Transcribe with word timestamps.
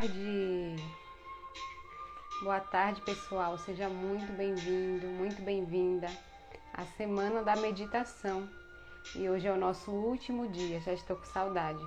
tarde. 0.00 0.76
Boa 2.42 2.60
tarde, 2.60 3.02
pessoal. 3.02 3.58
Seja 3.58 3.86
muito 3.86 4.32
bem-vindo, 4.32 5.06
muito 5.08 5.42
bem-vinda 5.42 6.08
à 6.72 6.86
Semana 6.96 7.42
da 7.42 7.54
Meditação. 7.56 8.48
E 9.14 9.28
hoje 9.28 9.46
é 9.46 9.52
o 9.52 9.58
nosso 9.58 9.90
último 9.90 10.48
dia, 10.48 10.80
já 10.80 10.94
estou 10.94 11.16
com 11.16 11.24
saudade. 11.26 11.86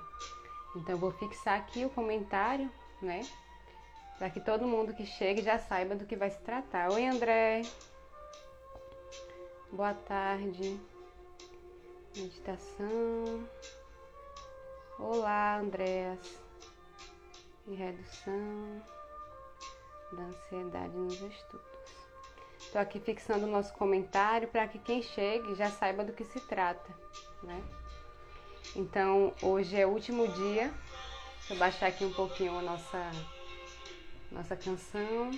Então 0.75 0.95
vou 0.95 1.11
fixar 1.11 1.57
aqui 1.57 1.85
o 1.85 1.89
comentário, 1.89 2.71
né? 3.01 3.21
Para 4.19 4.29
que 4.29 4.39
todo 4.39 4.67
mundo 4.67 4.93
que 4.93 5.07
chegue 5.07 5.41
já 5.41 5.57
saiba 5.57 5.95
do 5.95 6.05
que 6.05 6.15
vai 6.15 6.29
se 6.29 6.39
tratar. 6.41 6.91
Oi, 6.91 7.07
André. 7.07 7.63
Boa 9.71 9.95
tarde. 9.95 10.79
Meditação. 12.15 13.43
Olá, 14.99 15.57
Andréas 15.57 16.42
e 17.67 17.75
redução 17.75 18.81
da 20.11 20.23
ansiedade 20.23 20.95
nos 20.95 21.21
estudos. 21.21 21.73
Estou 22.59 22.81
aqui 22.81 22.99
fixando 22.99 23.45
o 23.45 23.49
nosso 23.49 23.73
comentário 23.73 24.47
para 24.47 24.67
que 24.67 24.79
quem 24.79 25.01
chegue 25.01 25.55
já 25.55 25.69
saiba 25.69 26.03
do 26.03 26.13
que 26.13 26.23
se 26.23 26.39
trata, 26.41 26.93
né? 27.43 27.61
Então, 28.75 29.33
hoje 29.41 29.79
é 29.79 29.85
o 29.85 29.89
último 29.89 30.27
dia. 30.27 30.73
Deixa 31.37 31.53
eu 31.53 31.57
baixar 31.57 31.87
aqui 31.87 32.05
um 32.05 32.13
pouquinho 32.13 32.57
a 32.57 32.61
nossa, 32.61 33.11
nossa 34.31 34.55
canção. 34.55 35.31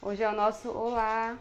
Hoje 0.00 0.22
é 0.22 0.28
o 0.28 0.32
nosso 0.32 0.70
Olá, 0.70 1.38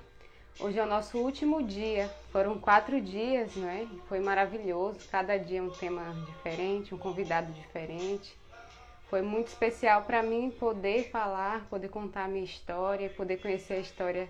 Hoje 0.60 0.78
é 0.78 0.84
o 0.84 0.88
nosso 0.88 1.18
último 1.18 1.64
dia. 1.64 2.08
Foram 2.32 2.60
quatro 2.60 3.02
dias, 3.02 3.56
né? 3.56 3.88
Foi 4.08 4.20
maravilhoso. 4.20 5.00
Cada 5.10 5.38
dia 5.38 5.64
um 5.64 5.70
tema 5.70 6.14
diferente, 6.26 6.94
um 6.94 6.98
convidado 6.98 7.52
diferente. 7.54 8.38
Foi 9.10 9.22
muito 9.22 9.48
especial 9.48 10.04
para 10.04 10.22
mim 10.22 10.52
poder 10.52 11.10
falar, 11.10 11.66
poder 11.68 11.90
contar 11.90 12.26
a 12.26 12.28
minha 12.28 12.46
história, 12.46 13.10
poder 13.10 13.42
conhecer 13.42 13.74
a 13.74 13.80
história 13.80 14.30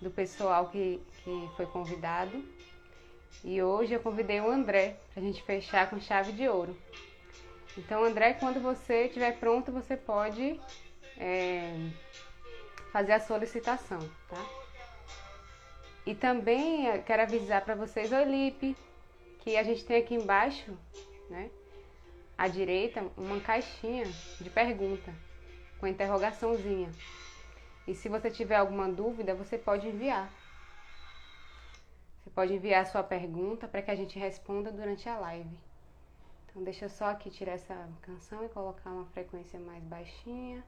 do 0.00 0.10
pessoal 0.10 0.68
que, 0.68 1.00
que 1.24 1.50
foi 1.56 1.66
convidado. 1.66 2.44
E 3.42 3.62
hoje 3.62 3.94
eu 3.94 4.00
convidei 4.00 4.40
o 4.40 4.50
André 4.50 4.96
para 5.12 5.22
a 5.22 5.26
gente 5.26 5.42
fechar 5.42 5.88
com 5.88 5.98
chave 6.00 6.32
de 6.32 6.46
ouro. 6.48 6.76
Então, 7.78 8.04
André, 8.04 8.34
quando 8.34 8.60
você 8.60 9.06
estiver 9.06 9.38
pronto, 9.38 9.72
você 9.72 9.96
pode 9.96 10.60
é, 11.18 11.74
fazer 12.92 13.12
a 13.12 13.20
solicitação, 13.20 13.98
tá? 14.28 14.55
E 16.06 16.14
também 16.14 16.88
eh, 16.88 16.98
quero 16.98 17.22
avisar 17.22 17.64
para 17.64 17.74
vocês, 17.74 18.10
Lipe, 18.12 18.76
que 19.40 19.56
a 19.56 19.64
gente 19.64 19.84
tem 19.84 19.96
aqui 19.96 20.14
embaixo, 20.14 20.72
né, 21.28 21.50
à 22.38 22.46
direita, 22.46 23.04
uma 23.16 23.40
caixinha 23.40 24.04
de 24.40 24.48
pergunta 24.48 25.12
com 25.80 25.86
interrogaçãozinha. 25.86 26.90
E 27.88 27.94
se 27.94 28.08
você 28.08 28.30
tiver 28.30 28.56
alguma 28.56 28.88
dúvida, 28.88 29.34
você 29.34 29.58
pode 29.58 29.88
enviar. 29.88 30.30
Você 32.22 32.30
pode 32.30 32.54
enviar 32.54 32.82
a 32.82 32.86
sua 32.86 33.02
pergunta 33.02 33.66
para 33.66 33.82
que 33.82 33.90
a 33.90 33.96
gente 33.96 34.18
responda 34.18 34.70
durante 34.70 35.08
a 35.08 35.18
live. 35.18 35.58
Então 36.46 36.62
deixa 36.62 36.84
eu 36.84 36.88
só 36.88 37.06
aqui 37.06 37.30
tirar 37.30 37.52
essa 37.52 37.88
canção 38.02 38.44
e 38.44 38.48
colocar 38.48 38.90
uma 38.90 39.06
frequência 39.06 39.58
mais 39.58 39.82
baixinha 39.84 40.64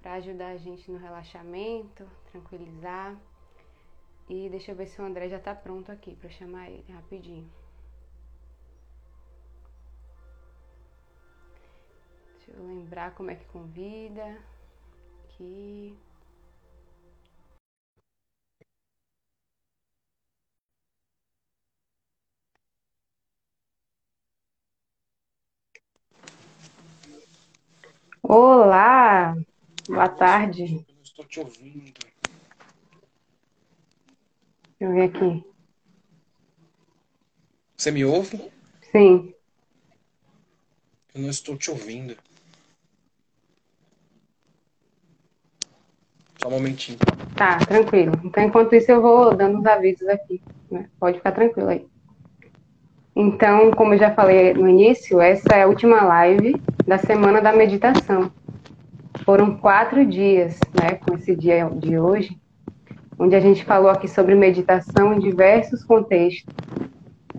para 0.00 0.14
ajudar 0.14 0.48
a 0.48 0.56
gente 0.56 0.90
no 0.90 0.98
relaxamento, 0.98 2.06
tranquilizar. 2.30 3.14
E 4.28 4.50
deixa 4.50 4.72
eu 4.72 4.76
ver 4.76 4.86
se 4.86 5.00
o 5.00 5.04
André 5.04 5.28
já 5.28 5.38
tá 5.38 5.54
pronto 5.54 5.90
aqui 5.90 6.14
para 6.14 6.28
chamar 6.28 6.68
ele 6.68 6.92
rapidinho. 6.92 7.50
Deixa 12.36 12.50
eu 12.52 12.66
lembrar 12.66 13.14
como 13.14 13.30
é 13.30 13.36
que 13.36 13.46
convida. 13.46 14.38
Aqui. 15.24 15.96
Olá, 28.22 29.34
boa 29.86 30.08
tarde. 30.10 30.84
Estou 31.02 31.24
te 31.24 31.40
ouvindo. 31.40 32.17
Deixa 34.78 34.92
eu 34.92 34.92
ver 34.92 35.02
aqui. 35.02 35.44
Você 37.76 37.90
me 37.90 38.04
ouve? 38.04 38.40
Sim. 38.92 39.34
Eu 41.12 41.22
não 41.22 41.30
estou 41.30 41.56
te 41.56 41.70
ouvindo. 41.70 42.16
Só 46.40 46.46
um 46.46 46.52
momentinho. 46.52 46.98
Tá, 47.36 47.58
tranquilo. 47.58 48.12
Então, 48.24 48.44
enquanto 48.44 48.74
isso, 48.74 48.90
eu 48.92 49.02
vou 49.02 49.34
dando 49.34 49.58
os 49.58 49.66
avisos 49.66 50.06
aqui. 50.08 50.40
Né? 50.70 50.88
Pode 51.00 51.18
ficar 51.18 51.32
tranquilo 51.32 51.70
aí. 51.70 51.86
Então, 53.16 53.72
como 53.72 53.94
eu 53.94 53.98
já 53.98 54.14
falei 54.14 54.54
no 54.54 54.68
início, 54.68 55.20
essa 55.20 55.56
é 55.56 55.62
a 55.62 55.66
última 55.66 56.02
live 56.02 56.54
da 56.86 56.98
semana 56.98 57.40
da 57.40 57.52
meditação. 57.52 58.32
Foram 59.24 59.56
quatro 59.56 60.06
dias, 60.06 60.60
né, 60.72 60.94
com 60.94 61.16
esse 61.16 61.34
dia 61.34 61.68
de 61.68 61.98
hoje 61.98 62.40
onde 63.18 63.34
a 63.34 63.40
gente 63.40 63.64
falou 63.64 63.90
aqui 63.90 64.06
sobre 64.06 64.34
meditação 64.34 65.12
em 65.12 65.18
diversos 65.18 65.84
contextos. 65.84 66.54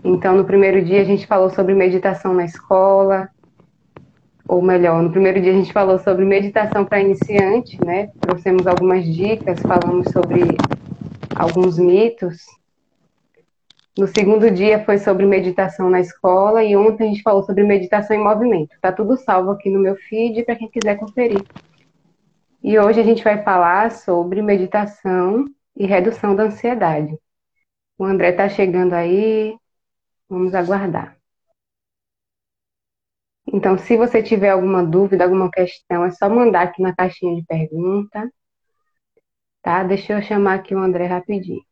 Então, 0.03 0.35
no 0.35 0.43
primeiro 0.43 0.83
dia 0.83 1.01
a 1.01 1.05
gente 1.05 1.25
falou 1.25 1.49
sobre 1.49 1.73
meditação 1.73 2.33
na 2.33 2.45
escola, 2.45 3.29
ou 4.47 4.61
melhor, 4.61 5.01
no 5.01 5.11
primeiro 5.11 5.39
dia 5.41 5.51
a 5.51 5.55
gente 5.55 5.71
falou 5.71 5.99
sobre 5.99 6.25
meditação 6.25 6.83
para 6.83 6.99
iniciante, 6.99 7.77
né? 7.85 8.09
Trouxemos 8.19 8.65
algumas 8.65 9.05
dicas, 9.05 9.59
falamos 9.59 10.11
sobre 10.11 10.57
alguns 11.35 11.77
mitos. 11.77 12.45
No 13.97 14.07
segundo 14.07 14.49
dia 14.49 14.83
foi 14.85 14.97
sobre 14.97 15.25
meditação 15.25 15.89
na 15.89 15.99
escola 15.99 16.63
e 16.63 16.75
ontem 16.75 17.03
a 17.03 17.07
gente 17.07 17.21
falou 17.21 17.43
sobre 17.43 17.63
meditação 17.63 18.15
em 18.15 18.23
movimento. 18.23 18.75
Tá 18.81 18.91
tudo 18.91 19.17
salvo 19.17 19.51
aqui 19.51 19.69
no 19.69 19.79
meu 19.79 19.95
feed 19.95 20.43
para 20.43 20.55
quem 20.55 20.69
quiser 20.69 20.95
conferir. 20.97 21.43
E 22.63 22.79
hoje 22.79 22.99
a 22.99 23.03
gente 23.03 23.23
vai 23.23 23.43
falar 23.43 23.91
sobre 23.91 24.41
meditação 24.41 25.45
e 25.79 25.87
redução 25.87 26.35
da 26.35 26.43
ansiedade. 26.45 27.17
O 27.99 28.05
André 28.05 28.31
está 28.31 28.49
chegando 28.49 28.93
aí, 28.95 29.55
vamos 30.29 30.55
aguardar. 30.55 31.17
Então, 33.51 33.77
se 33.77 33.97
você 33.97 34.23
tiver 34.23 34.49
alguma 34.49 34.81
dúvida, 34.81 35.23
alguma 35.25 35.51
questão, 35.51 36.05
é 36.05 36.11
só 36.11 36.29
mandar 36.29 36.61
aqui 36.63 36.81
na 36.81 36.95
caixinha 36.95 37.35
de 37.35 37.45
pergunta. 37.45 38.29
Tá? 39.61 39.83
Deixa 39.85 40.11
eu 40.11 40.21
chamar 40.21 40.55
aqui 40.55 40.75
o 40.75 40.79
André 40.79 41.05
rapidinho. 41.05 41.63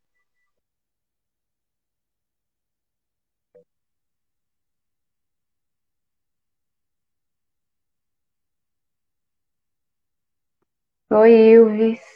Oi, 11.17 11.33
Ilves. 11.51 12.06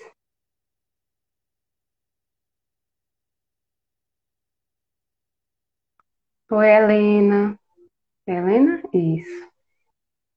Oi, 6.51 6.67
Helena. 6.67 7.57
Helena? 8.27 8.83
Isso. 8.93 9.49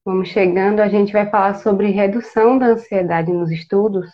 Vamos 0.05 0.29
chegando, 0.29 0.79
a 0.79 0.87
gente 0.87 1.11
vai 1.11 1.29
falar 1.29 1.55
sobre 1.55 1.91
redução 1.91 2.57
da 2.57 2.67
ansiedade 2.67 3.33
nos 3.33 3.51
estudos, 3.51 4.09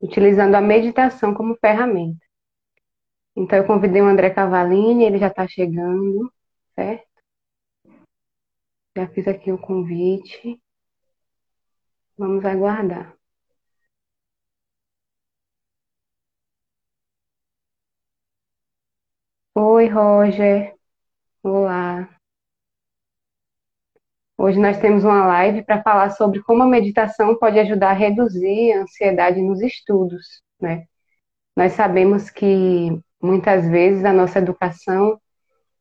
utilizando 0.00 0.54
a 0.54 0.60
meditação 0.60 1.34
como 1.34 1.56
ferramenta. 1.56 2.24
Então, 3.36 3.58
eu 3.58 3.66
convidei 3.66 4.00
o 4.00 4.06
André 4.06 4.30
Cavalini, 4.30 5.04
ele 5.04 5.18
já 5.18 5.26
está 5.26 5.48
chegando, 5.48 6.32
certo? 6.76 7.08
Já 8.96 9.08
fiz 9.08 9.26
aqui 9.26 9.50
o 9.50 9.58
convite. 9.58 10.60
Vamos 12.16 12.44
aguardar. 12.44 13.16
Oi, 19.56 19.88
Roger. 19.88 20.73
Olá. 21.46 22.08
Hoje 24.38 24.58
nós 24.58 24.78
temos 24.78 25.04
uma 25.04 25.26
live 25.26 25.62
para 25.62 25.82
falar 25.82 26.08
sobre 26.08 26.42
como 26.42 26.62
a 26.62 26.66
meditação 26.66 27.38
pode 27.38 27.58
ajudar 27.58 27.90
a 27.90 27.92
reduzir 27.92 28.72
a 28.72 28.80
ansiedade 28.80 29.42
nos 29.42 29.60
estudos, 29.60 30.42
né? 30.58 30.86
Nós 31.54 31.72
sabemos 31.72 32.30
que 32.30 32.98
muitas 33.22 33.68
vezes 33.68 34.06
a 34.06 34.12
nossa 34.12 34.38
educação 34.38 35.20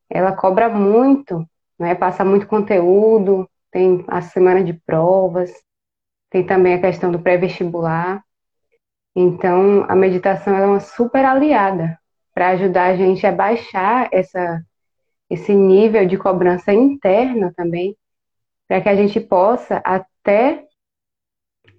ela 0.10 0.36
cobra 0.36 0.68
muito, 0.68 1.48
né? 1.80 1.96
Passa 1.96 2.26
muito 2.26 2.46
conteúdo, 2.46 3.50
tem 3.72 4.04
a 4.10 4.22
semana 4.22 4.62
de 4.62 4.74
provas, 4.74 5.50
tem 6.30 6.46
também 6.46 6.74
a 6.74 6.82
questão 6.82 7.10
do 7.10 7.22
pré-vestibular. 7.22 8.22
Então, 9.16 9.86
a 9.88 9.96
meditação 9.96 10.58
é 10.58 10.66
uma 10.66 10.82
super 10.82 11.24
aliada 11.24 11.98
para 12.34 12.50
ajudar 12.50 12.88
a 12.88 12.98
gente 12.98 13.26
a 13.26 13.32
baixar 13.32 14.10
essa 14.12 14.62
esse 15.34 15.54
nível 15.54 16.06
de 16.06 16.18
cobrança 16.18 16.72
interna 16.72 17.52
também, 17.56 17.98
para 18.68 18.82
que 18.82 18.90
a 18.90 18.96
gente 18.96 19.20
possa 19.20 19.78
até 19.78 20.68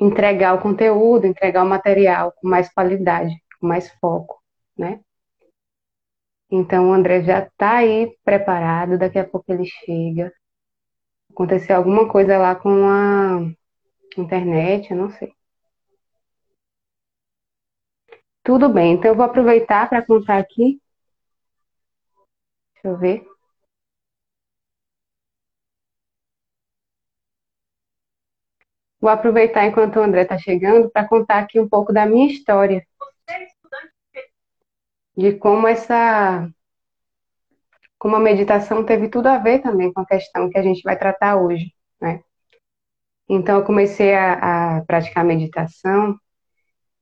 entregar 0.00 0.54
o 0.54 0.60
conteúdo, 0.60 1.26
entregar 1.26 1.62
o 1.64 1.68
material 1.68 2.32
com 2.32 2.48
mais 2.48 2.68
qualidade, 2.72 3.32
com 3.60 3.66
mais 3.68 3.88
foco, 4.00 4.42
né? 4.76 5.00
Então 6.50 6.90
o 6.90 6.92
André 6.92 7.22
já 7.22 7.40
está 7.40 7.78
aí 7.78 8.16
preparado, 8.24 8.98
daqui 8.98 9.18
a 9.18 9.26
pouco 9.26 9.52
ele 9.52 9.66
chega. 9.66 10.32
Aconteceu 11.30 11.76
alguma 11.76 12.08
coisa 12.08 12.36
lá 12.38 12.54
com 12.56 12.86
a 12.88 13.40
internet, 14.18 14.90
eu 14.90 14.96
não 14.96 15.10
sei. 15.10 15.32
Tudo 18.42 18.68
bem, 18.68 18.94
então 18.94 19.10
eu 19.10 19.16
vou 19.16 19.24
aproveitar 19.24 19.88
para 19.88 20.04
contar 20.04 20.38
aqui. 20.38 20.80
Deixa 22.74 22.88
eu 22.88 22.98
ver. 22.98 23.33
Vou 29.04 29.10
aproveitar 29.10 29.66
enquanto 29.66 29.96
o 29.96 30.02
André 30.02 30.22
está 30.22 30.38
chegando 30.38 30.88
para 30.88 31.06
contar 31.06 31.40
aqui 31.40 31.60
um 31.60 31.68
pouco 31.68 31.92
da 31.92 32.06
minha 32.06 32.26
história. 32.26 32.82
De 35.14 35.34
como 35.34 35.68
essa. 35.68 36.48
Como 37.98 38.16
a 38.16 38.18
meditação 38.18 38.82
teve 38.82 39.10
tudo 39.10 39.26
a 39.26 39.36
ver 39.36 39.58
também 39.58 39.92
com 39.92 40.00
a 40.00 40.06
questão 40.06 40.48
que 40.48 40.56
a 40.56 40.62
gente 40.62 40.80
vai 40.82 40.98
tratar 40.98 41.36
hoje, 41.36 41.74
né? 42.00 42.22
Então, 43.28 43.58
eu 43.58 43.64
comecei 43.66 44.14
a, 44.14 44.78
a 44.78 44.84
praticar 44.86 45.22
meditação 45.22 46.18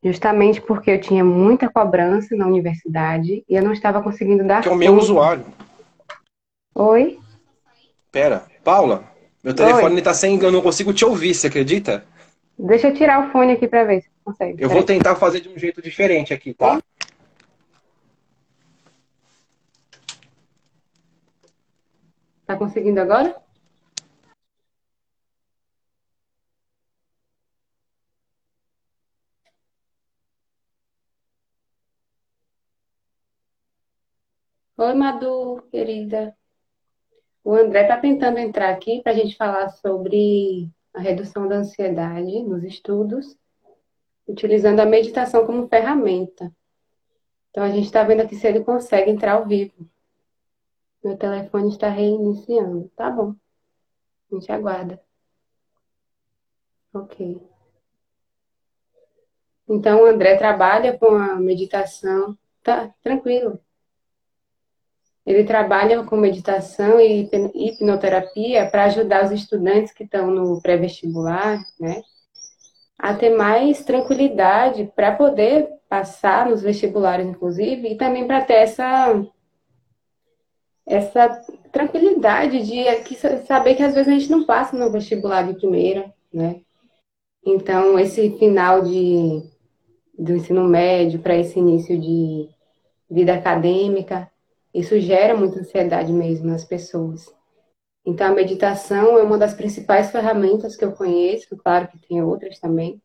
justamente 0.03 0.61
porque 0.61 0.91
eu 0.91 1.01
tinha 1.01 1.25
muita 1.25 1.71
cobrança 1.71 2.35
na 2.35 2.49
universidade 2.49 3.45
e 3.49 3.55
eu 3.55 3.63
não 3.63 3.73
estava 3.73 4.03
conseguindo 4.03 4.45
dar 4.45 4.61
Que 4.61 4.69
é 4.69 4.73
o 4.73 4.77
meu 4.77 4.97
usuário. 4.97 5.47
Oi? 6.75 7.21
Pera, 8.11 8.45
Paula, 8.65 9.12
meu 9.43 9.55
telefone 9.55 9.99
está 9.99 10.15
sem. 10.15 10.41
Eu 10.41 10.53
não 10.53 10.63
consigo 10.63 10.93
te 10.93 11.05
ouvir, 11.05 11.35
você 11.35 11.49
acredita? 11.49 12.05
Deixa 12.59 12.89
eu 12.89 12.95
tirar 12.95 13.27
o 13.27 13.33
fone 13.33 13.53
aqui 13.53 13.67
para 13.67 13.85
ver 13.85 14.03
se 14.03 14.11
consegue. 14.25 14.63
Eu 14.63 14.69
vou 14.69 14.85
tentar 14.85 15.17
fazer 15.17 15.41
de 15.41 15.49
um 15.49 15.59
jeito 15.59 15.83
diferente 15.83 16.33
aqui, 16.33 16.55
tá? 16.55 16.81
Tá 22.47 22.57
conseguindo 22.57 23.01
agora? 23.01 23.37
Oi, 34.77 34.95
Madu, 34.95 35.63
querida. 35.71 36.37
O 37.45 37.55
André 37.55 37.83
está 37.83 37.97
tentando 37.97 38.39
entrar 38.39 38.71
aqui 38.71 39.03
para 39.03 39.13
a 39.13 39.15
gente 39.15 39.37
falar 39.37 39.69
sobre 39.71 40.71
a 40.95 41.01
redução 41.01 41.49
da 41.49 41.57
ansiedade 41.57 42.43
nos 42.43 42.63
estudos, 42.63 43.37
utilizando 44.27 44.81
a 44.81 44.87
meditação 44.87 45.45
como 45.45 45.69
ferramenta. 45.69 46.55
Então, 47.51 47.65
a 47.65 47.71
gente 47.71 47.85
está 47.85 48.05
vendo 48.05 48.21
aqui 48.21 48.37
se 48.37 48.47
ele 48.47 48.65
consegue 48.65 49.11
entrar 49.11 49.33
ao 49.33 49.47
vivo. 49.47 49.89
Meu 51.03 51.17
telefone 51.17 51.69
está 51.69 51.89
reiniciando. 51.89 52.91
Tá 52.95 53.11
bom. 53.11 53.35
A 54.31 54.35
gente 54.35 54.53
aguarda. 54.53 55.03
Ok. 56.95 57.43
Então, 59.69 60.03
o 60.03 60.07
André 60.07 60.37
trabalha 60.37 60.97
com 60.97 61.15
a 61.15 61.35
meditação. 61.37 62.39
Tá, 62.63 62.95
tranquilo. 63.03 63.59
Ele 65.25 65.45
trabalha 65.45 66.03
com 66.03 66.17
meditação 66.17 67.01
e 67.01 67.29
hipnoterapia 67.55 68.69
para 68.69 68.85
ajudar 68.85 69.25
os 69.25 69.31
estudantes 69.31 69.93
que 69.93 70.05
estão 70.05 70.31
no 70.31 70.61
pré-vestibular, 70.61 71.63
né, 71.79 72.03
a 72.99 73.15
ter 73.15 73.31
mais 73.31 73.85
tranquilidade 73.85 74.91
para 74.97 75.13
poder 75.13 75.69
passar 75.89 76.47
nos 76.47 76.63
vestibulares, 76.63 77.27
inclusive, 77.27 77.93
e 77.93 77.97
também 77.97 78.27
para 78.27 78.41
ter 78.41 78.55
essa 78.55 79.25
essa 80.85 81.29
tranquilidade 81.71 82.63
de 82.65 82.85
saber 83.47 83.77
que 83.77 83.83
às 83.83 83.95
vezes 83.95 84.09
a 84.09 84.19
gente 84.19 84.31
não 84.31 84.45
passa 84.45 84.77
no 84.77 84.91
vestibular 84.91 85.43
de 85.43 85.55
primeira, 85.55 86.13
né? 86.33 86.61
Então, 87.45 87.99
esse 87.99 88.31
final 88.39 88.83
de, 88.83 89.43
do 90.19 90.37
ensino 90.37 90.65
médio 90.65 91.21
para 91.21 91.37
esse 91.37 91.59
início 91.59 91.99
de 91.99 92.49
vida 93.11 93.35
acadêmica, 93.35 94.31
isso 94.75 94.99
gera 95.01 95.37
muita 95.37 95.61
ansiedade 95.61 96.13
mesmo 96.13 96.47
nas 96.47 96.65
pessoas. 96.65 97.33
Então, 98.05 98.27
a 98.27 98.35
meditação 98.35 99.19
é 99.19 99.23
uma 99.23 99.39
das 99.39 99.55
principais 99.55 100.11
ferramentas 100.11 100.77
que 100.77 100.85
eu 100.85 100.93
conheço, 100.93 101.57
claro 101.57 101.89
que 101.89 101.99
tem 101.99 102.23
outras 102.23 102.59
também, 102.59 103.01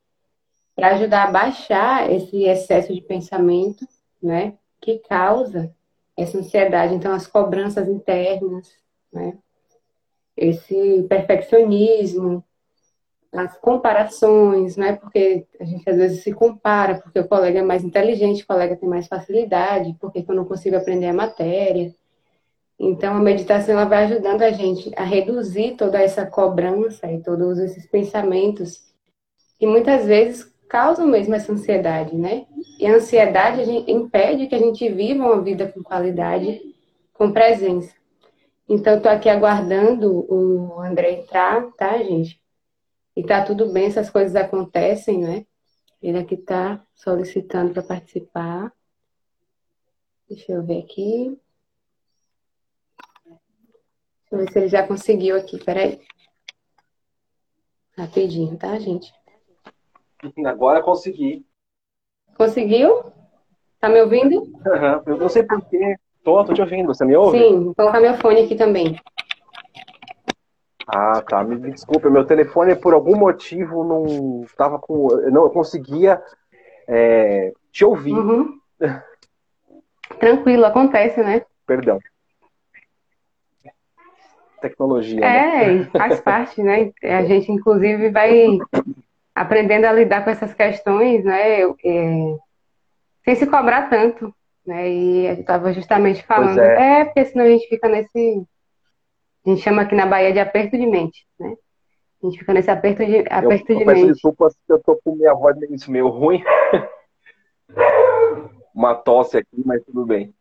para 0.75 0.95
ajudar 0.95 1.27
a 1.27 1.31
baixar 1.31 2.11
esse 2.11 2.43
excesso 2.43 2.93
de 2.93 3.01
pensamento, 3.01 3.85
né, 4.21 4.57
que 4.81 4.99
causa 4.99 5.73
essa 6.15 6.37
ansiedade. 6.37 6.95
Então, 6.95 7.11
as 7.13 7.27
cobranças 7.27 7.87
internas, 7.87 8.71
né, 9.11 9.37
esse 10.35 11.03
perfeccionismo, 11.09 12.43
as 13.33 13.57
comparações, 13.57 14.77
né? 14.77 14.95
Porque 14.95 15.45
a 15.59 15.63
gente 15.63 15.89
às 15.89 15.97
vezes 15.97 16.23
se 16.23 16.33
compara, 16.33 16.99
porque 17.01 17.19
o 17.19 17.27
colega 17.27 17.59
é 17.59 17.63
mais 17.63 17.83
inteligente, 17.83 18.43
o 18.43 18.47
colega 18.47 18.75
tem 18.75 18.87
mais 18.87 19.07
facilidade, 19.07 19.95
porque 19.99 20.25
eu 20.27 20.35
não 20.35 20.45
consigo 20.45 20.75
aprender 20.75 21.07
a 21.07 21.13
matéria. 21.13 21.93
Então 22.79 23.15
a 23.15 23.19
meditação 23.19 23.75
ela 23.75 23.85
vai 23.85 24.05
ajudando 24.05 24.43
a 24.43 24.51
gente 24.51 24.91
a 24.95 25.03
reduzir 25.03 25.75
toda 25.75 26.01
essa 26.01 26.25
cobrança 26.25 27.11
e 27.11 27.21
todos 27.21 27.59
esses 27.59 27.85
pensamentos 27.87 28.81
que 29.59 29.65
muitas 29.65 30.05
vezes 30.05 30.53
causam 30.69 31.07
mesmo 31.07 31.33
essa 31.33 31.51
ansiedade, 31.51 32.15
né? 32.15 32.45
E 32.79 32.85
a 32.85 32.95
ansiedade 32.95 33.61
a 33.61 33.65
gente, 33.65 33.91
impede 33.91 34.47
que 34.47 34.55
a 34.55 34.59
gente 34.59 34.87
viva 34.89 35.23
uma 35.23 35.41
vida 35.41 35.67
com 35.67 35.81
qualidade, 35.81 36.61
com 37.13 37.31
presença. 37.31 37.93
Então, 38.69 38.97
estou 38.97 39.11
aqui 39.11 39.29
aguardando 39.29 40.25
o 40.29 40.81
André 40.81 41.13
entrar, 41.13 41.65
tá, 41.77 41.97
gente? 41.99 42.39
E 43.17 43.23
tá 43.23 43.43
tudo 43.43 43.73
bem, 43.73 43.87
essas 43.87 44.11
coisas 44.11 44.35
acontecem, 44.35 45.17
né? 45.17 45.43
Ele 45.99 46.19
aqui 46.19 46.37
tá 46.37 46.85
solicitando 46.93 47.73
para 47.73 47.81
participar. 47.81 48.71
Deixa 50.29 50.51
eu 50.51 50.63
ver 50.63 50.83
aqui. 50.83 51.35
Deixa 53.25 53.39
eu 54.33 54.37
ver 54.37 54.51
se 54.51 54.59
ele 54.59 54.67
já 54.67 54.87
conseguiu 54.87 55.35
aqui, 55.35 55.57
peraí. 55.57 55.99
Rapidinho, 57.97 58.55
tá, 58.55 58.77
gente? 58.77 59.11
Agora 60.45 60.83
consegui. 60.83 61.43
Conseguiu? 62.35 63.11
Tá 63.79 63.89
me 63.89 63.99
ouvindo? 63.99 64.43
Uhum. 64.43 65.03
Eu 65.07 65.17
não 65.17 65.29
sei 65.29 65.41
porquê. 65.41 65.95
Tô, 66.23 66.45
tô 66.45 66.53
te 66.53 66.61
ouvindo. 66.61 66.85
Você 66.85 67.03
me 67.03 67.15
ouve? 67.15 67.39
Sim, 67.39 67.63
vou 67.63 67.73
colocar 67.73 67.99
meu 67.99 68.13
fone 68.19 68.41
aqui 68.41 68.53
também. 68.55 68.95
Ah, 70.87 71.21
tá. 71.21 71.43
Me 71.43 71.57
desculpe, 71.71 72.09
meu 72.09 72.25
telefone 72.25 72.75
por 72.75 72.93
algum 72.93 73.17
motivo 73.17 73.83
não 73.83 74.43
estava 74.43 74.79
com, 74.79 75.11
eu 75.11 75.31
não 75.31 75.49
conseguia 75.49 76.21
é, 76.87 77.51
te 77.71 77.83
ouvir. 77.83 78.13
Uhum. 78.13 78.57
Tranquilo, 80.19 80.65
acontece, 80.65 81.21
né? 81.21 81.43
Perdão. 81.65 81.99
Tecnologia. 84.61 85.23
É, 85.23 85.73
né? 85.73 85.89
faz 85.91 86.21
parte, 86.21 86.63
né? 86.63 86.91
A 87.03 87.23
gente 87.25 87.51
inclusive 87.51 88.09
vai 88.09 88.57
aprendendo 89.35 89.85
a 89.85 89.93
lidar 89.93 90.23
com 90.23 90.31
essas 90.31 90.53
questões, 90.53 91.23
né? 91.23 91.61
É, 91.61 92.37
sem 93.25 93.35
se 93.35 93.45
cobrar 93.45 93.89
tanto, 93.89 94.33
né? 94.65 94.89
E 94.89 95.25
eu 95.27 95.33
estava 95.33 95.73
justamente 95.73 96.23
falando, 96.25 96.59
é. 96.59 97.01
é 97.01 97.05
porque 97.05 97.25
senão 97.25 97.45
a 97.45 97.49
gente 97.49 97.67
fica 97.67 97.89
nesse 97.89 98.41
a 99.47 99.49
gente 99.49 99.63
chama 99.63 99.83
aqui 99.83 99.95
na 99.95 100.05
Bahia 100.05 100.33
de 100.33 100.39
aperto 100.39 100.77
de 100.77 100.85
mente, 100.85 101.25
né? 101.39 101.55
A 102.21 102.25
gente 102.25 102.39
fica 102.39 102.53
nesse 102.53 102.69
aperto 102.69 103.05
de, 103.05 103.19
aperto 103.29 103.71
eu, 103.71 103.77
de 103.77 103.83
eu 103.83 103.87
mente. 103.87 104.13
desculpas 104.13 104.53
que 104.53 104.73
eu 104.73 104.79
tô 104.79 104.99
com 105.01 105.15
minha 105.15 105.33
voz 105.33 105.55
meio 105.87 106.09
ruim. 106.09 106.43
Uma 108.75 108.93
tosse 108.93 109.37
aqui, 109.37 109.63
mas 109.65 109.81
tudo 109.85 110.05
bem. 110.05 110.33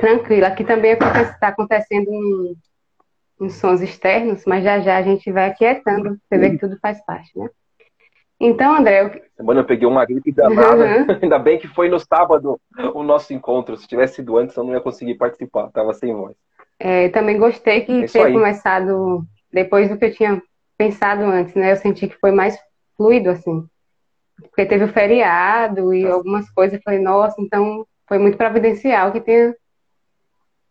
Tranquilo. 0.00 0.46
Aqui 0.46 0.64
também 0.64 0.92
está 0.92 1.48
acontecendo 1.48 2.10
uns 3.40 3.54
sons 3.54 3.80
externos, 3.80 4.44
mas 4.46 4.64
já 4.64 4.80
já 4.80 4.96
a 4.96 5.02
gente 5.02 5.30
vai 5.30 5.50
aquietando. 5.50 6.16
Você 6.16 6.38
vê 6.38 6.50
que 6.50 6.58
tudo 6.58 6.78
faz 6.80 7.04
parte, 7.04 7.38
né? 7.38 7.48
Então, 8.44 8.76
André. 8.76 9.02
Eu... 9.02 9.22
Semana 9.36 9.60
eu 9.60 9.64
peguei 9.64 9.88
uma 9.88 10.04
gripe 10.04 10.30
danada. 10.30 10.84
Uhum. 10.84 11.06
Ainda 11.22 11.38
bem 11.38 11.58
que 11.58 11.66
foi 11.66 11.88
no 11.88 11.98
sábado 11.98 12.60
o 12.94 13.02
nosso 13.02 13.32
encontro. 13.32 13.76
Se 13.76 13.88
tivesse 13.88 14.16
sido 14.16 14.36
antes, 14.36 14.54
eu 14.54 14.64
não 14.64 14.74
ia 14.74 14.80
conseguir 14.80 15.14
participar. 15.14 15.70
Tava 15.70 15.94
sem 15.94 16.14
voz. 16.14 16.36
É, 16.78 17.08
também 17.08 17.38
gostei 17.38 17.80
que 17.80 18.04
é 18.04 18.06
ter 18.06 18.32
começado 18.32 19.24
depois 19.50 19.88
do 19.88 19.96
que 19.96 20.04
eu 20.04 20.14
tinha 20.14 20.42
pensado 20.76 21.22
antes, 21.22 21.54
né? 21.54 21.72
Eu 21.72 21.76
senti 21.76 22.06
que 22.06 22.18
foi 22.18 22.32
mais 22.32 22.58
fluido, 22.96 23.30
assim. 23.30 23.66
Porque 24.36 24.66
teve 24.66 24.84
o 24.84 24.92
feriado 24.92 25.94
e 25.94 26.06
algumas 26.06 26.50
coisas. 26.50 26.76
Eu 26.76 26.82
falei, 26.84 27.00
nossa, 27.00 27.40
então 27.40 27.86
foi 28.06 28.18
muito 28.18 28.36
providencial 28.36 29.10
que 29.10 29.20
tenha, 29.20 29.54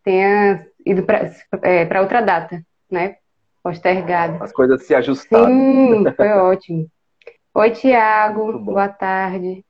tenha 0.04 0.68
ido 0.86 1.04
para 1.04 1.32
é, 1.64 2.02
outra 2.02 2.22
data, 2.22 2.62
né? 2.92 3.16
Postergada. 3.64 4.44
As 4.44 4.52
coisas 4.52 4.84
se 4.84 4.94
ajustaram. 4.94 5.48
Sim, 5.48 6.06
foi 6.16 6.30
ótimo. 6.30 6.88
Oi, 7.56 7.70
Tiago, 7.70 8.58
boa 8.58 8.90
tarde. 8.90 9.64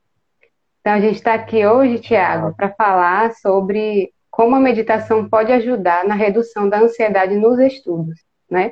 Então, 0.79 0.93
a 0.93 1.01
gente 1.01 1.15
está 1.15 1.33
aqui 1.33 1.65
hoje, 1.67 1.99
Tiago, 1.99 2.55
para 2.55 2.73
falar 2.73 3.33
sobre 3.33 4.13
como 4.31 4.55
a 4.55 4.59
meditação 4.59 5.27
pode 5.27 5.51
ajudar 5.51 6.05
na 6.05 6.15
redução 6.15 6.69
da 6.69 6.79
ansiedade 6.79 7.35
nos 7.35 7.59
estudos, 7.59 8.17
né? 8.49 8.71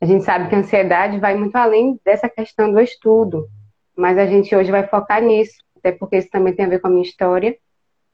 A 0.00 0.06
gente 0.06 0.22
sabe 0.22 0.48
que 0.48 0.54
a 0.54 0.58
ansiedade 0.58 1.18
vai 1.18 1.34
muito 1.34 1.56
além 1.56 2.00
dessa 2.04 2.28
questão 2.28 2.70
do 2.70 2.78
estudo, 2.78 3.48
mas 3.96 4.16
a 4.16 4.24
gente 4.24 4.54
hoje 4.54 4.70
vai 4.70 4.86
focar 4.86 5.20
nisso, 5.20 5.58
até 5.76 5.90
porque 5.90 6.18
isso 6.18 6.30
também 6.30 6.54
tem 6.54 6.64
a 6.64 6.68
ver 6.68 6.78
com 6.78 6.86
a 6.86 6.90
minha 6.90 7.02
história 7.02 7.58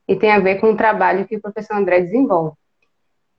e 0.08 0.16
tem 0.16 0.32
a 0.32 0.38
ver 0.38 0.58
com 0.58 0.70
o 0.70 0.76
trabalho 0.76 1.26
que 1.26 1.36
o 1.36 1.42
professor 1.42 1.76
André 1.76 2.00
desenvolve. 2.00 2.56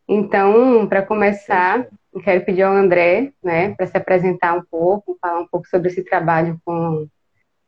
Então, 0.07 0.87
para 0.87 1.01
começar, 1.01 1.87
eu 2.15 2.21
quero 2.21 2.45
pedir 2.45 2.61
ao 2.61 2.73
André, 2.73 3.33
né, 3.43 3.75
para 3.75 3.85
se 3.87 3.97
apresentar 3.97 4.57
um 4.57 4.63
pouco, 4.63 5.17
falar 5.21 5.41
um 5.41 5.47
pouco 5.47 5.67
sobre 5.67 5.89
esse 5.89 6.01
trabalho 6.01 6.57
com 6.63 7.09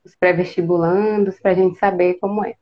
os 0.06 0.16
pré-vestibulandos, 0.16 1.38
para 1.38 1.51
a 1.51 1.54
gente 1.54 1.77
saber 1.77 2.13
como 2.13 2.46
é. 2.46 2.56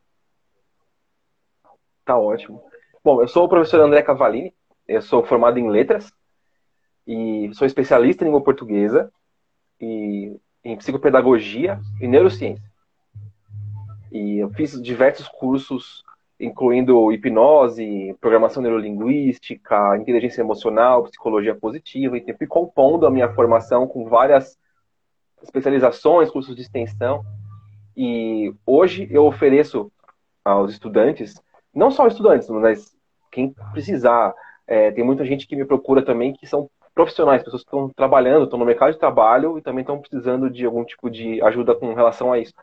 Tá 2.04 2.18
ótimo. 2.18 2.63
Bom, 3.04 3.22
eu 3.22 3.27
sou 3.27 3.46
o 3.46 3.50
professor 3.50 3.82
André 3.82 4.01
Cavalini, 4.01 4.51
eu 4.88 5.00
sou 5.00 5.24
formado 5.24 5.60
em 5.60 5.70
letras 5.70 6.12
e 7.06 7.51
sou 7.54 7.68
especialista 7.68 8.24
em 8.24 8.27
língua 8.27 8.44
portuguesa 8.44 9.12
e 9.80 10.39
em 10.63 10.75
psicopedagogia 10.75 11.80
e 12.01 12.08
neurociência. 12.08 12.65
E 14.12 14.39
eu 14.39 14.50
fiz 14.50 14.82
diversos 14.82 15.27
cursos 15.27 16.04
incluindo 16.39 17.12
hipnose, 17.12 18.15
programação 18.20 18.62
neurolinguística, 18.62 19.98
inteligência 19.98 20.42
emocional, 20.42 21.04
psicologia 21.04 21.56
positiva, 21.56 22.18
e 22.18 22.34
fui 22.34 22.48
compondo 22.48 23.06
a 23.06 23.12
minha 23.12 23.32
formação 23.34 23.88
com 23.88 24.06
várias 24.10 24.58
especializações, 25.42 26.30
cursos 26.30 26.56
de 26.56 26.62
extensão. 26.62 27.24
E 27.96 28.54
hoje 28.65 29.08
eu 29.10 29.25
ofereço 29.25 29.92
aos 30.44 30.72
estudantes, 30.72 31.42
não 31.74 31.89
só 31.89 32.08
estudantes, 32.08 32.50
mas 32.50 32.96
quem 33.32 33.54
precisar. 33.72 34.34
É, 34.68 34.92
tem 34.92 35.04
muita 35.04 35.24
gente 35.24 35.46
que 35.46 35.56
me 35.56 35.63
procura 35.63 36.04
também 36.04 36.34
que 36.34 36.48
são 36.48 36.68
profissionais, 36.96 37.44
pessoas 37.44 37.62
que 37.62 37.68
estão 37.68 37.89
trabalhando, 37.89 38.46
estão 38.46 38.58
no 38.58 38.65
mercado 38.65 38.94
de 38.94 39.00
trabalho 39.00 39.58
e 39.58 39.62
também 39.62 39.82
estão 39.82 40.00
precisando 40.00 40.50
de 40.50 40.65
algum 40.65 40.84
tipo 40.84 41.10
de 41.10 41.42
ajuda 41.44 41.75
com 41.75 41.94
relação 41.94 42.34
a 42.34 42.39
isso. 42.39 42.54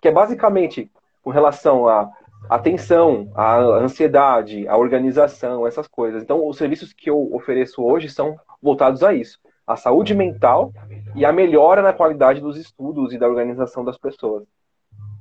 Que 0.00 0.08
é 0.08 0.12
basicamente 0.12 0.90
com 1.22 1.30
relação 1.30 1.88
a 1.88 2.08
atenção, 2.48 3.30
a 3.34 3.58
ansiedade, 3.58 4.66
a 4.68 4.76
organização, 4.76 5.66
essas 5.66 5.86
coisas. 5.86 6.22
Então, 6.22 6.46
os 6.46 6.56
serviços 6.56 6.92
que 6.92 7.10
eu 7.10 7.32
ofereço 7.34 7.82
hoje 7.82 8.08
são 8.08 8.36
voltados 8.60 9.02
a 9.02 9.12
isso, 9.12 9.38
a 9.66 9.76
saúde 9.76 10.14
mental 10.14 10.72
e 11.14 11.24
a 11.24 11.32
melhora 11.32 11.82
na 11.82 11.92
qualidade 11.92 12.40
dos 12.40 12.56
estudos 12.56 13.12
e 13.12 13.18
da 13.18 13.28
organização 13.28 13.84
das 13.84 13.98
pessoas. 13.98 14.44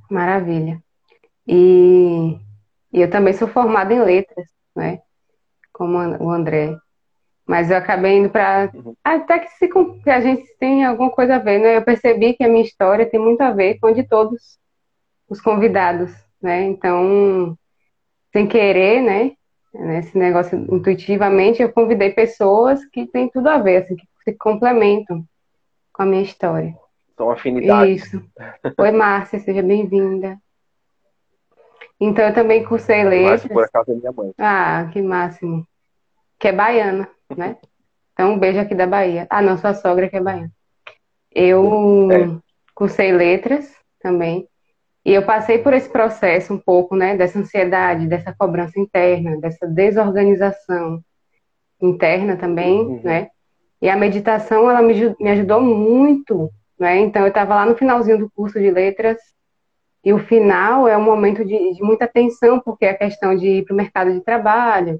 Maravilha. 0.09 0.81
E, 1.47 2.37
e 2.91 3.01
eu 3.01 3.09
também 3.09 3.33
sou 3.33 3.47
formada 3.47 3.93
em 3.93 4.03
letras, 4.03 4.47
né? 4.75 5.01
Como 5.71 5.97
o 5.97 6.29
André. 6.29 6.77
Mas 7.45 7.71
eu 7.71 7.77
acabei 7.77 8.17
indo 8.17 8.29
para. 8.29 8.69
Uhum. 8.73 8.95
Até 9.03 9.39
que, 9.39 9.49
se, 9.51 9.67
que 9.67 10.09
a 10.09 10.21
gente 10.21 10.45
tem 10.57 10.85
alguma 10.85 11.09
coisa 11.09 11.35
a 11.35 11.39
ver, 11.39 11.59
né? 11.59 11.77
Eu 11.77 11.81
percebi 11.81 12.33
que 12.33 12.43
a 12.43 12.47
minha 12.47 12.63
história 12.63 13.09
tem 13.09 13.19
muito 13.19 13.41
a 13.41 13.51
ver 13.51 13.79
com 13.79 13.87
a 13.87 13.91
de 13.91 14.03
todos 14.03 14.59
os 15.27 15.41
convidados 15.41 16.11
né? 16.41 16.63
Então, 16.63 17.57
sem 18.31 18.47
querer, 18.47 19.01
né? 19.01 19.31
Esse 19.99 20.17
negócio 20.17 20.57
intuitivamente, 20.69 21.61
eu 21.61 21.71
convidei 21.71 22.11
pessoas 22.11 22.83
que 22.85 23.05
têm 23.05 23.29
tudo 23.29 23.47
a 23.47 23.57
ver, 23.57 23.83
assim, 23.83 23.95
que 23.95 24.05
se 24.23 24.33
complementam 24.33 25.23
com 25.93 26.03
a 26.03 26.05
minha 26.05 26.21
história. 26.21 26.75
São 27.15 27.31
afinidades. 27.31 28.03
Isso. 28.03 28.23
Oi, 28.77 28.91
Márcia, 28.91 29.39
seja 29.39 29.61
bem-vinda. 29.61 30.37
Então, 31.99 32.25
eu 32.25 32.33
também 32.33 32.63
cursei 32.63 33.03
letras. 33.03 33.29
Márcia, 33.29 33.49
por 33.49 33.63
acaso, 33.63 33.91
é 33.91 33.95
minha 33.95 34.11
mãe. 34.11 34.33
Ah, 34.37 34.89
que 34.91 35.01
máximo. 35.01 35.65
Que 36.39 36.49
é 36.49 36.51
baiana, 36.51 37.07
né? 37.37 37.57
Então, 38.13 38.33
um 38.33 38.39
beijo 38.39 38.59
aqui 38.59 38.75
da 38.75 38.87
Bahia. 38.87 39.27
Ah, 39.29 39.41
não, 39.41 39.57
sua 39.57 39.73
sogra 39.73 40.09
que 40.09 40.17
é 40.17 40.21
baiana. 40.21 40.51
Eu 41.33 42.11
é. 42.11 42.37
cursei 42.75 43.11
letras 43.11 43.73
também. 43.99 44.49
E 45.03 45.13
eu 45.13 45.25
passei 45.25 45.57
por 45.57 45.73
esse 45.73 45.89
processo 45.89 46.53
um 46.53 46.59
pouco, 46.59 46.95
né, 46.95 47.17
dessa 47.17 47.39
ansiedade, 47.39 48.07
dessa 48.07 48.33
cobrança 48.37 48.79
interna, 48.79 49.39
dessa 49.39 49.67
desorganização 49.67 51.01
interna 51.81 52.37
também, 52.37 52.81
uhum. 52.81 53.01
né? 53.03 53.29
E 53.81 53.89
a 53.89 53.97
meditação, 53.97 54.69
ela 54.69 54.81
me, 54.81 54.93
me 55.19 55.29
ajudou 55.31 55.59
muito, 55.59 56.51
né? 56.79 56.99
Então, 56.99 57.23
eu 57.23 57.29
estava 57.29 57.55
lá 57.55 57.65
no 57.65 57.75
finalzinho 57.75 58.19
do 58.19 58.31
curso 58.31 58.59
de 58.59 58.69
letras 58.69 59.17
e 60.03 60.13
o 60.13 60.19
final 60.19 60.87
é 60.87 60.95
um 60.95 61.03
momento 61.03 61.43
de, 61.43 61.73
de 61.73 61.83
muita 61.83 62.07
tensão, 62.07 62.59
porque 62.59 62.85
é 62.85 62.91
a 62.91 62.97
questão 62.97 63.35
de 63.35 63.47
ir 63.47 63.65
para 63.65 63.73
o 63.73 63.77
mercado 63.77 64.13
de 64.13 64.21
trabalho, 64.21 64.99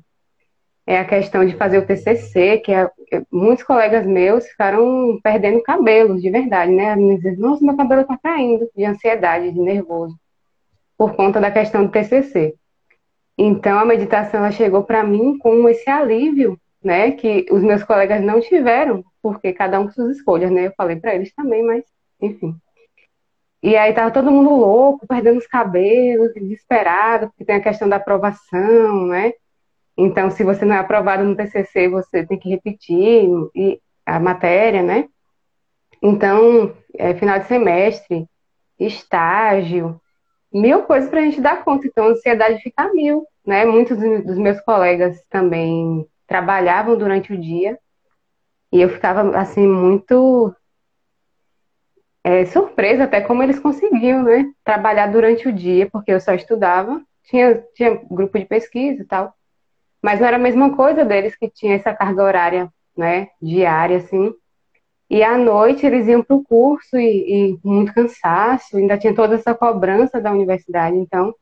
é 0.85 0.97
a 0.97 1.05
questão 1.05 1.45
de 1.45 1.55
fazer 1.55 1.77
o 1.77 1.85
TCC, 1.85 2.57
que 2.59 2.71
é, 2.71 2.89
muitos 3.31 3.63
colegas 3.63 4.05
meus 4.05 4.47
ficaram 4.47 5.19
perdendo 5.23 5.61
cabelos, 5.61 6.21
de 6.21 6.29
verdade, 6.29 6.71
né? 6.71 6.95
Me 6.95 7.17
dizem, 7.17 7.37
nossa, 7.37 7.63
meu 7.63 7.77
cabelo 7.77 8.03
tá 8.03 8.17
caindo, 8.21 8.69
de 8.75 8.85
ansiedade, 8.85 9.51
de 9.51 9.59
nervoso, 9.59 10.15
por 10.97 11.15
conta 11.15 11.39
da 11.39 11.51
questão 11.51 11.85
do 11.85 11.91
TCC. 11.91 12.55
Então, 13.37 13.79
a 13.79 13.85
meditação, 13.85 14.41
ela 14.41 14.51
chegou 14.51 14.83
para 14.83 15.03
mim 15.03 15.37
com 15.37 15.67
esse 15.69 15.89
alívio, 15.89 16.59
né? 16.83 17.11
Que 17.11 17.45
os 17.51 17.61
meus 17.61 17.83
colegas 17.83 18.21
não 18.21 18.41
tiveram, 18.41 19.03
porque 19.21 19.53
cada 19.53 19.79
um 19.79 19.85
com 19.85 19.91
suas 19.91 20.17
escolhas, 20.17 20.51
né? 20.51 20.67
Eu 20.67 20.73
falei 20.75 20.95
para 20.95 21.15
eles 21.15 21.33
também, 21.33 21.63
mas, 21.63 21.83
enfim. 22.19 22.55
E 23.63 23.75
aí 23.75 23.93
tava 23.93 24.09
todo 24.11 24.31
mundo 24.31 24.55
louco, 24.55 25.05
perdendo 25.07 25.37
os 25.37 25.45
cabelos, 25.45 26.33
desesperado, 26.33 27.27
porque 27.27 27.45
tem 27.45 27.57
a 27.57 27.61
questão 27.61 27.87
da 27.87 27.97
aprovação, 27.97 29.05
né? 29.05 29.33
Então, 29.97 30.29
se 30.29 30.43
você 30.43 30.65
não 30.65 30.75
é 30.75 30.79
aprovado 30.79 31.23
no 31.23 31.35
TCC, 31.35 31.87
você 31.89 32.25
tem 32.25 32.39
que 32.39 32.49
repetir 32.49 33.29
a 34.05 34.19
matéria, 34.19 34.81
né? 34.81 35.07
Então, 36.01 36.75
é, 36.95 37.13
final 37.13 37.39
de 37.39 37.45
semestre, 37.45 38.27
estágio, 38.79 39.99
mil 40.51 40.83
coisas 40.83 41.09
para 41.09 41.19
a 41.19 41.23
gente 41.23 41.39
dar 41.39 41.63
conta. 41.63 41.87
Então, 41.87 42.07
a 42.07 42.09
ansiedade 42.09 42.61
fica 42.61 42.91
mil, 42.93 43.25
né? 43.45 43.65
Muitos 43.65 43.97
dos 43.97 44.37
meus 44.37 44.59
colegas 44.61 45.23
também 45.29 46.07
trabalhavam 46.25 46.97
durante 46.97 47.33
o 47.33 47.37
dia 47.39 47.77
e 48.71 48.81
eu 48.81 48.89
ficava, 48.89 49.37
assim, 49.37 49.67
muito 49.67 50.55
é, 52.23 52.45
surpresa 52.45 53.03
até 53.03 53.21
como 53.21 53.43
eles 53.43 53.59
conseguiam, 53.59 54.23
né? 54.23 54.51
Trabalhar 54.63 55.07
durante 55.07 55.47
o 55.47 55.53
dia, 55.53 55.89
porque 55.91 56.11
eu 56.11 56.19
só 56.19 56.33
estudava, 56.33 57.01
tinha, 57.23 57.63
tinha 57.75 58.01
grupo 58.09 58.39
de 58.39 58.45
pesquisa 58.45 59.01
e 59.01 59.05
tal. 59.05 59.33
Mas 60.01 60.19
não 60.19 60.27
era 60.27 60.37
a 60.37 60.39
mesma 60.39 60.75
coisa 60.75 61.05
deles 61.05 61.35
que 61.35 61.49
tinha 61.49 61.75
essa 61.75 61.93
carga 61.93 62.23
horária, 62.23 62.73
né, 62.97 63.29
diária, 63.41 63.97
assim. 63.97 64.33
E 65.09 65.23
à 65.23 65.37
noite 65.37 65.85
eles 65.85 66.07
iam 66.07 66.23
para 66.23 66.35
o 66.35 66.43
curso 66.43 66.97
e, 66.97 67.51
e 67.53 67.59
muito 67.63 67.93
cansaço, 67.93 68.77
ainda 68.77 68.97
tinha 68.97 69.13
toda 69.13 69.35
essa 69.35 69.53
cobrança 69.53 70.21
da 70.21 70.31
universidade. 70.31 70.95
Então, 70.95 71.35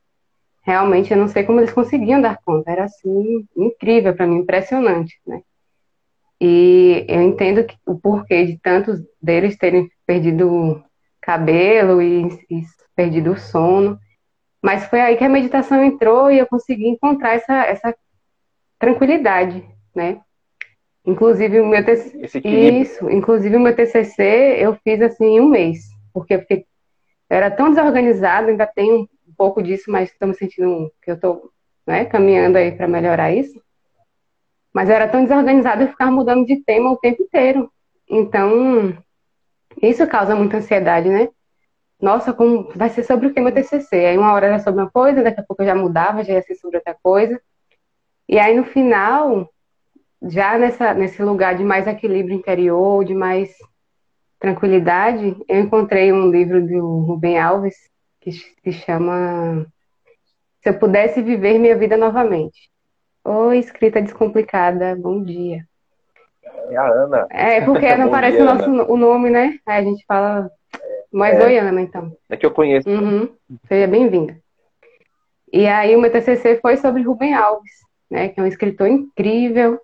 realmente 0.63 1.11
eu 1.11 1.17
não 1.17 1.27
sei 1.27 1.43
como 1.43 1.59
eles 1.59 1.71
conseguiam 1.71 2.19
dar 2.19 2.39
conta. 2.43 2.71
Era 2.71 2.85
assim, 2.85 3.45
incrível 3.55 4.15
para 4.15 4.27
mim, 4.27 4.37
impressionante, 4.37 5.19
né? 5.25 5.41
E 6.41 7.05
eu 7.07 7.21
entendo 7.21 7.63
que, 7.65 7.75
o 7.85 7.99
porquê 7.99 8.45
de 8.45 8.57
tantos 8.57 8.99
deles 9.21 9.57
terem 9.57 9.89
perdido 10.05 10.81
cabelo 11.21 12.01
e, 12.01 12.27
e 12.49 12.63
perdido 12.95 13.33
o 13.33 13.37
sono. 13.37 13.99
Mas 14.61 14.85
foi 14.85 15.01
aí 15.01 15.17
que 15.17 15.23
a 15.23 15.29
meditação 15.29 15.83
entrou 15.83 16.31
e 16.31 16.39
eu 16.39 16.47
consegui 16.47 16.87
encontrar 16.87 17.33
essa, 17.33 17.65
essa 17.65 17.95
tranquilidade, 18.79 19.63
né? 19.93 20.21
Inclusive 21.05 21.59
o 21.59 21.65
meu 21.65 21.83
TCC, 21.83 22.39
isso, 22.45 23.09
inclusive 23.09 23.55
o 23.55 23.59
meu 23.59 23.75
TCC 23.75 24.57
eu 24.59 24.75
fiz 24.83 25.01
assim 25.01 25.25
em 25.25 25.41
um 25.41 25.49
mês, 25.49 25.89
porque 26.13 26.35
eu, 26.35 26.39
fiquei, 26.39 26.65
eu 27.29 27.37
era 27.37 27.51
tão 27.51 27.69
desorganizado, 27.69 28.49
ainda 28.49 28.65
tenho 28.65 29.01
um 29.27 29.33
pouco 29.37 29.61
disso, 29.61 29.91
mas 29.91 30.09
estou 30.09 30.27
me 30.27 30.35
sentindo 30.35 30.91
que 31.01 31.11
eu 31.11 31.15
estou 31.15 31.51
né, 31.85 32.05
caminhando 32.05 32.57
aí 32.57 32.71
para 32.71 32.87
melhorar 32.87 33.31
isso. 33.31 33.61
Mas 34.73 34.87
eu 34.87 34.95
era 34.95 35.07
tão 35.07 35.23
desorganizado 35.23 35.83
eu 35.83 35.87
ficava 35.87 36.11
mudando 36.11 36.45
de 36.45 36.57
tema 36.63 36.91
o 36.91 36.97
tempo 36.97 37.23
inteiro. 37.23 37.71
Então, 38.07 38.95
isso 39.81 40.05
causa 40.07 40.35
muita 40.35 40.57
ansiedade, 40.57 41.09
né? 41.09 41.29
Nossa, 42.01 42.31
como 42.31 42.71
vai 42.75 42.89
ser 42.89 43.03
sobre 43.03 43.27
o 43.27 43.33
que 43.33 43.41
meu 43.41 43.53
TCC? 43.53 44.05
Aí 44.05 44.17
uma 44.17 44.31
hora 44.33 44.47
era 44.47 44.59
sobre 44.59 44.81
uma 44.81 44.89
coisa, 44.89 45.23
daqui 45.23 45.41
a 45.41 45.43
pouco 45.43 45.63
eu 45.63 45.67
já 45.67 45.75
mudava, 45.75 46.23
já 46.23 46.33
ia 46.33 46.41
ser 46.41 46.55
sobre 46.55 46.77
outra 46.77 46.95
coisa. 47.01 47.41
E 48.29 48.37
aí 48.37 48.55
no 48.55 48.63
final, 48.63 49.49
já 50.21 50.55
nessa, 50.55 50.93
nesse 50.93 51.19
lugar 51.23 51.55
de 51.55 51.63
mais 51.63 51.87
equilíbrio 51.87 52.35
interior, 52.35 53.03
de 53.03 53.15
mais 53.15 53.51
tranquilidade, 54.39 55.35
eu 55.47 55.59
encontrei 55.59 56.13
um 56.13 56.29
livro 56.29 56.63
do 56.63 56.99
Rubem 56.99 57.39
Alves 57.39 57.75
que 58.21 58.31
se 58.31 58.71
chama 58.71 59.65
Se 60.61 60.69
eu 60.69 60.77
pudesse 60.77 61.23
viver 61.23 61.57
minha 61.57 61.75
vida 61.75 61.97
novamente. 61.97 62.69
Oi, 63.25 63.57
escrita 63.57 63.99
descomplicada, 63.99 64.95
bom 64.95 65.23
dia. 65.23 65.65
É 66.69 66.77
a 66.77 66.87
Ana. 66.87 67.27
É, 67.31 67.61
porque 67.61 67.93
não 67.97 68.11
parece 68.11 68.37
dia, 68.37 68.43
o 68.43 68.45
nosso 68.45 68.69
o 68.69 68.95
nome, 68.95 69.31
né? 69.31 69.57
Aí 69.65 69.79
a 69.79 69.83
gente 69.83 70.05
fala. 70.05 70.51
Mas 71.11 71.39
é. 71.39 71.45
oi, 71.45 71.57
Ana, 71.57 71.81
então. 71.81 72.15
É 72.29 72.37
que 72.37 72.45
eu 72.45 72.51
conheço. 72.51 72.87
Uhum. 72.87 73.27
Seja 73.67 73.87
bem-vinda. 73.87 74.37
E 75.51 75.65
aí 75.65 75.95
o 75.95 75.99
meu 75.99 76.11
TCC 76.11 76.59
foi 76.61 76.77
sobre 76.77 77.01
Rubem 77.01 77.33
Alves, 77.33 77.88
né? 78.09 78.29
Que 78.29 78.39
é 78.39 78.43
um 78.43 78.47
escritor 78.47 78.87
incrível, 78.87 79.79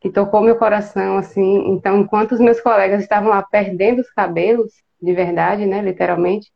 que 0.00 0.10
tocou 0.10 0.40
meu 0.40 0.56
coração, 0.56 1.18
assim. 1.18 1.70
Então, 1.70 2.00
enquanto 2.00 2.32
os 2.32 2.40
meus 2.40 2.60
colegas 2.60 3.02
estavam 3.02 3.30
lá 3.30 3.42
perdendo 3.42 4.00
os 4.00 4.10
cabelos, 4.10 4.72
de 5.00 5.12
verdade, 5.12 5.66
né? 5.66 5.82
Literalmente, 5.82 6.50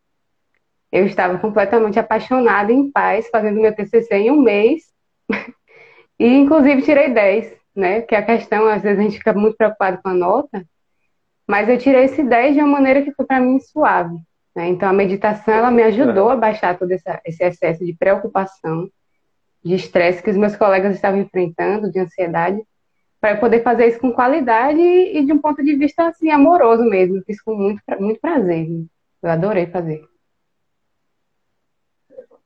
eu 0.92 1.06
estava 1.06 1.38
completamente 1.38 1.98
apaixonada, 1.98 2.72
em 2.72 2.90
paz, 2.90 3.28
fazendo 3.30 3.60
meu 3.60 3.74
TCC 3.74 4.14
em 4.14 4.30
um 4.30 4.40
mês. 4.40 4.82
e, 6.18 6.26
inclusive, 6.26 6.82
tirei 6.82 7.10
10 7.10 7.64
né? 7.74 8.02
Que 8.02 8.14
a 8.14 8.24
questão, 8.24 8.66
às 8.66 8.82
vezes 8.82 8.98
a 8.98 9.02
gente 9.02 9.18
fica 9.18 9.32
muito 9.32 9.56
preocupado 9.56 10.00
com 10.02 10.08
a 10.08 10.14
nota, 10.14 10.64
mas 11.46 11.68
eu 11.68 11.76
tirei 11.76 12.04
esse 12.04 12.22
10 12.22 12.54
de 12.54 12.60
uma 12.60 12.68
maneira 12.68 13.02
que 13.02 13.12
foi 13.12 13.26
para 13.26 13.40
mim 13.40 13.58
suave. 13.60 14.16
Né? 14.54 14.68
Então 14.68 14.88
a 14.88 14.92
meditação 14.92 15.52
ela 15.52 15.70
me 15.70 15.82
ajudou 15.82 16.30
a 16.30 16.36
baixar 16.36 16.78
todo 16.78 16.90
esse 16.92 17.04
excesso 17.44 17.84
de 17.84 17.94
preocupação, 17.94 18.88
de 19.64 19.74
estresse 19.74 20.22
que 20.22 20.30
os 20.30 20.36
meus 20.36 20.54
colegas 20.54 20.94
estavam 20.94 21.20
enfrentando, 21.20 21.90
de 21.90 21.98
ansiedade, 21.98 22.62
para 23.20 23.38
poder 23.38 23.62
fazer 23.62 23.86
isso 23.86 23.98
com 23.98 24.12
qualidade 24.12 24.80
e 24.80 25.24
de 25.24 25.32
um 25.32 25.38
ponto 25.38 25.64
de 25.64 25.74
vista 25.74 26.06
assim 26.06 26.30
amoroso 26.30 26.84
mesmo. 26.84 27.22
Fiz 27.24 27.40
com 27.40 27.54
muito, 27.54 27.80
muito 27.98 28.20
prazer. 28.20 28.68
Eu 29.22 29.30
adorei 29.30 29.66
fazer. 29.66 30.06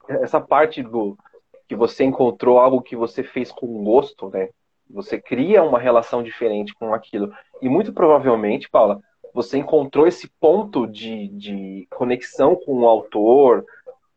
Essa 0.09 0.41
parte 0.41 0.83
do 0.83 1.19
que 1.67 1.75
você 1.75 2.05
encontrou 2.05 2.59
algo 2.59 2.81
que 2.81 2.95
você 2.95 3.25
fez 3.25 3.51
com 3.51 3.83
gosto, 3.83 4.31
né? 4.31 4.49
Você 4.89 5.21
cria 5.21 5.63
uma 5.63 5.79
relação 5.79 6.23
diferente 6.23 6.73
com 6.75 6.95
aquilo. 6.95 7.31
E 7.61 7.69
muito 7.69 7.93
provavelmente, 7.93 8.71
Paula, 8.71 9.01
você 9.35 9.59
encontrou 9.59 10.07
esse 10.07 10.29
ponto 10.41 10.87
de, 10.87 11.29
de 11.29 11.87
conexão 11.91 12.57
com 12.57 12.81
o 12.81 12.87
autor, 12.87 13.67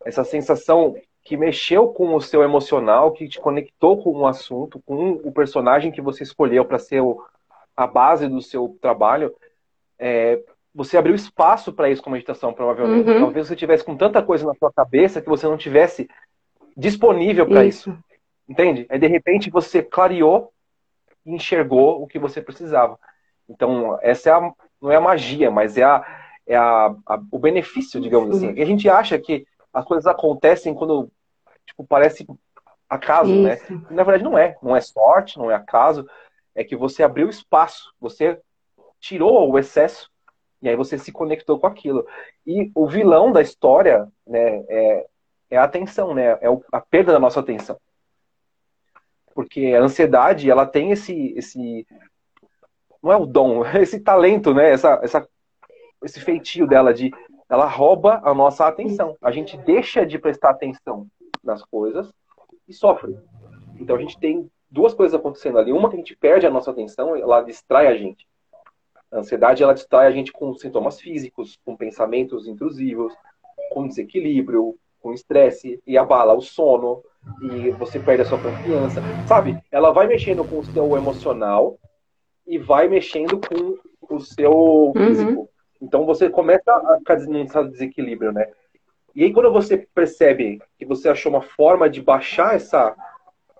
essa 0.05 0.23
sensação 0.23 0.95
que 1.31 1.37
mexeu 1.37 1.87
com 1.87 2.13
o 2.13 2.19
seu 2.19 2.43
emocional, 2.43 3.13
que 3.13 3.25
te 3.25 3.39
conectou 3.39 4.03
com 4.03 4.11
o 4.11 4.27
assunto, 4.27 4.81
com 4.85 5.11
o 5.11 5.31
personagem 5.31 5.89
que 5.89 6.01
você 6.01 6.23
escolheu 6.23 6.65
para 6.65 6.77
ser 6.77 6.99
o, 6.99 7.23
a 7.73 7.87
base 7.87 8.27
do 8.27 8.41
seu 8.41 8.77
trabalho. 8.81 9.33
É, 9.97 10.43
você 10.75 10.97
abriu 10.97 11.15
espaço 11.15 11.71
para 11.71 11.89
isso 11.89 12.03
com 12.03 12.09
a 12.09 12.11
meditação, 12.11 12.51
provavelmente. 12.51 13.09
Uhum. 13.09 13.19
Talvez 13.21 13.47
você 13.47 13.55
tivesse 13.55 13.81
com 13.81 13.95
tanta 13.95 14.21
coisa 14.21 14.45
na 14.45 14.53
sua 14.55 14.73
cabeça 14.73 15.21
que 15.21 15.29
você 15.29 15.47
não 15.47 15.55
tivesse 15.55 16.09
disponível 16.75 17.47
para 17.47 17.63
isso. 17.63 17.91
isso. 17.91 18.03
Entende? 18.49 18.85
Aí 18.89 18.99
de 18.99 19.07
repente 19.07 19.49
você 19.49 19.81
clareou 19.81 20.51
e 21.25 21.33
enxergou 21.33 22.03
o 22.03 22.07
que 22.07 22.19
você 22.19 22.41
precisava. 22.41 22.99
Então, 23.47 23.97
essa 24.01 24.29
é 24.31 24.33
a, 24.33 24.53
não 24.81 24.91
é 24.91 24.97
a 24.97 25.01
magia, 25.01 25.49
mas 25.49 25.77
é, 25.77 25.83
a, 25.83 26.05
é 26.45 26.57
a, 26.57 26.93
o 27.31 27.39
benefício, 27.39 28.01
digamos 28.01 28.35
assim. 28.35 28.51
E 28.53 28.61
a 28.61 28.65
gente 28.65 28.89
acha 28.89 29.17
que 29.17 29.47
as 29.73 29.85
coisas 29.85 30.05
acontecem 30.05 30.73
quando 30.73 31.09
tipo, 31.71 31.85
parece 31.85 32.25
acaso, 32.89 33.33
né? 33.33 33.55
Isso. 33.55 33.73
né? 33.73 33.87
E, 33.89 33.93
na 33.93 34.03
verdade, 34.03 34.23
não 34.23 34.37
é. 34.37 34.57
Não 34.61 34.75
é 34.75 34.81
sorte, 34.81 35.37
não 35.37 35.49
é 35.49 35.55
acaso. 35.55 36.07
É 36.53 36.63
que 36.63 36.75
você 36.75 37.03
abriu 37.03 37.29
espaço, 37.29 37.93
você 37.99 38.39
tirou 38.99 39.49
o 39.49 39.57
excesso 39.57 40.09
e 40.61 40.69
aí 40.69 40.75
você 40.75 40.97
se 40.97 41.11
conectou 41.11 41.59
com 41.59 41.67
aquilo. 41.67 42.05
E 42.45 42.71
o 42.75 42.87
vilão 42.87 43.31
da 43.31 43.41
história, 43.41 44.07
né, 44.27 44.63
é, 44.69 45.05
é 45.51 45.57
a 45.57 45.63
atenção, 45.63 46.13
né? 46.13 46.37
É 46.41 46.47
a 46.71 46.81
perda 46.81 47.13
da 47.13 47.19
nossa 47.19 47.39
atenção 47.39 47.79
porque 49.33 49.73
a 49.75 49.81
ansiedade 49.81 50.49
ela 50.49 50.65
tem 50.65 50.91
esse 50.91 51.33
esse 51.35 51.85
não 53.01 53.11
é 53.11 53.17
o 53.17 53.25
dom, 53.25 53.65
é 53.65 53.81
esse 53.81 53.99
talento, 53.99 54.53
né? 54.53 54.71
Essa, 54.71 54.99
essa 55.03 55.27
esse 56.03 56.19
feitio 56.19 56.67
dela 56.67 56.93
de 56.93 57.11
ela 57.49 57.65
rouba 57.65 58.21
a 58.23 58.33
nossa 58.33 58.65
atenção. 58.65 59.17
A 59.21 59.29
gente 59.29 59.57
deixa 59.57 60.05
de 60.05 60.17
prestar 60.17 60.51
atenção 60.51 61.07
nas 61.43 61.63
coisas 61.63 62.11
e 62.67 62.73
sofre. 62.73 63.17
Então 63.79 63.95
a 63.95 63.99
gente 63.99 64.19
tem 64.19 64.49
duas 64.69 64.93
coisas 64.93 65.19
acontecendo 65.19 65.57
ali. 65.57 65.71
Uma 65.71 65.89
que 65.89 65.95
a 65.95 65.99
gente 65.99 66.15
perde 66.15 66.45
a 66.45 66.51
nossa 66.51 66.71
atenção, 66.71 67.15
ela 67.15 67.41
distrai 67.41 67.87
a 67.87 67.95
gente. 67.95 68.27
A 69.11 69.19
ansiedade 69.19 69.61
ela 69.61 69.73
distrai 69.73 70.07
a 70.07 70.11
gente 70.11 70.31
com 70.31 70.53
sintomas 70.53 70.99
físicos, 70.99 71.59
com 71.65 71.75
pensamentos 71.75 72.47
intrusivos, 72.47 73.13
com 73.71 73.87
desequilíbrio, 73.87 74.77
com 75.01 75.13
estresse 75.13 75.81
e 75.85 75.97
abala 75.97 76.33
o 76.33 76.41
sono, 76.41 77.03
e 77.41 77.71
você 77.71 77.99
perde 77.99 78.21
a 78.21 78.25
sua 78.25 78.41
confiança, 78.41 79.01
sabe? 79.27 79.57
Ela 79.71 79.91
vai 79.91 80.07
mexendo 80.07 80.43
com 80.43 80.59
o 80.59 80.65
seu 80.65 80.95
emocional 80.95 81.77
e 82.47 82.57
vai 82.57 82.87
mexendo 82.87 83.39
com 83.39 84.15
o 84.15 84.19
seu 84.19 84.51
uhum. 84.51 84.93
físico. 84.93 85.31
Uhum. 85.31 85.47
Então 85.81 86.05
você 86.05 86.29
começa 86.29 86.71
a 86.71 86.97
ficar 86.99 87.19
num 87.19 87.45
desequilíbrio, 87.69 88.31
né? 88.31 88.49
E 89.15 89.23
aí 89.23 89.33
quando 89.33 89.51
você 89.51 89.77
percebe 89.77 90.61
que 90.77 90.85
você 90.85 91.09
achou 91.09 91.31
uma 91.31 91.41
forma 91.41 91.89
de 91.89 92.01
baixar 92.01 92.55
essa, 92.55 92.95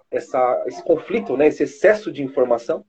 essa, 0.09 0.63
esse 0.67 0.83
conflito, 0.83 1.35
né? 1.35 1.47
Esse 1.47 1.63
excesso 1.63 2.11
de 2.11 2.23
informação, 2.23 2.85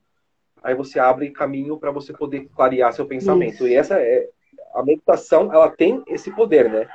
aí 0.62 0.74
você 0.74 0.98
abre 0.98 1.30
caminho 1.30 1.78
para 1.78 1.90
você 1.90 2.12
poder 2.12 2.48
clarear 2.54 2.92
seu 2.92 3.06
pensamento. 3.06 3.54
Isso. 3.54 3.68
E 3.68 3.74
essa 3.74 4.00
é 4.00 4.28
a 4.74 4.82
meditação, 4.82 5.52
ela 5.52 5.68
tem 5.68 6.02
esse 6.06 6.30
poder, 6.30 6.70
né? 6.70 6.88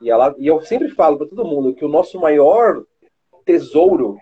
E, 0.00 0.10
ela, 0.10 0.34
e 0.38 0.46
eu 0.46 0.60
sempre 0.62 0.88
falo 0.88 1.18
para 1.18 1.26
todo 1.26 1.44
mundo 1.44 1.74
que 1.74 1.84
o 1.84 1.88
nosso 1.88 2.20
maior 2.20 2.84
tesouro 3.44 4.16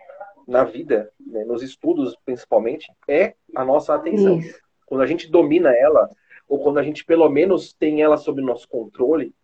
na 0.47 0.65
vida, 0.65 1.11
né, 1.19 1.45
nos 1.45 1.63
estudos 1.63 2.17
principalmente, 2.25 2.91
é 3.09 3.35
a 3.55 3.65
nossa 3.65 3.95
atenção. 3.95 4.39
Isso. 4.39 4.61
Quando 4.87 5.03
a 5.03 5.07
gente 5.07 5.29
domina 5.29 5.75
ela, 5.75 6.09
ou 6.49 6.61
quando 6.61 6.79
a 6.79 6.83
gente 6.83 7.05
pelo 7.05 7.29
menos 7.29 7.73
tem 7.73 8.03
ela 8.03 8.17
sob 8.17 8.41
nosso 8.41 8.69
controle, 8.69 9.35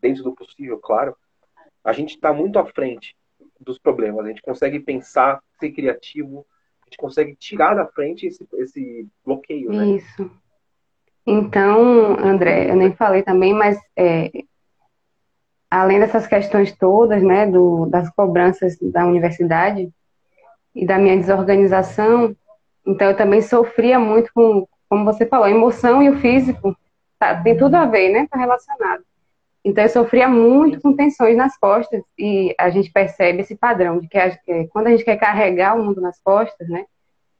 dentro 0.00 0.22
do 0.22 0.34
possível, 0.34 0.78
claro, 0.78 1.16
a 1.84 1.92
gente 1.92 2.16
está 2.16 2.32
muito 2.32 2.58
à 2.58 2.66
frente 2.66 3.16
dos 3.60 3.78
problemas. 3.78 4.24
A 4.24 4.28
gente 4.28 4.42
consegue 4.42 4.80
pensar, 4.80 5.40
ser 5.58 5.70
criativo, 5.70 6.46
a 6.82 6.86
gente 6.86 6.96
consegue 6.98 7.34
tirar 7.36 7.74
da 7.74 7.86
frente 7.86 8.26
esse, 8.26 8.46
esse 8.54 9.06
bloqueio. 9.24 9.70
Né? 9.70 9.86
Isso. 9.88 10.30
Então, 11.26 12.18
André, 12.18 12.70
eu 12.70 12.76
nem 12.76 12.92
falei 12.92 13.22
também, 13.22 13.52
mas 13.52 13.78
é, 13.96 14.30
além 15.70 15.98
dessas 15.98 16.26
questões 16.26 16.72
todas, 16.76 17.22
né, 17.22 17.46
do, 17.46 17.86
das 17.86 18.08
cobranças 18.10 18.78
da 18.80 19.04
universidade 19.04 19.90
e 20.74 20.86
da 20.86 20.98
minha 20.98 21.16
desorganização, 21.16 22.36
então 22.86 23.08
eu 23.08 23.16
também 23.16 23.42
sofria 23.42 23.98
muito 23.98 24.30
com, 24.32 24.68
como 24.88 25.04
você 25.04 25.26
falou, 25.26 25.46
a 25.46 25.50
emoção 25.50 26.00
e 26.00 26.08
o 26.08 26.18
físico, 26.18 26.76
tá, 27.18 27.42
tem 27.42 27.56
tudo 27.56 27.74
a 27.74 27.86
ver, 27.86 28.12
né, 28.12 28.28
tá 28.30 28.38
relacionado. 28.38 29.04
Então 29.66 29.82
eu 29.82 29.90
sofria 29.90 30.28
muito 30.28 30.80
com 30.80 30.94
tensões 30.94 31.36
nas 31.36 31.58
costas 31.58 32.00
e 32.16 32.54
a 32.56 32.70
gente 32.70 32.88
percebe 32.92 33.40
esse 33.40 33.56
padrão 33.56 33.98
de 33.98 34.06
que 34.06 34.16
a, 34.16 34.30
quando 34.70 34.86
a 34.86 34.90
gente 34.90 35.04
quer 35.04 35.16
carregar 35.16 35.74
o 35.74 35.84
mundo 35.84 36.00
nas 36.00 36.20
costas, 36.20 36.68
né, 36.68 36.84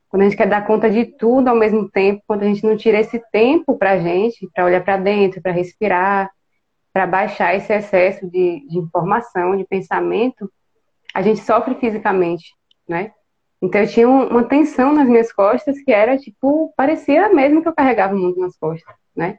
quando 0.09 0.23
a 0.23 0.25
gente 0.25 0.37
quer 0.37 0.49
dar 0.49 0.67
conta 0.67 0.91
de 0.91 1.05
tudo 1.05 1.47
ao 1.47 1.55
mesmo 1.55 1.89
tempo, 1.89 2.25
quando 2.27 2.43
a 2.43 2.47
gente 2.47 2.65
não 2.65 2.77
tira 2.77 2.99
esse 2.99 3.23
tempo 3.31 3.79
para 3.79 3.93
a 3.93 3.99
gente, 3.99 4.51
para 4.53 4.65
olhar 4.65 4.83
para 4.83 4.97
dentro, 4.97 5.41
para 5.41 5.53
respirar, 5.53 6.29
para 6.93 7.07
baixar 7.07 7.55
esse 7.55 7.73
excesso 7.73 8.29
de, 8.29 8.67
de 8.69 8.77
informação, 8.77 9.57
de 9.57 9.65
pensamento, 9.65 10.51
a 11.15 11.23
gente 11.23 11.41
sofre 11.43 11.77
fisicamente, 11.77 12.53
né? 12.89 13.13
Então 13.63 13.81
eu 13.81 13.87
tinha 13.87 14.09
uma 14.09 14.43
tensão 14.43 14.93
nas 14.93 15.09
minhas 15.09 15.33
costas 15.33 15.79
que 15.79 15.93
era 15.93 16.19
tipo, 16.19 16.75
parecia 16.77 17.29
mesmo 17.29 17.63
que 17.63 17.69
eu 17.69 17.75
carregava 17.75 18.17
o 18.17 18.19
mundo 18.19 18.41
nas 18.41 18.57
costas, 18.59 18.97
né? 19.15 19.39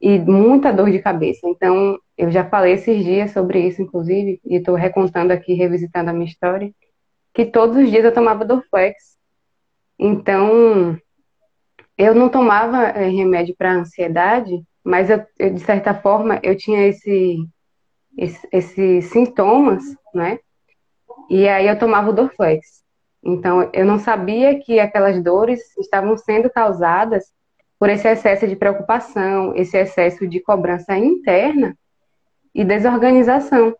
E 0.00 0.18
muita 0.18 0.72
dor 0.72 0.90
de 0.90 0.98
cabeça. 0.98 1.46
Então 1.46 1.98
eu 2.16 2.30
já 2.30 2.44
falei 2.44 2.74
esses 2.74 3.04
dias 3.04 3.30
sobre 3.32 3.60
isso, 3.66 3.82
inclusive, 3.82 4.40
e 4.44 4.56
estou 4.56 4.74
recontando 4.74 5.32
aqui, 5.32 5.54
revisitando 5.54 6.10
a 6.10 6.12
minha 6.12 6.26
história, 6.26 6.72
que 7.34 7.46
todos 7.46 7.76
os 7.76 7.90
dias 7.90 8.04
eu 8.04 8.12
tomava 8.12 8.44
Dorflex. 8.44 9.16
Então 9.98 10.98
eu 11.96 12.14
não 12.14 12.28
tomava 12.28 12.84
é, 12.88 13.08
remédio 13.08 13.54
para 13.56 13.72
ansiedade 13.72 14.62
mas 14.84 15.10
eu, 15.10 15.24
eu, 15.38 15.54
de 15.54 15.60
certa 15.60 15.94
forma 15.94 16.40
eu 16.42 16.56
tinha 16.56 16.86
esse, 16.86 17.36
esse, 18.16 18.48
esses 18.50 19.04
sintomas, 19.06 19.82
né? 20.14 20.38
E 21.30 21.48
aí 21.48 21.68
eu 21.68 21.78
tomava 21.78 22.10
o 22.10 22.12
Dorflex. 22.12 22.82
Então 23.22 23.70
eu 23.72 23.84
não 23.84 23.98
sabia 23.98 24.58
que 24.58 24.80
aquelas 24.80 25.22
dores 25.22 25.60
estavam 25.78 26.16
sendo 26.16 26.50
causadas 26.50 27.32
por 27.78 27.88
esse 27.88 28.08
excesso 28.08 28.46
de 28.46 28.56
preocupação, 28.56 29.54
esse 29.56 29.76
excesso 29.76 30.26
de 30.26 30.40
cobrança 30.40 30.96
interna 30.96 31.76
e 32.54 32.64
desorganização. 32.64 33.76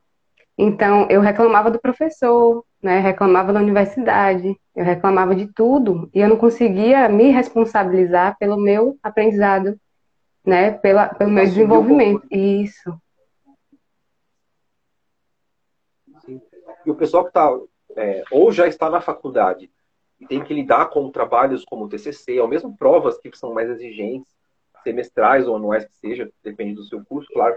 Então 0.57 1.07
eu 1.09 1.21
reclamava 1.21 1.71
do 1.71 1.81
professor, 1.81 2.65
né? 2.83 3.01
Reclamava 3.01 3.53
da 3.53 3.61
universidade, 3.61 4.57
eu 4.75 4.85
reclamava 4.85 5.35
de 5.35 5.47
tudo 5.47 6.11
e 6.15 6.21
eu 6.21 6.29
não 6.29 6.37
conseguia 6.37 7.09
me 7.09 7.31
responsabilizar 7.31 8.37
pelo 8.39 8.57
meu 8.57 8.99
aprendizado 9.03 9.79
né? 10.45 10.73
Pela, 10.73 11.09
pelo 11.15 11.31
meu 11.31 11.45
desenvolvimento. 11.45 12.27
Isso. 12.31 13.01
Sim. 16.25 16.41
E 16.85 16.91
o 16.91 16.95
pessoal 16.95 17.25
que 17.25 17.31
está 17.31 17.49
é, 17.97 18.23
ou 18.31 18.51
já 18.51 18.67
está 18.67 18.91
na 18.91 19.01
faculdade 19.01 19.71
e 20.21 20.27
tem 20.27 20.43
que 20.43 20.55
lidar 20.55 20.87
com 20.87 21.11
trabalhos 21.11 21.65
como 21.65 21.85
o 21.85 21.89
TCC, 21.89 22.41
ou 22.41 22.49
mesmo 22.49 22.77
provas 22.77 23.19
que 23.19 23.37
são 23.37 23.53
mais 23.53 23.69
exigentes, 23.71 24.33
semestrais 24.83 25.47
ou 25.47 25.57
anuais 25.57 25.85
que 25.85 25.97
seja, 25.97 26.31
depende 26.43 26.75
do 26.75 26.85
seu 26.85 27.05
curso, 27.05 27.29
claro. 27.33 27.57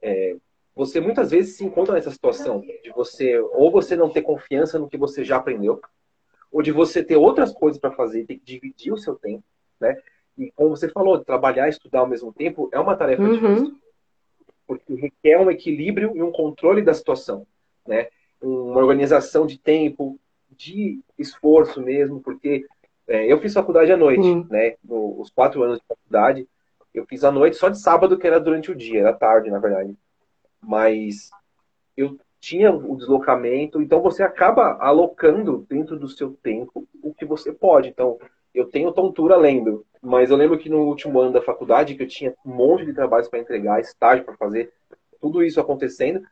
É, 0.00 0.36
você 0.74 1.00
muitas 1.00 1.30
vezes 1.30 1.56
se 1.56 1.64
encontra 1.64 1.94
nessa 1.94 2.10
situação 2.10 2.60
de 2.60 2.90
você 2.94 3.38
ou 3.38 3.70
você 3.70 3.96
não 3.96 4.10
ter 4.10 4.22
confiança 4.22 4.78
no 4.78 4.88
que 4.88 4.96
você 4.96 5.24
já 5.24 5.36
aprendeu, 5.36 5.80
ou 6.52 6.62
de 6.62 6.70
você 6.70 7.02
ter 7.02 7.16
outras 7.16 7.52
coisas 7.52 7.80
para 7.80 7.90
fazer 7.90 8.24
ter 8.24 8.36
que 8.36 8.44
dividir 8.44 8.92
o 8.92 8.98
seu 8.98 9.16
tempo, 9.16 9.42
né? 9.80 9.96
E 10.36 10.52
como 10.52 10.70
você 10.70 10.88
falou, 10.88 11.18
trabalhar 11.18 11.66
e 11.66 11.70
estudar 11.70 12.00
ao 12.00 12.06
mesmo 12.06 12.32
tempo 12.32 12.68
é 12.72 12.78
uma 12.78 12.96
tarefa 12.96 13.22
uhum. 13.22 13.32
difícil, 13.32 13.76
porque 14.68 14.94
requer 14.94 15.38
um 15.38 15.50
equilíbrio 15.50 16.16
e 16.16 16.22
um 16.22 16.30
controle 16.30 16.80
da 16.80 16.94
situação, 16.94 17.44
né? 17.86 18.08
Uma 18.40 18.78
organização 18.78 19.46
de 19.46 19.58
tempo, 19.58 20.16
de 20.48 21.00
esforço 21.18 21.82
mesmo, 21.82 22.20
porque 22.20 22.64
é, 23.08 23.26
eu 23.26 23.40
fiz 23.40 23.52
faculdade 23.52 23.90
à 23.90 23.96
noite, 23.96 24.20
uhum. 24.20 24.46
né? 24.48 24.76
No, 24.84 25.20
os 25.20 25.28
quatro 25.30 25.62
anos 25.62 25.78
de 25.80 25.86
faculdade, 25.86 26.46
eu 26.98 27.06
fiz 27.06 27.24
à 27.24 27.30
noite 27.30 27.56
só 27.56 27.68
de 27.68 27.80
sábado, 27.80 28.18
que 28.18 28.26
era 28.26 28.40
durante 28.40 28.70
o 28.70 28.74
dia, 28.74 29.00
era 29.00 29.12
tarde, 29.12 29.50
na 29.50 29.58
verdade. 29.58 29.96
Mas 30.60 31.30
eu 31.96 32.18
tinha 32.40 32.72
o 32.72 32.96
deslocamento, 32.96 33.82
então 33.82 34.00
você 34.00 34.22
acaba 34.22 34.76
alocando 34.80 35.66
dentro 35.68 35.98
do 35.98 36.08
seu 36.08 36.32
tempo 36.42 36.86
o 37.02 37.12
que 37.12 37.24
você 37.24 37.52
pode. 37.52 37.88
Então, 37.88 38.18
eu 38.54 38.66
tenho 38.66 38.92
tontura 38.92 39.36
lendo, 39.36 39.84
mas 40.00 40.30
eu 40.30 40.36
lembro 40.36 40.58
que 40.58 40.68
no 40.68 40.82
último 40.82 41.20
ano 41.20 41.32
da 41.32 41.42
faculdade, 41.42 41.94
que 41.94 42.02
eu 42.02 42.08
tinha 42.08 42.34
um 42.44 42.50
monte 42.50 42.86
de 42.86 42.92
trabalhos 42.92 43.28
para 43.28 43.40
entregar, 43.40 43.80
estágio 43.80 44.24
para 44.24 44.36
fazer, 44.36 44.72
tudo 45.20 45.42
isso 45.42 45.60
acontecendo, 45.60 46.22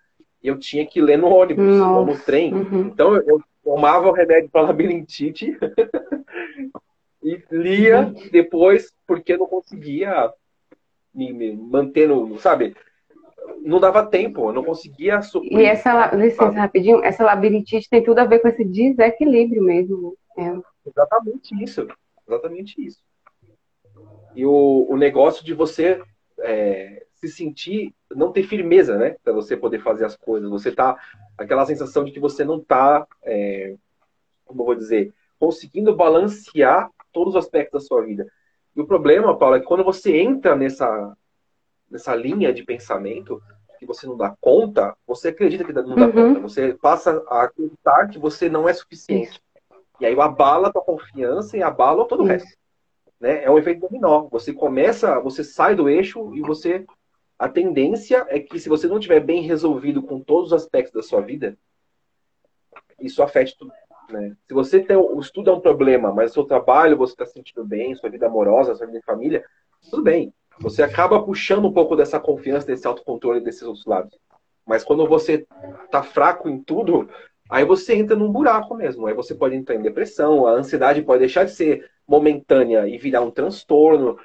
e 0.43 0.49
eu 0.49 0.59
tinha 0.59 0.87
que 0.87 1.01
ler 1.01 1.19
no 1.19 1.29
ônibus 1.29 1.77
Nossa. 1.77 1.99
ou 1.99 2.07
no 2.07 2.19
trem. 2.19 2.55
Uhum. 2.55 2.81
Então 2.83 3.17
eu 3.17 3.43
tomava 3.65 4.09
o 4.09 4.13
remédio 4.13 4.49
para 4.49 4.63
labirintite 4.63 5.59
e 7.23 7.43
lia 7.51 8.13
depois, 8.31 8.95
porque 9.07 9.33
eu 9.33 9.39
não 9.39 9.47
conseguia 9.47 10.33
me, 11.17 11.33
me 11.33 11.57
manter 11.57 12.07
no, 12.09 12.39
sabe? 12.39 12.77
Não 13.63 13.81
dava 13.81 14.07
tempo, 14.07 14.49
eu 14.49 14.53
não 14.53 14.63
conseguia 14.63 15.23
suprir. 15.23 15.59
E 15.59 15.65
essa, 15.65 16.15
licença 16.15 16.51
rapidinho, 16.51 17.03
essa 17.03 17.25
labirintite 17.25 17.89
tem 17.89 18.03
tudo 18.03 18.19
a 18.19 18.25
ver 18.25 18.41
com 18.41 18.49
esse 18.49 18.65
desequilíbrio 18.65 19.63
mesmo. 19.63 20.17
É. 20.37 20.53
Exatamente 20.87 21.65
isso. 21.65 21.89
Exatamente 22.29 22.85
isso. 22.85 23.01
E 24.35 24.45
o, 24.45 24.87
o 24.89 24.97
negócio 24.97 25.45
de 25.45 25.55
você 25.55 26.03
é, 26.41 27.07
se 27.15 27.29
sentir, 27.29 27.95
não 28.15 28.31
ter 28.33 28.43
firmeza, 28.43 28.97
né? 28.99 29.17
Para 29.25 29.33
você 29.33 29.57
poder 29.57 29.81
fazer 29.81 30.05
as 30.05 30.17
coisas. 30.17 30.51
Você 30.51 30.71
tá. 30.71 30.97
Aquela 31.39 31.65
sensação 31.65 32.05
de 32.05 32.13
que 32.13 32.21
você 32.21 32.45
não 32.45 32.61
tá, 32.61 33.07
é, 33.23 33.75
como 34.45 34.63
eu 34.63 34.67
vou 34.67 34.75
dizer, 34.75 35.15
conseguindo 35.39 35.95
balancear 35.97 36.91
todos 37.13 37.35
os 37.35 37.45
aspectos 37.45 37.83
da 37.83 37.87
sua 37.87 38.05
vida. 38.05 38.27
E 38.77 38.81
o 38.81 38.87
problema, 38.87 39.37
Paulo, 39.37 39.57
é 39.57 39.61
que 39.61 39.67
quando 39.67 39.83
você 39.83 40.19
entra 40.19 40.55
nessa, 40.55 41.17
nessa 41.91 42.15
linha 42.15 42.53
de 42.53 42.63
pensamento, 42.63 43.43
que 43.79 43.87
você 43.87 44.07
não 44.07 44.17
dá 44.17 44.37
conta, 44.41 44.95
você 45.07 45.29
acredita 45.29 45.65
que 45.65 45.73
não 45.73 45.95
dá 45.95 46.07
uhum. 46.07 46.13
conta. 46.13 46.41
Você 46.41 46.75
passa 46.75 47.23
a 47.29 47.45
acreditar 47.45 48.09
que 48.09 48.19
você 48.19 48.49
não 48.49 48.69
é 48.69 48.75
suficiente. 48.75 49.41
E 49.99 50.05
aí 50.05 50.19
abala 50.21 50.69
a 50.69 50.73
tua 50.73 50.83
confiança 50.83 51.57
e 51.57 51.63
abala 51.63 52.07
todo 52.07 52.23
o 52.23 52.27
resto. 52.27 52.51
Né? 53.19 53.45
É 53.45 53.51
um 53.51 53.59
efeito 53.59 53.81
dominó. 53.81 54.29
Você 54.31 54.53
começa, 54.53 55.19
você 55.21 55.43
sai 55.43 55.75
do 55.75 55.89
eixo 55.89 56.35
e 56.35 56.43
você. 56.43 56.85
A 57.39 57.49
tendência 57.49 58.27
é 58.29 58.41
que 58.41 58.59
se 58.59 58.69
você 58.69 58.87
não 58.87 58.99
tiver 58.99 59.21
bem 59.21 59.43
resolvido 59.43 60.03
com 60.03 60.21
todos 60.21 60.53
os 60.53 60.63
aspectos 60.63 60.95
da 60.95 61.03
sua 61.03 61.21
vida, 61.21 61.57
isso 62.99 63.23
afete 63.23 63.57
tudo. 63.59 63.73
Né? 64.11 64.37
Se 64.47 64.55
você 64.55 64.81
tem 64.81 64.97
o 64.97 65.19
estudo 65.21 65.51
é 65.51 65.53
um 65.53 65.61
problema, 65.61 66.13
mas 66.13 66.31
o 66.31 66.35
seu 66.35 66.45
trabalho 66.45 66.97
você 66.97 67.13
está 67.13 67.27
se 67.27 67.33
sentindo 67.33 67.65
bem, 67.65 67.95
sua 67.95 68.11
vida 68.11 68.27
amorosa, 68.27 68.75
sua 68.75 68.87
vida 68.87 69.01
de 69.01 69.05
família, 69.05 69.45
tudo 69.91 70.03
bem. 70.03 70.33
Você 70.61 70.83
acaba 70.83 71.23
puxando 71.23 71.67
um 71.67 71.73
pouco 71.73 71.97
dessa 71.97 72.19
confiança, 72.19 72.67
desse 72.67 72.87
autocontrole 72.87 73.41
desses 73.41 73.63
outros 73.63 73.85
lados. 73.85 74.19
Mas 74.65 74.83
quando 74.83 75.07
você 75.07 75.47
tá 75.91 76.03
fraco 76.03 76.49
em 76.49 76.61
tudo, 76.61 77.09
Aí 77.49 77.65
você 77.65 77.95
entra 77.95 78.17
num 78.17 78.31
buraco 78.31 78.75
mesmo. 78.75 79.07
Aí 79.07 79.15
você 79.15 79.35
pode 79.35 79.55
entrar 79.55 79.77
em 79.77 79.83
depressão, 79.83 80.47
a 80.47 80.53
ansiedade 80.53 81.03
pode 81.03 81.21
deixar 81.21 81.45
de 81.45 81.53
ser 81.53 81.89
momentânea 82.07 82.89
e 82.89 82.99
virar 82.99 83.21
um 83.21 83.31
transtorno. 83.31 84.19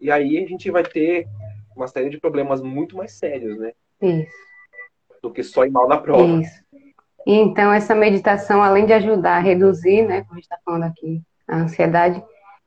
E 0.00 0.10
aí 0.10 0.38
a 0.38 0.46
gente 0.46 0.70
vai 0.70 0.84
ter 0.84 1.26
uma 1.76 1.88
série 1.88 2.08
de 2.08 2.18
problemas 2.18 2.60
muito 2.60 2.96
mais 2.96 3.12
sérios, 3.12 3.58
né? 3.58 3.72
Isso. 4.00 4.32
Do 5.20 5.32
que 5.32 5.42
só 5.42 5.64
ir 5.64 5.70
mal 5.70 5.88
na 5.88 5.98
prova. 5.98 6.40
Isso. 6.40 6.64
Então, 7.30 7.70
essa 7.70 7.94
meditação, 7.94 8.62
além 8.62 8.86
de 8.86 8.94
ajudar 8.94 9.36
a 9.36 9.40
reduzir, 9.40 10.00
né, 10.00 10.22
como 10.22 10.32
a 10.32 10.34
gente 10.36 10.44
está 10.44 10.56
falando 10.64 10.84
aqui, 10.84 11.20
a 11.46 11.58
ansiedade, 11.58 12.24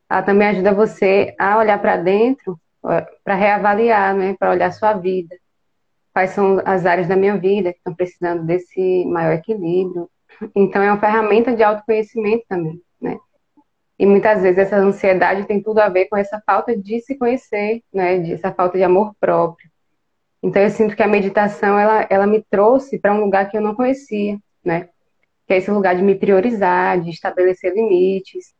ela 0.07 0.21
também 0.21 0.49
ajuda 0.49 0.71
você 0.71 1.33
a 1.39 1.57
olhar 1.57 1.81
para 1.81 1.97
dentro, 1.97 2.59
para 3.23 3.33
reavaliar, 3.33 4.13
né, 4.13 4.35
para 4.37 4.51
olhar 4.51 4.71
sua 4.71 4.93
vida, 4.93 5.35
quais 6.13 6.29
são 6.29 6.61
as 6.63 6.85
áreas 6.85 7.07
da 7.07 7.15
minha 7.15 7.35
vida 7.37 7.71
que 7.71 7.79
estão 7.79 7.95
precisando 7.95 8.43
desse 8.43 9.03
maior 9.05 9.33
equilíbrio. 9.33 10.07
Então, 10.55 10.83
é 10.83 10.91
uma 10.91 10.99
ferramenta 10.99 11.55
de 11.55 11.63
autoconhecimento 11.63 12.45
também, 12.47 12.79
né? 13.01 13.17
E 13.97 14.05
muitas 14.05 14.43
vezes 14.43 14.59
essa 14.59 14.77
ansiedade 14.77 15.45
tem 15.45 15.59
tudo 15.61 15.79
a 15.79 15.89
ver 15.89 16.05
com 16.05 16.17
essa 16.17 16.39
falta 16.45 16.77
de 16.77 17.01
se 17.01 17.17
conhecer, 17.17 17.81
né? 17.91 18.19
De 18.19 18.33
essa 18.33 18.51
falta 18.51 18.77
de 18.77 18.83
amor 18.83 19.15
próprio. 19.19 19.67
Então, 20.43 20.61
eu 20.61 20.69
sinto 20.69 20.95
que 20.95 21.01
a 21.01 21.07
meditação, 21.07 21.79
ela, 21.79 22.05
ela 22.11 22.27
me 22.27 22.43
trouxe 22.43 22.99
para 22.99 23.11
um 23.11 23.21
lugar 23.21 23.49
que 23.49 23.57
eu 23.57 23.61
não 23.61 23.73
conhecia, 23.73 24.37
né? 24.63 24.89
Que 25.47 25.53
é 25.53 25.57
esse 25.57 25.71
lugar 25.71 25.95
de 25.95 26.01
me 26.01 26.15
priorizar, 26.15 26.99
de 26.99 27.09
estabelecer 27.09 27.73
limites. 27.73 28.53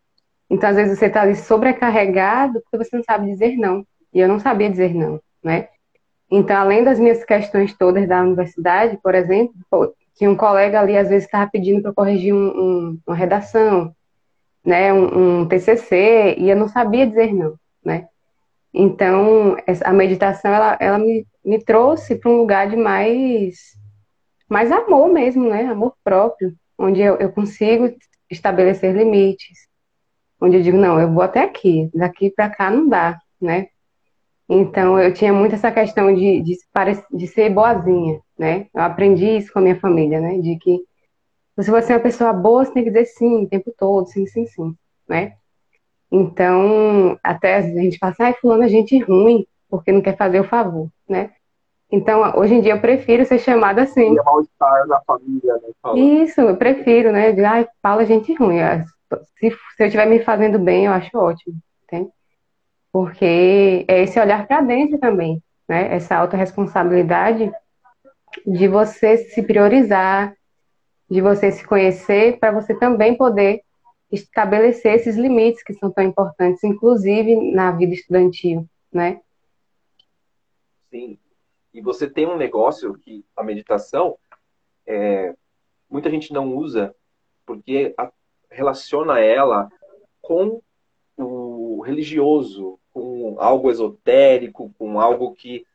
Então, 0.50 0.70
às 0.70 0.76
vezes 0.76 0.98
você 1.00 1.06
está 1.06 1.22
ali 1.22 1.36
sobrecarregado 1.36 2.62
porque 2.62 2.84
você 2.84 2.96
não 2.96 3.04
sabe 3.04 3.28
dizer 3.28 3.56
não. 3.58 3.86
E 4.14 4.20
eu 4.20 4.28
não 4.28 4.40
sabia 4.40 4.70
dizer 4.70 4.94
não, 4.94 5.22
né? 5.44 5.70
Então, 6.30 6.56
além 6.56 6.84
das 6.84 7.00
minhas 7.00 7.24
questões 7.24 7.74
todas 7.78 8.08
da 8.08 8.22
universidade, 8.22 8.98
por 9.04 9.14
exemplo, 9.16 9.94
tinha 10.16 10.30
um 10.30 10.36
colega 10.36 10.80
ali, 10.80 10.98
às 10.98 11.10
vezes, 11.10 11.26
estava 11.26 11.50
pedindo 11.50 11.82
para 11.82 11.94
corrigir 11.94 12.34
um, 12.34 12.48
um, 12.48 13.00
uma 13.06 13.16
redação, 13.16 13.94
né, 14.64 14.94
um, 14.94 15.42
um, 15.42 15.48
TCC, 15.48 16.36
e 16.38 16.50
eu 16.50 16.56
não 16.56 16.68
sabia 16.68 17.08
dizer 17.08 17.34
não, 17.34 17.56
né? 17.84 18.08
Então, 18.74 19.58
a 19.84 19.92
meditação, 19.92 20.54
ela, 20.54 20.78
ela 20.80 20.98
me, 20.98 21.26
me 21.44 21.62
trouxe 21.62 22.16
para 22.16 22.32
um 22.32 22.38
lugar 22.38 22.70
de 22.70 22.78
mais, 22.78 23.76
mais 24.52 24.70
amor 24.70 25.08
mesmo, 25.08 25.50
né? 25.50 25.64
Amor 25.64 25.96
próprio, 26.04 26.54
onde 26.78 27.00
eu, 27.00 27.16
eu 27.16 27.32
consigo 27.32 27.96
estabelecer 28.30 28.94
limites, 28.94 29.70
onde 30.42 30.58
eu 30.58 30.62
digo, 30.62 30.78
não, 30.78 31.00
eu 31.00 31.10
vou 31.10 31.24
até 31.24 31.42
aqui, 31.42 31.90
daqui 31.94 32.30
para 32.30 32.50
cá 32.50 32.70
não 32.70 32.90
dá, 32.90 33.18
né? 33.40 33.68
Então, 34.50 35.00
eu 35.00 35.14
tinha 35.14 35.32
muito 35.32 35.56
essa 35.56 35.72
questão 35.72 36.14
de, 36.14 36.42
de, 36.42 36.58
de, 37.14 37.28
ser 37.28 37.50
boazinha, 37.50 38.20
né? 38.38 38.68
Eu 38.74 38.82
aprendi 38.82 39.38
isso 39.38 39.54
com 39.54 39.60
a 39.60 39.62
minha 39.62 39.80
família, 39.80 40.20
né? 40.20 40.38
De 40.40 40.58
que 40.58 40.82
se 41.58 41.72
você 41.72 41.94
é 41.94 41.96
uma 41.96 42.04
pessoa 42.04 42.34
boa, 42.34 42.66
você 42.66 42.74
tem 42.74 42.84
que 42.84 42.90
dizer 42.90 43.06
sim 43.06 43.46
o 43.46 43.48
tempo 43.48 43.74
todo, 43.78 44.08
sim, 44.08 44.26
sim, 44.26 44.46
sim, 44.48 44.76
né? 45.08 45.36
Então, 46.12 47.18
até 47.24 47.56
a 47.56 47.62
gente 47.62 47.98
fala 47.98 48.12
assim, 48.12 48.24
ai, 48.24 48.34
fulano 48.34 48.64
é 48.64 48.68
gente 48.68 49.00
ruim, 49.00 49.48
porque 49.70 49.94
não 49.94 50.02
quer 50.02 50.18
fazer 50.18 50.42
o 50.42 50.50
favor, 50.50 50.90
né? 51.08 51.32
Então, 51.92 52.22
hoje 52.38 52.56
em 52.56 52.62
dia 52.62 52.74
eu 52.74 52.80
prefiro 52.80 53.26
ser 53.26 53.40
chamada 53.40 53.82
assim. 53.82 54.18
É 54.18 54.24
mal-estar 54.24 54.88
da 54.88 55.02
família, 55.02 55.54
né? 55.56 56.00
Isso, 56.00 56.40
eu 56.40 56.56
prefiro, 56.56 57.12
né? 57.12 57.32
De, 57.32 57.44
ai, 57.44 57.68
fala 57.82 58.06
gente 58.06 58.34
ruim. 58.34 58.60
Se, 59.38 59.50
se 59.50 59.84
eu 59.84 59.88
estiver 59.88 60.06
me 60.06 60.20
fazendo 60.20 60.58
bem, 60.58 60.86
eu 60.86 60.94
acho 60.94 61.18
ótimo, 61.18 61.56
entende? 61.84 62.10
porque 62.92 63.86
é 63.88 64.04
esse 64.04 64.20
olhar 64.20 64.46
para 64.46 64.62
dentro 64.62 65.00
também, 65.00 65.42
né? 65.68 65.94
Essa 65.96 66.18
autorresponsabilidade 66.18 67.52
de 68.46 68.68
você 68.68 69.18
se 69.18 69.42
priorizar, 69.42 70.36
de 71.10 71.22
você 71.22 71.52
se 71.52 71.66
conhecer, 71.66 72.38
para 72.40 72.52
você 72.52 72.78
também 72.78 73.16
poder 73.16 73.62
estabelecer 74.12 74.96
esses 74.96 75.16
limites 75.16 75.64
que 75.64 75.74
são 75.74 75.90
tão 75.90 76.04
importantes, 76.04 76.64
inclusive 76.64 77.54
na 77.54 77.72
vida 77.72 77.94
estudantil, 77.94 78.68
né? 78.92 79.22
Sim. 80.90 81.18
E 81.74 81.82
você 81.82 82.10
tem 82.10 82.26
um 82.26 82.38
negócio 82.38 82.94
que 82.96 83.26
a 83.36 83.44
meditação 83.44 84.18
é, 84.86 85.34
muita 85.90 86.10
gente 86.10 86.34
não 86.34 86.56
usa 86.56 86.96
porque 87.46 87.94
a, 87.98 88.12
relaciona 88.50 89.20
ela 89.20 89.70
com 90.22 90.62
o 91.18 91.82
religioso, 91.82 92.80
com 92.94 93.36
algo 93.40 93.70
esotérico, 93.70 94.74
com 94.78 95.00
algo 95.00 95.34
que 95.34 95.66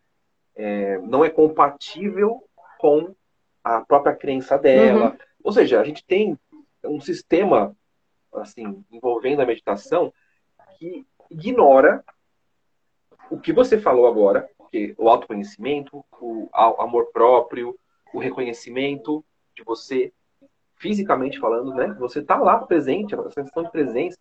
é, 0.54 0.98
não 0.98 1.24
é 1.24 1.30
compatível 1.30 2.42
com 2.78 3.14
a 3.62 3.80
própria 3.80 4.14
crença 4.14 4.56
dela. 4.58 5.10
Uhum. 5.10 5.16
Ou 5.44 5.52
seja, 5.52 5.80
a 5.80 5.84
gente 5.84 6.04
tem 6.04 6.38
um 6.84 7.00
sistema 7.00 7.76
assim 8.32 8.84
envolvendo 8.90 9.40
a 9.40 9.46
meditação 9.46 10.12
que 10.78 11.06
ignora 11.30 12.04
o 13.30 13.40
que 13.40 13.52
você 13.52 13.78
falou 13.78 14.06
agora, 14.06 14.48
que 14.70 14.94
o 14.98 15.08
autoconhecimento, 15.08 16.04
o 16.20 16.48
amor 16.78 17.06
próprio, 17.12 17.78
o 18.12 18.18
reconhecimento 18.18 19.24
de 19.54 19.62
você 19.64 20.12
fisicamente 20.76 21.38
falando, 21.38 21.74
né? 21.74 21.94
Você 21.98 22.22
tá 22.22 22.36
lá 22.36 22.58
presente, 22.58 23.14
a 23.14 23.30
sensação 23.30 23.62
de 23.62 23.70
presença 23.70 24.18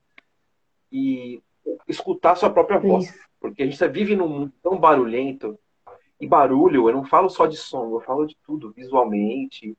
e 0.92 1.42
escutar 1.88 2.36
sua 2.36 2.50
própria 2.50 2.80
voz. 2.80 3.06
Isso. 3.06 3.26
Porque 3.40 3.64
a 3.64 3.66
gente 3.66 3.88
vive 3.90 4.16
num 4.16 4.28
mundo 4.28 4.54
tão 4.62 4.78
barulhento. 4.78 5.60
E 6.20 6.26
barulho, 6.26 6.88
eu 6.88 6.96
não 6.96 7.04
falo 7.04 7.30
só 7.30 7.46
de 7.46 7.58
som, 7.58 7.92
eu 7.92 8.00
falo 8.00 8.26
de 8.26 8.38
tudo, 8.46 8.72
visualmente, 8.72 9.78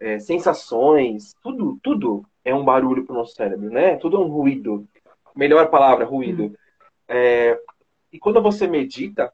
é, 0.00 0.18
sensações, 0.18 1.34
tudo, 1.42 1.78
tudo 1.82 2.24
é 2.42 2.54
um 2.54 2.64
barulho 2.64 3.04
para 3.04 3.12
o 3.12 3.18
nosso 3.18 3.34
cérebro, 3.34 3.68
né? 3.68 3.96
Tudo 3.96 4.16
é 4.16 4.20
um 4.20 4.28
ruído. 4.28 4.88
Melhor 5.34 5.68
palavra, 5.68 6.06
ruído. 6.06 6.44
Hum. 6.44 6.54
É, 7.08 7.60
e 8.10 8.18
quando 8.18 8.40
você 8.40 8.66
medita, 8.66 9.30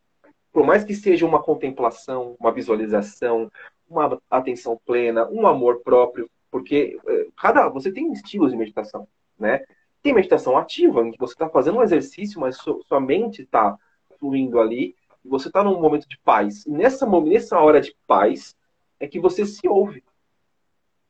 por 0.52 0.64
mais 0.64 0.84
que 0.84 0.94
seja 0.94 1.26
uma 1.26 1.42
contemplação, 1.42 2.36
uma 2.38 2.52
visualização, 2.52 3.50
uma 3.88 4.20
atenção 4.30 4.78
plena, 4.84 5.28
um 5.30 5.46
amor 5.46 5.80
próprio, 5.80 6.30
porque 6.50 6.98
é, 7.06 7.26
cada 7.36 7.68
você 7.68 7.90
tem 7.90 8.12
estilos 8.12 8.52
de 8.52 8.58
meditação, 8.58 9.08
né? 9.38 9.64
Tem 10.02 10.12
meditação 10.12 10.58
ativa, 10.58 11.00
em 11.00 11.12
que 11.12 11.18
você 11.18 11.32
está 11.32 11.48
fazendo 11.48 11.78
um 11.78 11.82
exercício, 11.82 12.40
mas 12.40 12.56
sua 12.56 13.00
mente 13.00 13.42
está 13.42 13.78
fluindo 14.18 14.60
ali, 14.60 14.94
e 15.24 15.28
você 15.28 15.48
está 15.48 15.62
num 15.62 15.80
momento 15.80 16.08
de 16.08 16.18
paz. 16.18 16.66
E 16.66 16.70
nessa, 16.70 17.06
nessa 17.20 17.58
hora 17.58 17.80
de 17.80 17.96
paz 18.06 18.56
é 18.98 19.06
que 19.06 19.20
você 19.20 19.46
se 19.46 19.66
ouve. 19.68 20.02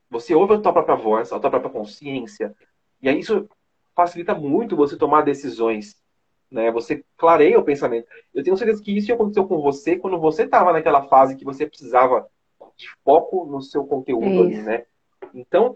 Você 0.09 0.35
ouve 0.35 0.53
a 0.53 0.59
tua 0.59 0.71
própria 0.71 0.95
voz, 0.95 1.33
a 1.33 1.39
tua 1.39 1.49
própria 1.49 1.71
consciência. 1.71 2.55
E 3.01 3.09
aí 3.09 3.19
isso 3.19 3.49
facilita 3.95 4.35
muito 4.35 4.75
você 4.75 4.95
tomar 4.95 5.21
decisões 5.21 5.97
né? 6.53 6.71
Você 6.71 7.03
clareia 7.17 7.59
o 7.59 7.63
pensamento. 7.63 8.07
Eu 8.33 8.43
tenho 8.43 8.55
certeza 8.55 8.81
que 8.81 8.95
isso 8.95 9.11
aconteceu 9.11 9.45
com 9.45 9.59
você 9.59 9.97
quando 9.97 10.19
você 10.19 10.43
estava 10.43 10.71
naquela 10.71 11.03
fase 11.03 11.35
que 11.35 11.43
você 11.43 11.65
precisava 11.65 12.27
de 12.77 12.87
foco 13.03 13.45
no 13.45 13.61
seu 13.61 13.83
conteúdo 13.85 14.43
ali, 14.43 14.61
né? 14.61 14.85
Então, 15.33 15.75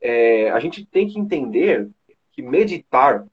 é, 0.00 0.50
a 0.50 0.60
gente 0.60 0.86
tem 0.86 1.08
que 1.08 1.18
entender 1.18 1.90
que 2.32 2.40
meditar 2.40 3.26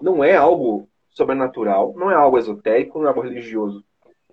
não 0.00 0.22
é 0.22 0.36
algo 0.36 0.88
sobrenatural, 1.08 1.94
não 1.96 2.10
é 2.10 2.14
algo 2.14 2.36
esotérico, 2.36 2.98
não 2.98 3.06
é 3.06 3.08
algo 3.08 3.22
religioso. 3.22 3.84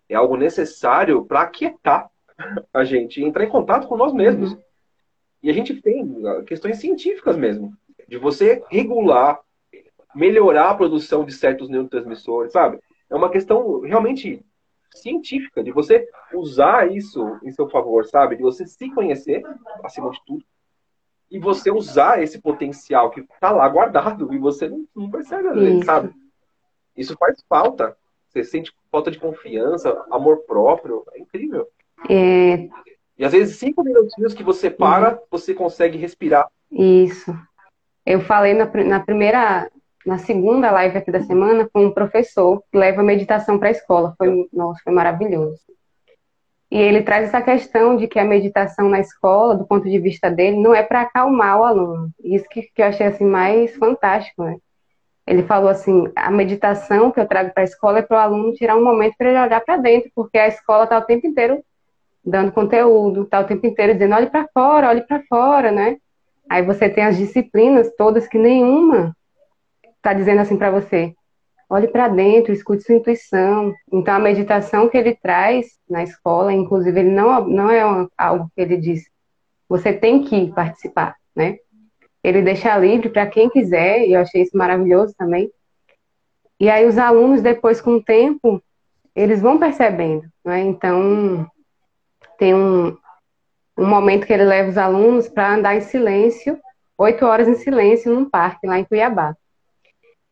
É 0.10 0.16
algo 0.16 0.36
necessário 0.36 1.24
para 1.26 1.42
aquietar 1.42 2.10
a 2.74 2.84
gente, 2.84 3.24
entrar 3.24 3.44
em 3.44 3.50
contato 3.50 3.88
com 3.88 3.96
nós 3.96 4.12
mesmos. 4.12 4.54
Uhum. 4.54 4.62
E 5.44 5.50
a 5.50 5.54
gente 5.54 5.80
tem 5.82 6.22
questões 6.46 6.78
científicas 6.78 7.36
mesmo, 7.38 7.74
de 8.08 8.18
você 8.18 8.64
regular 8.70 9.40
melhorar 10.16 10.70
a 10.70 10.76
produção 10.76 11.24
de 11.26 11.34
certos 11.34 11.70
neurotransmissores, 11.70 12.52
sabe? 12.52 12.80
É 13.10 13.16
uma 13.16 13.30
questão 13.30 13.82
realmente 13.82 14.44
científica, 14.94 15.64
de 15.64 15.72
você 15.72 16.08
usar 16.34 16.92
isso 16.92 17.40
em 17.44 17.52
seu 17.52 17.70
favor, 17.70 18.06
sabe? 18.06 18.36
De 18.36 18.42
você 18.42 18.66
se 18.66 18.90
conhecer, 18.92 19.44
acima 19.84 20.10
de 20.12 20.20
tudo, 20.26 20.44
e 21.30 21.40
você 21.40 21.72
usar 21.72 22.22
esse 22.22 22.42
potencial 22.42 23.10
que 23.10 23.22
está 23.22 23.52
lá 23.52 23.68
guardado 23.70 24.34
e 24.34 24.38
você 24.38 24.68
não, 24.68 24.86
não 24.94 25.10
percebe 25.10 25.48
às 25.48 25.56
vezes, 25.56 25.86
sabe? 25.86 26.14
Isso 26.96 27.16
faz 27.18 27.42
falta. 27.48 27.96
Você 28.28 28.44
sente 28.44 28.74
falta 28.92 29.10
de 29.10 29.20
confiança, 29.20 30.06
amor 30.12 30.40
próprio, 30.40 31.06
é 31.14 31.20
incrível. 31.20 31.68
É... 32.10 32.70
E 33.18 33.26
às 33.26 33.32
vezes 33.32 33.58
cinco 33.58 33.84
minutinhos 33.84 34.34
que 34.34 34.44
você 34.44 34.70
para, 34.70 35.14
uhum. 35.14 35.20
você 35.30 35.54
consegue 35.54 35.98
respirar. 35.98 36.50
Isso. 36.70 37.34
Eu 38.06 38.22
falei 38.22 38.54
na, 38.54 38.66
na 38.66 39.00
primeira 39.00 39.70
na 40.06 40.18
segunda 40.18 40.72
live 40.72 40.98
aqui 40.98 41.12
da 41.12 41.22
semana 41.22 41.70
com 41.72 41.86
um 41.86 41.92
professor 41.92 42.64
que 42.72 42.78
leva 42.78 43.04
meditação 43.04 43.60
para 43.60 43.70
a 43.70 43.72
escola. 43.72 44.14
Foi, 44.18 44.48
nossa, 44.52 44.82
foi 44.84 44.94
maravilhoso. 44.94 45.62
E 46.72 46.78
ele 46.78 47.02
traz 47.04 47.26
essa 47.26 47.42
questão 47.42 47.98
de 47.98 48.08
que 48.08 48.18
a 48.18 48.24
meditação 48.24 48.88
na 48.88 49.00
escola, 49.00 49.56
do 49.56 49.66
ponto 49.66 49.90
de 49.90 50.00
vista 50.00 50.32
dele, 50.32 50.58
não 50.58 50.74
é 50.74 50.82
para 50.82 51.02
acalmar 51.02 51.60
o 51.60 51.64
aluno. 51.66 52.10
Isso 52.24 52.46
que, 52.50 52.62
que 52.62 52.82
eu 52.82 52.86
achei 52.86 53.06
assim 53.06 53.26
mais 53.26 53.76
fantástico, 53.76 54.44
né? 54.44 54.56
Ele 55.28 55.44
falou 55.44 55.70
assim: 55.70 56.10
a 56.16 56.32
meditação 56.32 57.12
que 57.12 57.20
eu 57.20 57.28
trago 57.28 57.54
para 57.54 57.64
a 57.64 57.66
escola 57.66 58.00
é 58.00 58.02
para 58.02 58.18
o 58.18 58.20
aluno 58.20 58.54
tirar 58.54 58.78
um 58.78 58.84
momento 58.84 59.16
para 59.18 59.30
ele 59.30 59.40
olhar 59.40 59.62
para 59.62 59.78
dentro, 59.78 60.10
porque 60.16 60.38
a 60.38 60.48
escola 60.48 60.86
está 60.86 60.98
o 60.98 61.04
tempo 61.04 61.28
inteiro 61.28 61.62
dando 62.24 62.52
conteúdo, 62.52 63.24
está 63.24 63.42
o 63.42 63.46
tempo 63.46 63.68
inteiro 63.68 63.94
dizendo: 63.94 64.16
olhe 64.16 64.30
para 64.30 64.48
fora, 64.54 64.90
olhe 64.90 65.02
para 65.02 65.22
fora, 65.28 65.72
né? 65.72 65.98
Aí 66.50 66.64
você 66.64 66.90
tem 66.90 67.04
as 67.04 67.18
disciplinas 67.18 67.94
todas 67.98 68.28
que 68.28 68.38
nenhuma 68.38 69.16
está 70.02 70.14
dizendo 70.14 70.42
assim 70.42 70.58
para 70.58 70.72
você: 70.72 71.14
olhe 71.70 71.88
para 71.88 72.08
dentro, 72.10 72.52
escute 72.52 72.84
sua 72.84 72.96
intuição. 72.96 73.74
Então, 73.92 74.16
a 74.16 74.20
meditação 74.20 74.90
que 74.90 74.98
ele 74.98 75.16
traz 75.16 75.68
na 75.90 76.04
escola, 76.04 76.52
inclusive, 76.52 77.00
ele 77.00 77.12
não, 77.12 77.48
não 77.48 77.72
é 77.72 77.82
algo 78.18 78.52
que 78.54 78.62
ele 78.62 78.76
diz, 78.76 79.04
você 79.70 79.94
tem 79.94 80.24
que 80.24 80.52
participar, 80.52 81.16
né? 81.36 81.58
Ele 82.24 82.42
deixa 82.42 82.78
livre 82.78 83.10
para 83.10 83.26
quem 83.26 83.50
quiser, 83.50 84.06
e 84.06 84.14
eu 84.14 84.22
achei 84.22 84.42
isso 84.42 84.56
maravilhoso 84.56 85.14
também. 85.18 85.50
E 86.60 86.70
aí, 86.70 86.86
os 86.86 86.98
alunos, 86.98 87.42
depois, 87.42 87.80
com 87.80 87.96
o 87.96 88.04
tempo, 88.04 88.62
eles 89.16 89.42
vão 89.42 89.58
percebendo, 89.58 90.26
né? 90.44 90.60
Então, 90.60 91.50
tem 92.38 92.54
um, 92.54 92.98
um 93.78 93.88
momento 93.88 94.28
que 94.28 94.34
ele 94.34 94.44
leva 94.44 94.70
os 94.70 94.78
alunos 94.78 95.30
para 95.30 95.56
andar 95.56 95.76
em 95.76 95.82
silêncio, 95.82 96.60
oito 96.98 97.26
horas 97.26 97.48
em 97.48 97.56
silêncio, 97.56 98.14
num 98.14 98.30
parque 98.30 98.68
lá 98.68 98.78
em 98.78 98.84
Cuiabá. 98.84 99.36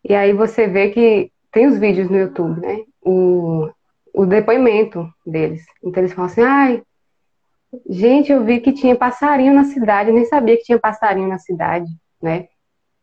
E 0.03 0.15
aí 0.15 0.33
você 0.33 0.67
vê 0.67 0.89
que 0.89 1.31
tem 1.51 1.67
os 1.67 1.77
vídeos 1.77 2.09
no 2.09 2.17
YouTube, 2.17 2.59
né? 2.61 2.83
O, 3.01 3.69
o 4.13 4.25
depoimento 4.25 5.07
deles. 5.25 5.63
Então 5.83 6.01
eles 6.01 6.13
falam 6.13 6.31
assim, 6.31 6.41
ai, 6.41 6.83
gente, 7.89 8.31
eu 8.31 8.43
vi 8.43 8.59
que 8.59 8.73
tinha 8.73 8.95
passarinho 8.95 9.53
na 9.53 9.65
cidade, 9.65 10.11
nem 10.11 10.25
sabia 10.25 10.57
que 10.57 10.63
tinha 10.63 10.79
passarinho 10.79 11.27
na 11.27 11.37
cidade, 11.37 11.89
né? 12.21 12.47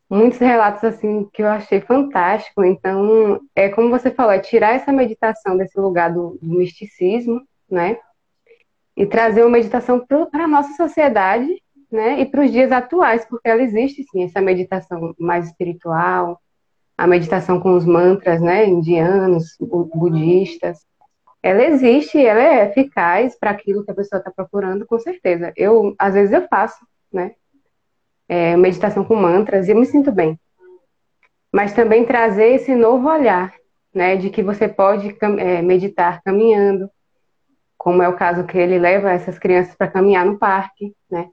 Muitos 0.09 0.39
relatos 0.39 0.85
assim 0.85 1.29
que 1.33 1.43
eu 1.43 1.49
achei 1.49 1.81
fantástico. 1.81 2.65
Então, 2.65 3.41
é 3.55 3.69
como 3.69 3.91
você 3.91 4.11
falou, 4.11 4.33
é 4.33 4.39
tirar 4.39 4.75
essa 4.75 4.93
meditação 4.93 5.57
desse 5.57 5.79
lugar 5.79 6.13
do, 6.13 6.39
do 6.41 6.59
misticismo, 6.59 7.43
né? 7.69 7.99
E 8.97 9.05
trazer 9.05 9.43
uma 9.43 9.51
meditação 9.51 10.05
para 10.07 10.45
a 10.45 10.49
nossa 10.49 10.75
sociedade, 10.75 11.49
né? 11.91 12.21
E 12.21 12.27
para 12.27 12.45
os 12.45 12.53
dias 12.53 12.71
atuais, 12.71 13.25
porque 13.25 13.49
ela 13.49 13.63
existe 13.63 14.05
sim, 14.05 14.25
essa 14.25 14.41
meditação 14.41 15.15
mais 15.19 15.47
espiritual, 15.47 16.41
a 16.97 17.07
meditação 17.07 17.61
com 17.61 17.75
os 17.75 17.85
mantras, 17.85 18.41
né, 18.41 18.67
indianos, 18.67 19.57
budistas, 19.61 20.87
ela 21.43 21.63
existe, 21.65 22.19
ela 22.25 22.41
é 22.41 22.65
eficaz 22.69 23.39
para 23.39 23.51
aquilo 23.51 23.85
que 23.85 23.91
a 23.91 23.95
pessoa 23.95 24.19
está 24.19 24.31
procurando, 24.31 24.87
com 24.87 24.99
certeza. 24.99 25.53
Eu, 25.57 25.95
às 25.99 26.15
vezes, 26.15 26.33
eu 26.33 26.47
faço, 26.49 26.85
né, 27.13 27.33
é, 28.29 28.57
meditação 28.57 29.05
com 29.05 29.15
mantras 29.15 29.69
e 29.69 29.71
eu 29.71 29.77
me 29.77 29.87
sinto 29.87 30.11
bem. 30.11 30.39
Mas 31.53 31.73
também 31.73 32.05
trazer 32.05 32.55
esse 32.55 32.75
novo 32.75 33.09
olhar, 33.09 33.55
né, 33.95 34.17
de 34.17 34.31
que 34.31 34.43
você 34.43 34.67
pode 34.67 35.17
é, 35.39 35.63
meditar 35.63 36.23
caminhando, 36.23 36.91
como 37.79 38.03
é 38.03 38.09
o 38.09 38.17
caso 38.17 38.45
que 38.45 38.59
ele 38.59 38.79
leva 38.79 39.13
essas 39.13 39.39
crianças 39.39 39.75
para 39.75 39.89
caminhar 39.89 40.27
no 40.27 40.39
parque, 40.39 40.93
né, 41.11 41.29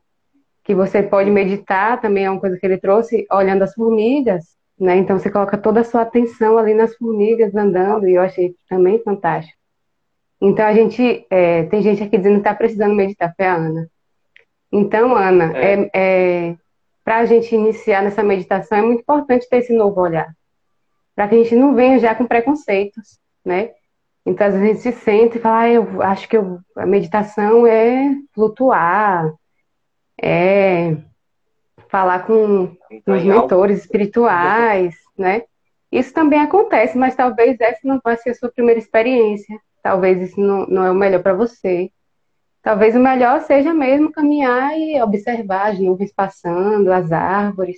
que 0.63 0.75
você 0.75 1.01
pode 1.01 1.31
meditar, 1.31 1.99
também 1.99 2.25
é 2.25 2.29
uma 2.29 2.39
coisa 2.39 2.57
que 2.57 2.65
ele 2.65 2.77
trouxe, 2.77 3.25
olhando 3.31 3.63
as 3.63 3.73
formigas, 3.73 4.55
né? 4.79 4.97
Então 4.97 5.17
você 5.17 5.29
coloca 5.29 5.57
toda 5.57 5.81
a 5.81 5.83
sua 5.83 6.01
atenção 6.01 6.57
ali 6.57 6.73
nas 6.73 6.95
formigas 6.95 7.55
andando, 7.55 8.07
e 8.07 8.15
eu 8.15 8.21
achei 8.21 8.55
também 8.67 8.99
fantástico. 8.99 9.57
Então 10.41 10.65
a 10.65 10.73
gente 10.73 11.25
é, 11.29 11.63
tem 11.63 11.81
gente 11.81 12.03
aqui 12.03 12.17
dizendo 12.17 12.35
que 12.35 12.39
está 12.39 12.53
precisando 12.53 12.95
meditar, 12.95 13.33
foi 13.35 13.45
a 13.45 13.55
Ana. 13.55 13.89
Então, 14.71 15.15
Ana, 15.15 15.55
é. 15.55 15.73
é, 15.73 15.89
é 15.93 16.55
para 17.03 17.17
a 17.17 17.25
gente 17.25 17.53
iniciar 17.53 18.01
nessa 18.01 18.23
meditação 18.23 18.77
é 18.77 18.81
muito 18.81 19.01
importante 19.01 19.47
ter 19.49 19.57
esse 19.57 19.73
novo 19.73 19.99
olhar, 19.99 20.33
para 21.15 21.27
que 21.27 21.35
a 21.35 21.37
gente 21.37 21.55
não 21.55 21.75
venha 21.75 21.99
já 21.99 22.15
com 22.15 22.25
preconceitos, 22.25 23.19
né? 23.43 23.71
Então, 24.25 24.47
às 24.47 24.53
vezes 24.53 24.69
a 24.69 24.73
gente 24.73 24.81
se 24.81 25.03
sente 25.03 25.37
e 25.37 25.41
fala, 25.41 25.59
ah, 25.59 25.69
eu 25.69 26.01
acho 26.01 26.29
que 26.29 26.37
eu, 26.37 26.59
a 26.77 26.85
meditação 26.85 27.67
é 27.67 28.15
flutuar, 28.33 29.33
é 30.21 30.95
falar 31.93 32.25
com, 32.25 32.75
com 33.05 33.11
os 33.11 33.23
mentores 33.23 33.81
espirituais, 33.81 34.95
né? 35.15 35.43
Isso 35.91 36.11
também 36.11 36.39
acontece, 36.39 36.97
mas 36.97 37.15
talvez 37.15 37.61
essa 37.61 37.81
não 37.83 38.01
vai 38.03 38.17
ser 38.17 38.31
a 38.31 38.33
sua 38.33 38.51
primeira 38.51 38.79
experiência. 38.79 39.55
Talvez 39.83 40.19
isso 40.19 40.39
não, 40.39 40.65
não 40.65 40.83
é 40.83 40.89
o 40.89 40.95
melhor 40.95 41.21
para 41.21 41.35
você. 41.35 41.91
Talvez 42.63 42.95
o 42.95 42.99
melhor 42.99 43.41
seja 43.41 43.71
mesmo 43.75 44.11
caminhar 44.11 44.75
e 44.75 44.99
observar 45.03 45.71
as 45.71 45.79
nuvens 45.79 46.11
passando, 46.11 46.91
as 46.91 47.11
árvores, 47.11 47.77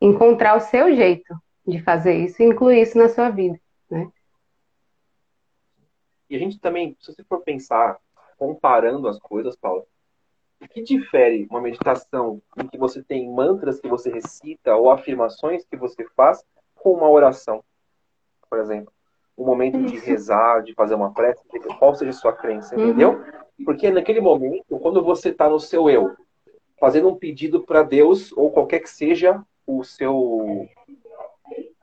encontrar 0.00 0.56
o 0.56 0.60
seu 0.60 0.96
jeito 0.96 1.36
de 1.66 1.82
fazer 1.82 2.14
isso 2.14 2.40
e 2.40 2.46
incluir 2.46 2.80
isso 2.80 2.96
na 2.96 3.10
sua 3.10 3.28
vida, 3.28 3.60
né? 3.90 4.08
E 6.30 6.36
a 6.36 6.38
gente 6.38 6.58
também, 6.58 6.96
se 7.00 7.12
você 7.12 7.22
for 7.22 7.42
pensar, 7.42 7.98
comparando 8.38 9.06
as 9.08 9.18
coisas, 9.18 9.54
Paula, 9.56 9.84
o 10.60 10.68
que 10.68 10.82
difere 10.82 11.46
uma 11.50 11.60
meditação 11.60 12.40
em 12.56 12.66
que 12.66 12.78
você 12.78 13.02
tem 13.02 13.30
mantras 13.30 13.80
que 13.80 13.88
você 13.88 14.10
recita 14.10 14.74
ou 14.74 14.90
afirmações 14.90 15.64
que 15.64 15.76
você 15.76 16.04
faz 16.16 16.42
com 16.74 16.92
uma 16.92 17.08
oração? 17.08 17.62
Por 18.48 18.58
exemplo, 18.58 18.92
um 19.36 19.44
momento 19.44 19.78
de 19.82 19.98
rezar, 19.98 20.62
de 20.62 20.72
fazer 20.74 20.94
uma 20.94 21.12
prece, 21.12 21.42
qual 21.78 21.94
seja 21.94 22.10
a 22.10 22.14
sua 22.14 22.32
crença, 22.32 22.74
uhum. 22.74 22.84
entendeu? 22.84 23.24
Porque 23.64 23.90
naquele 23.90 24.20
momento, 24.20 24.78
quando 24.78 25.02
você 25.02 25.28
está 25.28 25.48
no 25.48 25.60
seu 25.60 25.90
eu, 25.90 26.14
fazendo 26.78 27.08
um 27.08 27.16
pedido 27.16 27.62
para 27.62 27.82
Deus 27.82 28.32
ou 28.32 28.50
qualquer 28.50 28.80
que 28.80 28.90
seja 28.90 29.42
o 29.66 29.82
seu 29.82 30.68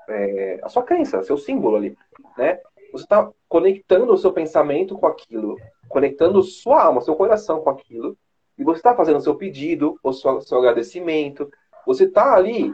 é, 0.07 0.59
a 0.63 0.69
sua 0.69 0.83
crença, 0.83 1.23
seu 1.23 1.37
símbolo 1.37 1.77
ali, 1.77 1.97
né? 2.37 2.59
Você 2.91 3.03
está 3.05 3.29
conectando 3.49 4.13
o 4.13 4.17
seu 4.17 4.31
pensamento 4.31 4.97
com 4.97 5.07
aquilo, 5.07 5.57
conectando 5.89 6.43
sua 6.43 6.83
alma, 6.83 7.01
seu 7.01 7.15
coração 7.15 7.61
com 7.61 7.69
aquilo, 7.69 8.15
e 8.57 8.63
você 8.63 8.79
está 8.79 8.95
fazendo 8.95 9.17
o 9.17 9.21
seu 9.21 9.35
pedido, 9.35 9.99
o 10.03 10.13
seu, 10.13 10.41
seu 10.41 10.57
agradecimento, 10.59 11.49
você 11.85 12.05
está 12.05 12.33
ali 12.35 12.73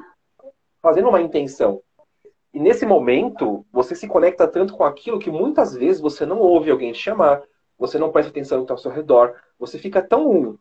fazendo 0.81 1.09
uma 1.09 1.21
intenção. 1.21 1.81
E 2.53 2.59
nesse 2.59 2.85
momento, 2.85 3.65
você 3.71 3.95
se 3.95 4.07
conecta 4.07 4.47
tanto 4.47 4.75
com 4.75 4.83
aquilo 4.83 5.19
que 5.19 5.29
muitas 5.29 5.75
vezes 5.75 6.01
você 6.01 6.25
não 6.25 6.39
ouve 6.39 6.71
alguém 6.71 6.91
te 6.91 6.99
chamar, 6.99 7.43
você 7.77 7.97
não 7.97 8.11
presta 8.11 8.31
atenção 8.31 8.57
no 8.57 8.65
que 8.65 8.71
está 8.71 8.73
ao 8.73 8.77
seu 8.81 8.91
redor, 8.91 9.35
você 9.57 9.77
fica 9.77 10.01
tão 10.01 10.57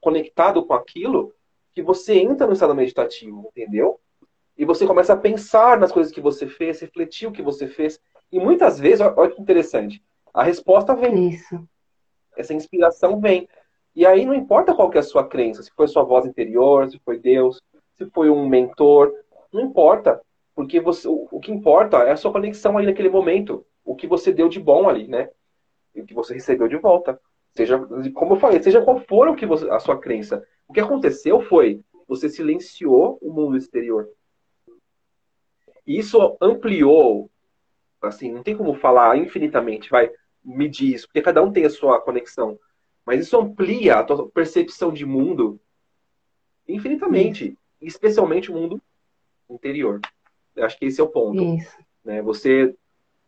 conectado 0.00 0.64
com 0.64 0.74
aquilo 0.74 1.32
que 1.72 1.82
você 1.82 2.18
entra 2.18 2.46
no 2.46 2.52
estado 2.52 2.74
meditativo, 2.74 3.48
entendeu? 3.48 4.00
E 4.56 4.64
você 4.64 4.86
começa 4.86 5.12
a 5.12 5.16
pensar 5.16 5.78
nas 5.78 5.92
coisas 5.92 6.12
que 6.12 6.20
você 6.20 6.46
fez, 6.46 6.80
refletir 6.80 7.26
o 7.26 7.32
que 7.32 7.42
você 7.42 7.66
fez. 7.66 8.00
E 8.30 8.38
muitas 8.38 8.78
vezes, 8.78 9.00
olha 9.00 9.30
que 9.30 9.40
interessante, 9.40 10.02
a 10.32 10.42
resposta 10.42 10.94
vem. 10.94 11.28
Isso. 11.30 11.68
Essa 12.36 12.54
inspiração 12.54 13.20
vem. 13.20 13.48
E 13.94 14.06
aí 14.06 14.24
não 14.24 14.34
importa 14.34 14.74
qual 14.74 14.88
que 14.88 14.96
é 14.96 15.00
a 15.00 15.04
sua 15.04 15.26
crença, 15.26 15.62
se 15.62 15.70
foi 15.76 15.86
sua 15.86 16.02
voz 16.02 16.24
interior, 16.24 16.88
se 16.90 16.98
foi 17.04 17.18
Deus, 17.18 17.60
se 17.96 18.06
foi 18.10 18.30
um 18.30 18.48
mentor, 18.48 19.12
não 19.52 19.62
importa. 19.62 20.20
Porque 20.54 20.80
você, 20.80 21.08
o, 21.08 21.28
o 21.30 21.40
que 21.40 21.52
importa 21.52 21.98
é 21.98 22.12
a 22.12 22.16
sua 22.16 22.32
conexão 22.32 22.76
ali 22.76 22.86
naquele 22.86 23.08
momento. 23.08 23.64
O 23.84 23.94
que 23.94 24.06
você 24.06 24.32
deu 24.32 24.48
de 24.48 24.60
bom 24.60 24.88
ali, 24.88 25.08
né? 25.08 25.28
E 25.94 26.00
o 26.00 26.06
que 26.06 26.14
você 26.14 26.34
recebeu 26.34 26.68
de 26.68 26.76
volta. 26.76 27.20
Seja, 27.54 27.78
como 28.14 28.34
eu 28.34 28.40
falei, 28.40 28.62
seja 28.62 28.82
qual 28.82 29.00
for 29.00 29.28
o 29.28 29.36
que 29.36 29.44
você, 29.44 29.68
a 29.70 29.78
sua 29.78 29.98
crença. 29.98 30.46
O 30.66 30.72
que 30.72 30.80
aconteceu 30.80 31.40
foi, 31.42 31.82
você 32.08 32.28
silenciou 32.28 33.18
o 33.20 33.32
mundo 33.32 33.56
exterior. 33.56 34.08
Isso 35.86 36.36
ampliou, 36.40 37.30
assim, 38.00 38.32
não 38.32 38.42
tem 38.42 38.56
como 38.56 38.74
falar 38.74 39.18
infinitamente, 39.18 39.90
vai 39.90 40.10
medir 40.44 40.94
isso, 40.94 41.06
porque 41.06 41.20
cada 41.20 41.42
um 41.42 41.52
tem 41.52 41.64
a 41.64 41.70
sua 41.70 42.00
conexão. 42.00 42.58
Mas 43.04 43.20
isso 43.20 43.38
amplia 43.38 43.96
a 43.96 44.04
tua 44.04 44.28
percepção 44.28 44.92
de 44.92 45.04
mundo 45.04 45.60
infinitamente, 46.68 47.56
especialmente 47.80 48.50
o 48.50 48.54
mundo 48.54 48.80
interior. 49.50 50.00
Eu 50.54 50.64
acho 50.64 50.78
que 50.78 50.86
esse 50.86 51.00
é 51.00 51.04
o 51.04 51.08
ponto. 51.08 51.42
Isso. 51.42 51.76
Né? 52.04 52.22
Você 52.22 52.74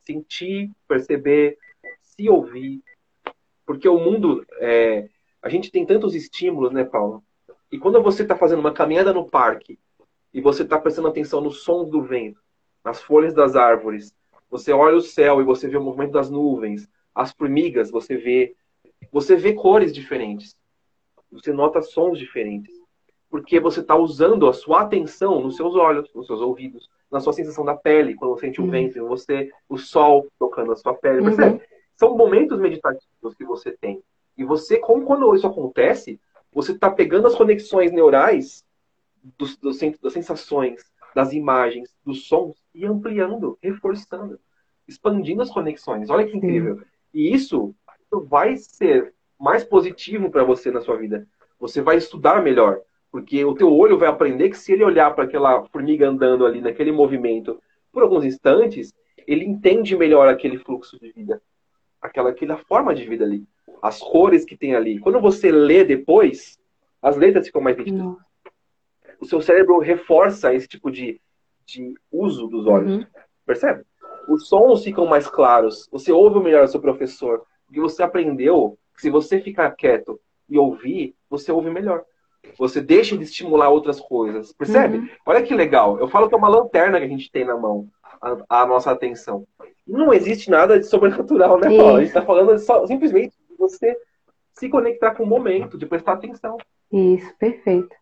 sentir, 0.01 0.71
perceber, 0.87 1.59
se 2.03 2.29
ouvir. 2.29 2.83
Porque 3.67 3.89
o 3.89 3.99
mundo, 3.99 4.47
é... 4.61 5.09
a 5.43 5.49
gente 5.49 5.71
tem 5.71 5.85
tantos 5.85 6.15
estímulos, 6.15 6.73
né, 6.73 6.85
Paulo? 6.85 7.25
E 7.73 7.79
quando 7.79 8.03
você 8.03 8.23
está 8.23 8.37
fazendo 8.37 8.61
uma 8.61 8.73
caminhada 8.73 9.13
no 9.13 9.29
parque 9.29 9.79
e 10.33 10.41
você 10.41 10.63
está 10.63 10.79
prestando 10.79 11.09
atenção 11.09 11.41
nos 11.41 11.63
sons 11.63 11.89
do 11.89 12.03
vento, 12.03 12.41
nas 12.85 13.03
folhas 13.03 13.35
das 13.35 13.57
árvores, 13.57 14.15
você 14.51 14.73
olha 14.73 14.97
o 14.97 15.01
céu 15.01 15.41
e 15.41 15.45
você 15.45 15.67
vê 15.67 15.77
o 15.77 15.83
movimento 15.83 16.13
das 16.13 16.31
nuvens, 16.31 16.89
as 17.15 17.33
formigas, 17.33 17.91
você 17.91 18.17
vê, 18.17 18.55
você 19.13 19.37
vê 19.37 19.53
cores 19.53 19.93
diferentes, 19.93 20.57
você 21.31 21.53
nota 21.53 21.83
sons 21.83 22.19
diferentes, 22.19 22.73
porque 23.29 23.59
você 23.59 23.81
está 23.81 23.97
usando 23.97 24.47
a 24.49 24.53
sua 24.53 24.83
atenção 24.83 25.41
nos 25.41 25.57
seus 25.57 25.75
olhos, 25.75 26.13
nos 26.15 26.27
seus 26.27 26.41
ouvidos, 26.41 26.89
na 27.11 27.21
sua 27.21 27.33
sensação 27.33 27.65
da 27.65 27.75
pele, 27.75 28.15
quando 28.15 28.33
você 28.33 28.47
sente 28.47 28.61
o 28.61 28.65
uhum. 28.65 28.71
vento 28.71 28.99
em 28.99 29.03
você, 29.03 29.51
o 29.69 29.77
sol 29.77 30.27
tocando 30.39 30.69
na 30.69 30.77
sua 30.77 30.95
pele, 30.95 31.21
uhum. 31.21 31.61
São 31.97 32.17
momentos 32.17 32.59
meditativos 32.59 33.35
que 33.37 33.45
você 33.45 33.71
tem. 33.73 34.03
E 34.37 34.45
você, 34.45 34.79
como 34.79 35.05
quando 35.05 35.35
isso 35.35 35.47
acontece, 35.47 36.21
você 36.53 36.73
está 36.73 36.91
pegando 36.91 37.27
as 37.27 37.35
conexões 37.35 37.93
neurais 37.93 38.65
dos, 39.39 39.57
dos, 39.57 39.79
das 40.01 40.13
sensações, 40.13 40.83
das 41.15 41.33
imagens, 41.33 41.95
dos 42.05 42.27
sons 42.27 42.57
e 42.75 42.85
ampliando, 42.85 43.57
reforçando, 43.63 44.39
expandindo 44.87 45.43
as 45.43 45.51
conexões. 45.51 46.11
Olha 46.11 46.27
que 46.27 46.37
incrível. 46.37 46.83
E 47.13 47.33
isso 47.33 47.75
vai 48.21 48.57
ser 48.57 49.15
mais 49.41 49.65
positivo 49.65 50.31
para 50.31 50.45
você 50.45 50.71
na 50.71 50.81
sua 50.81 50.97
vida. 50.97 51.27
Você 51.59 51.81
vai 51.81 51.97
estudar 51.97 52.43
melhor, 52.43 52.81
porque 53.11 53.45
o 53.45 53.55
teu 53.55 53.73
olho 53.73 53.99
vai 53.99 54.09
aprender 54.09 54.51
que 54.51 54.59
se 54.59 54.73
ele 54.73 54.85
olhar 54.85 55.15
para 55.15 55.25
aquela 55.25 55.65
formiga 55.67 56.09
andando 56.09 56.45
ali 56.45 56.61
naquele 56.61 56.93
movimento 56.93 57.61
por 57.93 58.03
alguns 58.03 58.25
instantes, 58.25 58.93
ele 59.27 59.45
entende 59.45 59.97
melhor 59.97 60.29
aquele 60.29 60.59
fluxo 60.59 60.99
de 60.99 61.13
vida, 61.13 61.41
aquela 62.01 62.31
aquela 62.31 62.57
forma 62.57 62.95
de 62.95 63.05
vida 63.05 63.25
ali, 63.25 63.47
as 63.83 64.01
cores 64.01 64.45
que 64.45 64.57
tem 64.57 64.75
ali. 64.75 64.99
Quando 64.99 65.21
você 65.21 65.51
lê 65.51 65.85
depois, 65.85 66.59
as 67.01 67.17
letras 67.17 67.47
ficam 67.47 67.61
mais 67.61 67.77
nítidas. 67.77 68.17
O 69.21 69.27
seu 69.27 69.41
cérebro 69.41 69.79
reforça 69.79 70.53
esse 70.53 70.67
tipo 70.67 70.91
de, 70.91 71.21
de 71.65 71.95
uso 72.11 72.47
dos 72.47 72.67
olhos. 72.67 72.97
Uhum. 72.97 73.07
Percebe? 73.47 73.85
Os 74.29 74.49
sons 74.49 74.83
ficam 74.83 75.07
mais 75.07 75.29
claros. 75.29 75.89
Você 75.93 76.11
ouve 76.11 76.41
melhor 76.41 76.65
o 76.65 76.69
seu 76.69 76.81
professor. 76.81 77.45
E 77.75 77.81
você 77.81 78.03
aprendeu 78.03 78.79
que 78.95 79.03
se 79.03 79.11
você 79.11 79.41
ficar 79.41 79.71
quieto 79.73 80.21
e 80.49 80.57
ouvir, 80.57 81.15
você 81.29 81.51
ouve 81.51 81.71
melhor. 81.71 82.05
Você 82.59 82.81
deixa 82.81 83.17
de 83.17 83.25
estimular 83.25 83.69
outras 83.71 84.01
coisas. 84.01 84.53
Percebe? 84.53 84.99
Uhum. 84.99 85.09
Olha 85.27 85.43
que 85.43 85.55
legal. 85.55 85.99
Eu 85.99 86.09
falo 86.09 86.29
que 86.29 86.35
é 86.35 86.39
uma 86.39 86.49
lanterna 86.49 86.99
que 86.99 87.07
a 87.07 87.09
gente 87.09 87.31
tem 87.33 87.45
na 87.45 87.57
mão, 87.57 87.89
a, 88.21 88.63
a 88.63 88.67
nossa 88.67 88.91
atenção. 88.91 89.47
Não 89.87 90.13
existe 90.13 90.51
nada 90.51 90.79
de 90.79 90.87
sobrenatural, 90.87 91.59
né, 91.59 91.77
Paulo? 91.77 91.97
A 91.97 92.01
gente 92.01 92.09
está 92.09 92.23
falando 92.23 92.57
só, 92.59 92.87
simplesmente 92.87 93.35
de 93.51 93.57
você 93.57 93.97
se 94.53 94.69
conectar 94.69 95.15
com 95.15 95.25
o 95.25 95.27
momento, 95.27 95.77
de 95.77 95.87
prestar 95.87 96.13
atenção. 96.13 96.57
Isso, 96.93 97.35
perfeito. 97.39 97.95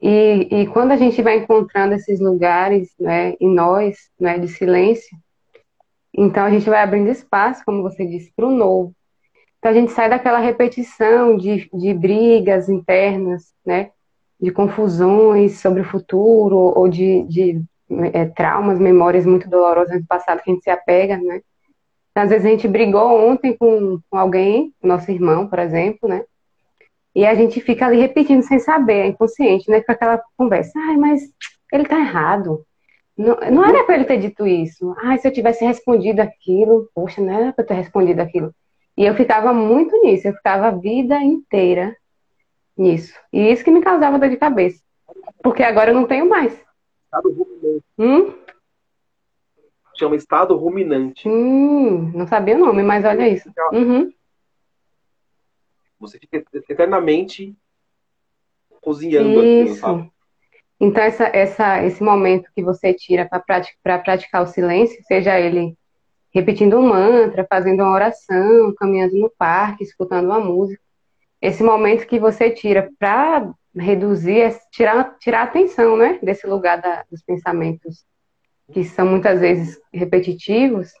E, 0.00 0.48
e 0.50 0.66
quando 0.66 0.92
a 0.92 0.96
gente 0.96 1.22
vai 1.22 1.38
encontrando 1.38 1.94
esses 1.94 2.20
lugares, 2.20 2.94
né, 3.00 3.34
em 3.40 3.52
nós, 3.52 3.96
né, 4.20 4.38
de 4.38 4.48
silêncio, 4.48 5.16
então 6.16 6.44
a 6.44 6.50
gente 6.50 6.68
vai 6.68 6.82
abrindo 6.82 7.10
espaço, 7.10 7.62
como 7.64 7.82
você 7.82 8.06
disse, 8.06 8.32
para 8.34 8.46
o 8.46 8.50
novo. 8.50 8.94
Então 9.58 9.70
a 9.70 9.74
gente 9.74 9.92
sai 9.92 10.08
daquela 10.08 10.38
repetição 10.38 11.36
de, 11.36 11.68
de 11.72 11.92
brigas 11.92 12.68
internas, 12.68 13.52
né, 13.64 13.90
de 14.40 14.50
confusões 14.50 15.60
sobre 15.60 15.80
o 15.82 15.84
futuro 15.84 16.56
ou 16.56 16.88
de, 16.88 17.22
de 17.24 17.62
é, 18.12 18.24
traumas, 18.26 18.78
memórias 18.78 19.24
muito 19.24 19.48
dolorosas 19.48 20.00
do 20.00 20.06
passado 20.06 20.42
que 20.42 20.50
a 20.50 20.54
gente 20.54 20.64
se 20.64 20.70
apega, 20.70 21.16
né? 21.18 21.40
Então, 22.10 22.24
às 22.24 22.30
vezes 22.30 22.46
a 22.46 22.50
gente 22.50 22.66
brigou 22.66 23.30
ontem 23.30 23.56
com, 23.56 24.00
com 24.10 24.18
alguém, 24.18 24.74
nosso 24.82 25.10
irmão, 25.10 25.46
por 25.46 25.58
exemplo, 25.58 26.08
né? 26.08 26.24
E 27.14 27.24
a 27.24 27.34
gente 27.34 27.60
fica 27.60 27.86
ali 27.86 27.98
repetindo 27.98 28.42
sem 28.42 28.58
saber, 28.58 29.00
é 29.00 29.06
inconsciente, 29.06 29.70
né? 29.70 29.80
Com 29.80 29.92
aquela 29.92 30.22
conversa. 30.36 30.72
Ai, 30.78 30.96
mas 30.96 31.22
ele 31.72 31.84
tá 31.84 31.98
errado. 31.98 32.65
Não, 33.16 33.36
não 33.50 33.64
era 33.64 33.84
para 33.84 33.94
ele 33.94 34.04
ter 34.04 34.18
dito 34.18 34.46
isso. 34.46 34.94
Ai, 34.98 35.18
se 35.18 35.26
eu 35.26 35.32
tivesse 35.32 35.64
respondido 35.64 36.20
aquilo, 36.20 36.90
poxa, 36.94 37.20
não 37.20 37.32
era 37.32 37.52
para 37.52 37.64
eu 37.64 37.68
ter 37.68 37.74
respondido 37.74 38.20
aquilo. 38.20 38.54
E 38.96 39.04
eu 39.04 39.14
ficava 39.14 39.52
muito 39.52 39.96
nisso, 40.02 40.28
eu 40.28 40.34
ficava 40.34 40.68
a 40.68 40.70
vida 40.70 41.18
inteira 41.22 41.96
nisso. 42.76 43.18
E 43.32 43.50
isso 43.50 43.64
que 43.64 43.70
me 43.70 43.82
causava 43.82 44.18
dor 44.18 44.28
de 44.28 44.36
cabeça. 44.36 44.82
Porque 45.42 45.62
agora 45.62 45.90
eu 45.90 45.94
não 45.94 46.06
tenho 46.06 46.28
mais. 46.28 46.52
Estado 47.04 47.32
ruminante. 47.32 47.84
Hum? 47.98 48.34
Chama 49.98 50.16
estado 50.16 50.56
ruminante. 50.56 51.28
Hum, 51.28 52.12
não 52.14 52.26
sabia 52.26 52.54
o 52.54 52.58
nome, 52.58 52.82
mas 52.82 53.04
olha 53.04 53.28
isso. 53.28 53.50
Uhum. 53.72 54.12
Você 55.98 56.18
fica 56.18 56.44
eternamente 56.68 57.56
cozinhando 58.82 59.42
Isso. 59.42 59.62
aquilo, 59.62 59.74
sabe? 59.76 60.12
Então, 60.78 61.02
essa, 61.02 61.24
essa, 61.32 61.84
esse 61.84 62.02
momento 62.02 62.50
que 62.54 62.62
você 62.62 62.92
tira 62.92 63.26
para 63.26 63.40
praticar, 63.40 64.02
praticar 64.02 64.42
o 64.42 64.46
silêncio, 64.46 65.02
seja 65.04 65.38
ele 65.38 65.76
repetindo 66.34 66.78
um 66.78 66.88
mantra, 66.88 67.46
fazendo 67.48 67.82
uma 67.82 67.92
oração, 67.92 68.74
caminhando 68.76 69.16
no 69.16 69.30
parque, 69.30 69.82
escutando 69.82 70.26
uma 70.26 70.40
música, 70.40 70.82
esse 71.40 71.62
momento 71.62 72.06
que 72.06 72.18
você 72.18 72.50
tira 72.50 72.90
para 72.98 73.50
reduzir, 73.74 74.40
é 74.40 74.58
tirar, 74.70 75.16
tirar 75.18 75.40
a 75.40 75.44
atenção 75.44 75.96
né, 75.96 76.18
desse 76.22 76.46
lugar 76.46 76.80
da, 76.80 77.04
dos 77.10 77.22
pensamentos 77.22 78.04
que 78.72 78.84
são 78.84 79.06
muitas 79.06 79.40
vezes 79.40 79.80
repetitivos. 79.92 80.92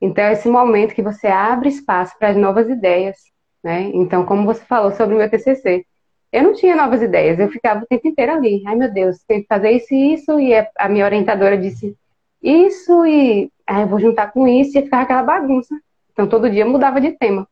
Então, 0.00 0.24
é 0.24 0.32
esse 0.32 0.48
momento 0.48 0.94
que 0.94 1.02
você 1.02 1.26
abre 1.26 1.68
espaço 1.68 2.18
para 2.18 2.30
as 2.30 2.36
novas 2.36 2.68
ideias, 2.68 3.16
né? 3.62 3.90
Então, 3.94 4.26
como 4.26 4.44
você 4.44 4.64
falou 4.64 4.90
sobre 4.92 5.14
o 5.14 5.18
meu 5.18 5.30
TCC, 5.30 5.86
eu 6.32 6.42
não 6.42 6.52
tinha 6.52 6.76
novas 6.76 7.02
ideias, 7.02 7.38
eu 7.38 7.48
ficava 7.48 7.82
o 7.82 7.86
tempo 7.86 8.06
inteiro 8.08 8.32
ali. 8.32 8.62
Ai, 8.66 8.76
meu 8.76 8.92
Deus, 8.92 9.22
tem 9.26 9.42
que 9.42 9.46
fazer 9.46 9.70
isso 9.70 9.94
e 9.94 10.14
isso, 10.14 10.40
e 10.40 10.52
a 10.54 10.88
minha 10.88 11.04
orientadora 11.04 11.56
disse 11.56 11.96
isso, 12.42 13.06
e 13.06 13.50
aí 13.66 13.82
eu 13.82 13.88
vou 13.88 13.98
juntar 13.98 14.32
com 14.32 14.46
isso, 14.46 14.78
e 14.78 14.82
ficava 14.82 15.02
aquela 15.02 15.22
bagunça. 15.22 15.74
Então, 16.12 16.28
todo 16.28 16.50
dia 16.50 16.64
mudava 16.64 17.00
de 17.00 17.12
tema. 17.12 17.46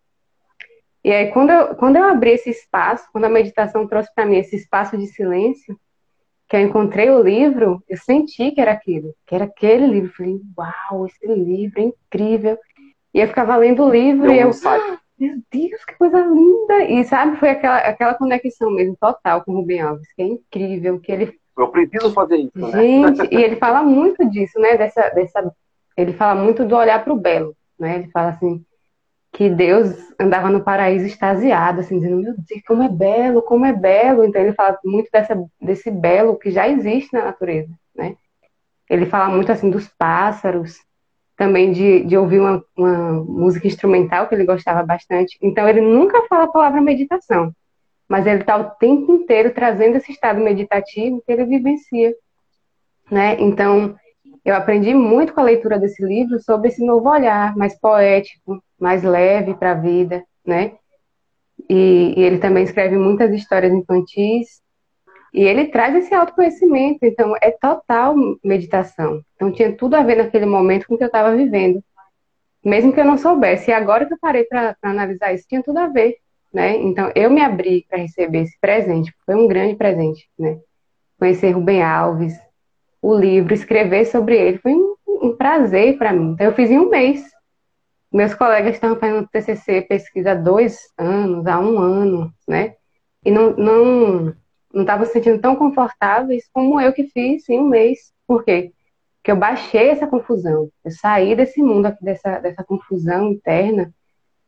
E 1.02 1.12
aí, 1.12 1.30
quando 1.32 1.50
eu, 1.50 1.74
quando 1.74 1.96
eu 1.96 2.04
abri 2.04 2.30
esse 2.30 2.48
espaço, 2.48 3.06
quando 3.12 3.24
a 3.24 3.28
meditação 3.28 3.86
trouxe 3.86 4.12
para 4.14 4.24
mim 4.24 4.36
esse 4.36 4.56
espaço 4.56 4.96
de 4.96 5.06
silêncio, 5.06 5.78
que 6.48 6.56
eu 6.56 6.60
encontrei 6.60 7.10
o 7.10 7.22
livro, 7.22 7.82
eu 7.88 7.96
senti 7.96 8.50
que 8.50 8.60
era 8.60 8.72
aquilo, 8.72 9.14
que 9.26 9.34
era 9.34 9.44
aquele 9.44 9.86
livro. 9.86 10.12
Falei, 10.16 10.40
uau, 10.56 11.06
esse 11.06 11.26
livro 11.26 11.80
é 11.80 11.84
incrível. 11.84 12.58
E 13.12 13.20
eu 13.20 13.28
ficava 13.28 13.56
lendo 13.56 13.84
o 13.84 13.90
livro 13.90 14.32
e 14.32 14.38
eu, 14.38 14.50
meu 15.18 15.36
Deus, 15.50 15.84
que 15.84 15.96
coisa 15.96 16.20
linda! 16.20 16.84
E 16.84 17.04
sabe, 17.04 17.36
foi 17.36 17.50
aquela, 17.50 17.78
aquela 17.78 18.14
conexão 18.14 18.70
mesmo 18.70 18.96
total 19.00 19.42
com 19.42 19.52
o 19.52 19.56
Rubem 19.56 19.80
Alves, 19.80 20.12
que 20.14 20.22
é 20.22 20.26
incrível, 20.26 21.00
que 21.00 21.12
ele. 21.12 21.38
Eu 21.56 21.68
preciso 21.68 22.12
fazer 22.12 22.36
isso, 22.36 22.58
né? 22.58 22.72
Gente, 22.72 23.28
e 23.32 23.36
ele 23.36 23.56
fala 23.56 23.82
muito 23.82 24.28
disso, 24.28 24.58
né? 24.58 24.76
Dessa, 24.76 25.08
dessa, 25.10 25.54
ele 25.96 26.12
fala 26.12 26.40
muito 26.40 26.64
do 26.64 26.76
olhar 26.76 27.02
para 27.04 27.12
o 27.12 27.18
belo, 27.18 27.56
né? 27.78 27.96
Ele 27.96 28.10
fala 28.10 28.30
assim 28.30 28.64
que 29.34 29.50
Deus 29.50 29.90
andava 30.18 30.48
no 30.48 30.62
paraíso 30.62 31.06
extasiado, 31.06 31.80
assim, 31.80 31.98
dizendo, 31.98 32.22
meu 32.22 32.34
Deus, 32.34 32.62
como 32.66 32.84
é 32.84 32.88
belo, 32.88 33.42
como 33.42 33.66
é 33.66 33.72
belo. 33.72 34.24
Então 34.24 34.40
ele 34.40 34.52
fala 34.52 34.78
muito 34.84 35.08
dessa, 35.12 35.36
desse 35.60 35.90
belo 35.90 36.38
que 36.38 36.52
já 36.52 36.68
existe 36.68 37.12
na 37.12 37.24
natureza, 37.24 37.70
né? 37.94 38.16
Ele 38.88 39.06
fala 39.06 39.34
muito 39.34 39.50
assim 39.50 39.70
dos 39.70 39.88
pássaros, 39.88 40.78
também 41.36 41.72
de, 41.72 42.04
de 42.04 42.16
ouvir 42.16 42.40
uma, 42.40 42.64
uma 42.76 43.12
música 43.24 43.66
instrumental 43.66 44.28
que 44.28 44.34
ele 44.34 44.44
gostava 44.44 44.82
bastante. 44.84 45.36
Então 45.42 45.68
ele 45.68 45.80
nunca 45.80 46.26
fala 46.28 46.44
a 46.44 46.52
palavra 46.52 46.80
meditação, 46.80 47.52
mas 48.08 48.26
ele 48.26 48.40
está 48.40 48.56
o 48.56 48.70
tempo 48.70 49.12
inteiro 49.12 49.52
trazendo 49.52 49.96
esse 49.96 50.12
estado 50.12 50.40
meditativo 50.40 51.22
que 51.26 51.32
ele 51.32 51.44
vivencia, 51.44 52.14
né? 53.10 53.36
Então 53.40 53.96
eu 54.44 54.54
aprendi 54.54 54.94
muito 54.94 55.32
com 55.32 55.40
a 55.40 55.44
leitura 55.44 55.78
desse 55.78 56.04
livro 56.04 56.38
sobre 56.40 56.68
esse 56.68 56.84
novo 56.84 57.08
olhar 57.08 57.56
mais 57.56 57.78
poético, 57.78 58.62
mais 58.78 59.02
leve 59.02 59.54
para 59.54 59.72
a 59.72 59.74
vida, 59.74 60.22
né? 60.46 60.72
E, 61.68 62.14
e, 62.16 62.22
ele 62.22 62.38
também 62.38 62.64
escreve 62.64 62.98
muitas 62.98 63.32
histórias 63.32 63.72
infantis 63.72 64.60
e 65.34 65.42
ele 65.42 65.66
traz 65.66 65.96
esse 65.96 66.14
autoconhecimento, 66.14 67.00
então 67.02 67.34
é 67.42 67.50
total 67.50 68.14
meditação. 68.42 69.20
Então 69.34 69.50
tinha 69.50 69.76
tudo 69.76 69.96
a 69.96 70.02
ver 70.04 70.14
naquele 70.14 70.46
momento 70.46 70.86
com 70.86 70.94
o 70.94 70.96
que 70.96 71.02
eu 71.02 71.08
estava 71.08 71.34
vivendo, 71.34 71.82
mesmo 72.64 72.92
que 72.92 73.00
eu 73.00 73.04
não 73.04 73.18
soubesse. 73.18 73.68
E 73.68 73.74
agora 73.74 74.06
que 74.06 74.14
eu 74.14 74.18
parei 74.20 74.44
para 74.44 74.76
analisar 74.80 75.34
isso, 75.34 75.44
tinha 75.48 75.60
tudo 75.60 75.78
a 75.78 75.88
ver, 75.88 76.18
né? 76.52 76.76
Então 76.76 77.10
eu 77.16 77.28
me 77.30 77.40
abri 77.40 77.84
para 77.88 77.98
receber 77.98 78.42
esse 78.42 78.56
presente, 78.60 79.12
foi 79.26 79.34
um 79.34 79.48
grande 79.48 79.74
presente, 79.74 80.30
né? 80.38 80.60
Conhecer 81.18 81.50
Rubem 81.50 81.82
Alves, 81.82 82.38
o 83.02 83.12
livro, 83.12 83.54
escrever 83.54 84.04
sobre 84.04 84.36
ele, 84.36 84.58
foi 84.58 84.72
um, 84.72 84.94
um 85.04 85.36
prazer 85.36 85.98
para 85.98 86.12
mim. 86.12 86.34
Então 86.34 86.46
eu 86.46 86.54
fiz 86.54 86.70
em 86.70 86.78
um 86.78 86.88
mês. 86.88 87.24
Meus 88.12 88.34
colegas 88.34 88.76
estavam 88.76 89.00
fazendo 89.00 89.26
TCC, 89.26 89.82
pesquisa 89.82 90.30
há 90.30 90.34
dois 90.36 90.78
anos, 90.96 91.44
há 91.44 91.58
um 91.58 91.76
ano, 91.80 92.32
né? 92.46 92.76
E 93.24 93.32
não, 93.32 93.50
não 93.56 94.34
não 94.74 94.82
estava 94.82 95.06
se 95.06 95.12
sentindo 95.12 95.40
tão 95.40 95.54
confortáveis 95.54 96.48
como 96.52 96.80
eu 96.80 96.92
que 96.92 97.04
fiz 97.04 97.48
em 97.48 97.60
um 97.60 97.68
mês. 97.68 98.12
Por 98.26 98.44
quê? 98.44 98.72
Porque 99.16 99.30
eu 99.30 99.36
baixei 99.36 99.88
essa 99.88 100.06
confusão. 100.06 100.68
Eu 100.84 100.90
saí 100.90 101.34
desse 101.36 101.62
mundo 101.62 101.86
aqui, 101.86 102.04
dessa, 102.04 102.40
dessa 102.40 102.64
confusão 102.64 103.30
interna 103.30 103.94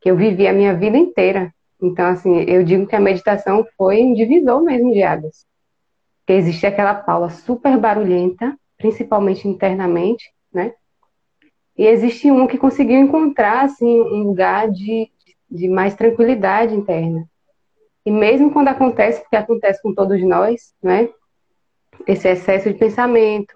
que 0.00 0.10
eu 0.10 0.16
vivi 0.16 0.46
a 0.46 0.52
minha 0.52 0.74
vida 0.74 0.98
inteira. 0.98 1.54
Então, 1.80 2.06
assim, 2.06 2.40
eu 2.42 2.64
digo 2.64 2.86
que 2.86 2.96
a 2.96 3.00
meditação 3.00 3.64
foi 3.76 4.02
um 4.02 4.14
divisor 4.14 4.62
mesmo 4.62 4.92
de 4.92 5.02
águas. 5.02 5.46
Porque 6.20 6.32
existe 6.32 6.66
aquela 6.66 6.94
Paula 6.94 7.30
super 7.30 7.78
barulhenta, 7.78 8.58
principalmente 8.76 9.46
internamente, 9.46 10.30
né? 10.52 10.74
E 11.78 11.86
existe 11.86 12.30
um 12.30 12.46
que 12.46 12.58
conseguiu 12.58 12.98
encontrar, 12.98 13.64
assim, 13.64 14.00
um 14.00 14.24
lugar 14.24 14.70
de, 14.70 15.10
de 15.50 15.68
mais 15.68 15.94
tranquilidade 15.94 16.74
interna. 16.74 17.28
E 18.06 18.10
mesmo 18.10 18.52
quando 18.52 18.68
acontece, 18.68 19.20
porque 19.20 19.34
acontece 19.34 19.82
com 19.82 19.92
todos 19.92 20.22
nós, 20.22 20.72
né? 20.80 21.12
Esse 22.06 22.28
excesso 22.28 22.72
de 22.72 22.78
pensamento, 22.78 23.52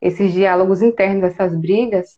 esses 0.00 0.32
diálogos 0.32 0.82
internos, 0.82 1.24
essas 1.24 1.52
brigas, 1.60 2.16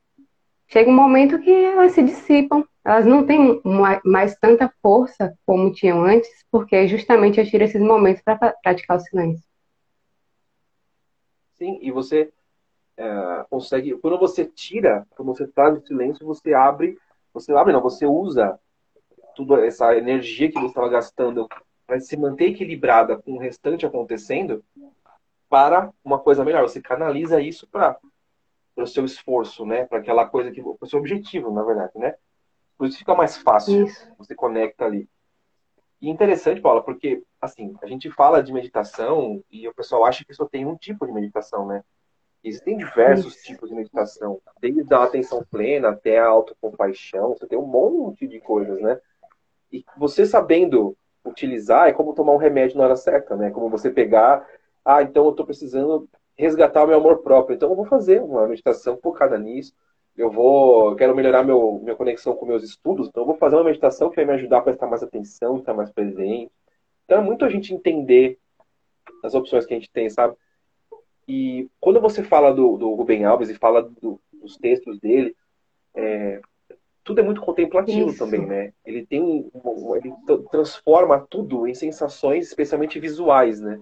chega 0.68 0.90
um 0.90 0.94
momento 0.94 1.40
que 1.40 1.50
elas 1.50 1.92
se 1.92 2.02
dissipam. 2.02 2.62
Elas 2.84 3.06
não 3.06 3.24
têm 3.24 3.62
mais 4.04 4.36
tanta 4.36 4.70
força 4.82 5.32
como 5.46 5.72
tinham 5.72 6.04
antes, 6.04 6.28
porque 6.50 6.86
justamente 6.86 7.40
eu 7.40 7.46
tiro 7.46 7.64
esses 7.64 7.80
momentos 7.80 8.22
para 8.22 8.54
praticar 8.62 8.98
o 8.98 9.00
silêncio. 9.00 9.42
Sim, 11.54 11.78
e 11.80 11.90
você 11.90 12.30
é, 12.98 13.46
consegue. 13.48 13.96
Quando 13.96 14.18
você 14.18 14.44
tira, 14.44 15.06
quando 15.16 15.34
você 15.34 15.46
traz 15.46 15.78
o 15.78 15.86
silêncio, 15.86 16.26
você 16.26 16.52
abre. 16.52 16.98
Você 17.32 17.52
abre, 17.54 17.72
não, 17.72 17.80
você 17.80 18.04
usa 18.04 18.60
tudo 19.34 19.56
essa 19.56 19.96
energia 19.96 20.48
que 20.50 20.58
você 20.58 20.66
estava 20.66 20.88
gastando 20.88 21.48
para 21.86 22.00
se 22.00 22.16
manter 22.16 22.46
equilibrada 22.46 23.16
com 23.16 23.32
o 23.32 23.38
restante 23.38 23.84
acontecendo 23.86 24.64
para 25.48 25.92
uma 26.04 26.18
coisa 26.18 26.44
melhor. 26.44 26.62
Você 26.62 26.80
canaliza 26.80 27.40
isso 27.40 27.66
para 27.68 27.98
o 28.76 28.86
seu 28.86 29.04
esforço, 29.04 29.64
né? 29.64 29.84
Para 29.84 29.98
aquela 29.98 30.26
coisa 30.26 30.50
que 30.50 30.62
o 30.62 30.86
seu 30.86 30.98
objetivo, 30.98 31.52
na 31.52 31.62
verdade, 31.62 31.92
né? 31.96 32.14
Por 32.76 32.86
isso 32.86 32.98
fica 32.98 33.14
mais 33.14 33.36
fácil. 33.36 33.86
Isso. 33.86 34.12
Você 34.18 34.34
conecta 34.34 34.84
ali. 34.84 35.08
E 36.00 36.08
interessante, 36.08 36.60
Paula, 36.60 36.82
porque 36.82 37.22
assim 37.40 37.74
a 37.82 37.86
gente 37.86 38.10
fala 38.10 38.42
de 38.42 38.52
meditação 38.52 39.42
e 39.50 39.66
o 39.68 39.74
pessoal 39.74 40.04
acha 40.04 40.24
que 40.24 40.34
só 40.34 40.44
tem 40.44 40.66
um 40.66 40.76
tipo 40.76 41.06
de 41.06 41.12
meditação, 41.12 41.66
né? 41.66 41.84
Existem 42.42 42.76
diversos 42.76 43.36
isso. 43.36 43.46
tipos 43.46 43.70
de 43.70 43.74
meditação, 43.74 44.38
desde 44.60 44.92
a 44.92 45.04
atenção 45.04 45.42
plena 45.50 45.88
até 45.88 46.18
a 46.18 46.26
autocompaixão. 46.26 47.30
Você 47.30 47.46
tem 47.46 47.58
um 47.58 47.66
monte 47.66 48.26
de 48.28 48.38
coisas, 48.38 48.78
né? 48.82 49.00
E 49.74 49.84
você 49.96 50.24
sabendo 50.24 50.96
utilizar 51.24 51.88
é 51.88 51.92
como 51.92 52.14
tomar 52.14 52.32
um 52.32 52.38
remédio 52.38 52.78
na 52.78 52.84
hora 52.84 52.94
certa, 52.94 53.34
né? 53.34 53.50
Como 53.50 53.68
você 53.68 53.90
pegar, 53.90 54.46
ah, 54.84 55.02
então 55.02 55.24
eu 55.24 55.30
estou 55.32 55.44
precisando 55.44 56.08
resgatar 56.36 56.84
o 56.84 56.86
meu 56.86 56.98
amor 56.98 57.22
próprio, 57.22 57.56
então 57.56 57.70
eu 57.70 57.74
vou 57.74 57.84
fazer 57.84 58.22
uma 58.22 58.46
meditação 58.46 58.96
focada 58.98 59.36
nisso. 59.36 59.74
Eu 60.16 60.30
vou, 60.30 60.94
quero 60.94 61.14
melhorar 61.14 61.42
meu, 61.42 61.80
minha 61.82 61.96
conexão 61.96 62.36
com 62.36 62.46
meus 62.46 62.62
estudos, 62.62 63.08
então 63.08 63.24
eu 63.24 63.26
vou 63.26 63.36
fazer 63.36 63.56
uma 63.56 63.64
meditação 63.64 64.10
que 64.10 64.16
vai 64.16 64.24
me 64.24 64.32
ajudar 64.34 64.58
a 64.58 64.62
prestar 64.62 64.86
mais 64.86 65.02
atenção, 65.02 65.58
estar 65.58 65.74
mais 65.74 65.90
presente. 65.90 66.52
Então 67.04 67.18
é 67.18 67.20
muito 67.20 67.44
a 67.44 67.50
gente 67.50 67.74
entender 67.74 68.38
as 69.24 69.34
opções 69.34 69.66
que 69.66 69.74
a 69.74 69.76
gente 69.76 69.90
tem, 69.90 70.08
sabe? 70.08 70.36
E 71.26 71.68
quando 71.80 72.00
você 72.00 72.22
fala 72.22 72.54
do, 72.54 72.76
do 72.76 73.26
Alves 73.26 73.50
e 73.50 73.54
fala 73.54 73.82
do, 73.82 74.20
dos 74.32 74.56
textos 74.56 75.00
dele, 75.00 75.34
é, 75.94 76.40
tudo 77.04 77.20
é 77.20 77.22
muito 77.22 77.42
contemplativo 77.42 78.08
Isso. 78.08 78.18
também, 78.18 78.44
né? 78.46 78.72
Ele 78.84 79.04
tem 79.04 79.50
ele 79.96 80.14
transforma 80.50 81.24
tudo 81.28 81.68
em 81.68 81.74
sensações, 81.74 82.46
especialmente 82.46 82.98
visuais, 82.98 83.60
né? 83.60 83.78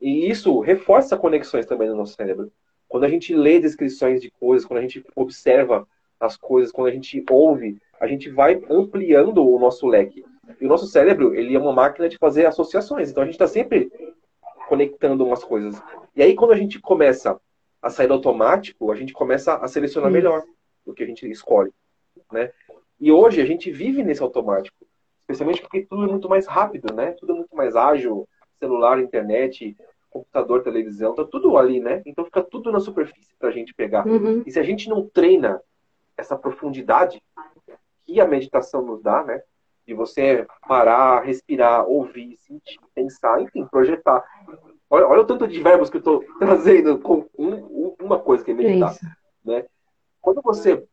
E 0.00 0.28
isso 0.28 0.58
reforça 0.58 1.16
conexões 1.16 1.66
também 1.66 1.88
no 1.88 1.94
nosso 1.94 2.14
cérebro. 2.14 2.50
Quando 2.88 3.04
a 3.04 3.08
gente 3.08 3.34
lê 3.34 3.60
descrições 3.60 4.20
de 4.20 4.30
coisas, 4.30 4.66
quando 4.66 4.78
a 4.78 4.82
gente 4.82 5.04
observa 5.14 5.86
as 6.18 6.36
coisas, 6.36 6.72
quando 6.72 6.88
a 6.88 6.92
gente 6.92 7.24
ouve, 7.30 7.78
a 8.00 8.08
gente 8.08 8.28
vai 8.28 8.60
ampliando 8.68 9.46
o 9.46 9.58
nosso 9.58 9.86
leque. 9.86 10.24
E 10.60 10.64
o 10.64 10.68
nosso 10.68 10.86
cérebro, 10.86 11.34
ele 11.34 11.54
é 11.54 11.58
uma 11.58 11.72
máquina 11.72 12.08
de 12.08 12.18
fazer 12.18 12.46
associações. 12.46 13.10
Então 13.10 13.22
a 13.22 13.26
gente 13.26 13.34
está 13.34 13.46
sempre 13.46 13.90
conectando 14.68 15.24
umas 15.24 15.44
coisas. 15.44 15.80
E 16.16 16.22
aí 16.22 16.34
quando 16.34 16.52
a 16.52 16.56
gente 16.56 16.80
começa 16.80 17.38
a 17.80 17.90
sair 17.90 18.08
do 18.08 18.14
automático, 18.14 18.90
a 18.90 18.96
gente 18.96 19.12
começa 19.12 19.54
a 19.54 19.68
selecionar 19.68 20.10
melhor 20.10 20.42
o 20.84 20.92
que 20.92 21.04
a 21.04 21.06
gente 21.06 21.28
escolhe 21.30 21.72
né? 22.32 22.52
E 23.00 23.12
hoje 23.12 23.40
a 23.40 23.44
gente 23.44 23.70
vive 23.70 24.02
nesse 24.02 24.22
automático, 24.22 24.76
especialmente 25.20 25.60
porque 25.60 25.86
tudo 25.86 26.04
é 26.04 26.08
muito 26.08 26.28
mais 26.28 26.46
rápido, 26.46 26.92
né? 26.92 27.12
Tudo 27.12 27.32
é 27.32 27.36
muito 27.36 27.54
mais 27.54 27.76
ágil, 27.76 28.28
celular, 28.58 29.00
internet, 29.00 29.76
computador, 30.10 30.62
televisão, 30.62 31.14
tá 31.14 31.24
tudo 31.24 31.56
ali, 31.56 31.80
né? 31.80 32.02
Então 32.04 32.24
fica 32.24 32.42
tudo 32.42 32.72
na 32.72 32.80
superfície 32.80 33.34
para 33.38 33.48
a 33.48 33.52
gente 33.52 33.74
pegar. 33.74 34.06
Uhum. 34.06 34.42
E 34.46 34.50
se 34.50 34.58
a 34.58 34.62
gente 34.62 34.88
não 34.88 35.08
treina 35.08 35.60
essa 36.16 36.36
profundidade 36.36 37.22
que 38.04 38.20
a 38.20 38.26
meditação 38.26 38.82
nos 38.82 39.02
dá, 39.02 39.22
né? 39.22 39.42
De 39.86 39.94
você 39.94 40.46
parar, 40.66 41.22
respirar, 41.22 41.86
ouvir, 41.86 42.36
sentir, 42.38 42.78
pensar, 42.94 43.40
enfim, 43.40 43.64
projetar. 43.66 44.24
Olha, 44.90 45.06
olha 45.06 45.20
o 45.22 45.26
tanto 45.26 45.46
de 45.46 45.62
verbos 45.62 45.88
que 45.88 45.96
eu 45.96 46.00
estou 46.00 46.24
trazendo 46.38 46.98
com 46.98 47.26
um, 47.38 47.94
uma 48.00 48.18
coisa 48.18 48.44
que 48.44 48.50
é 48.50 48.54
meditar, 48.54 48.94
é 48.94 49.06
né? 49.44 49.66
Quando 50.20 50.42
você 50.42 50.84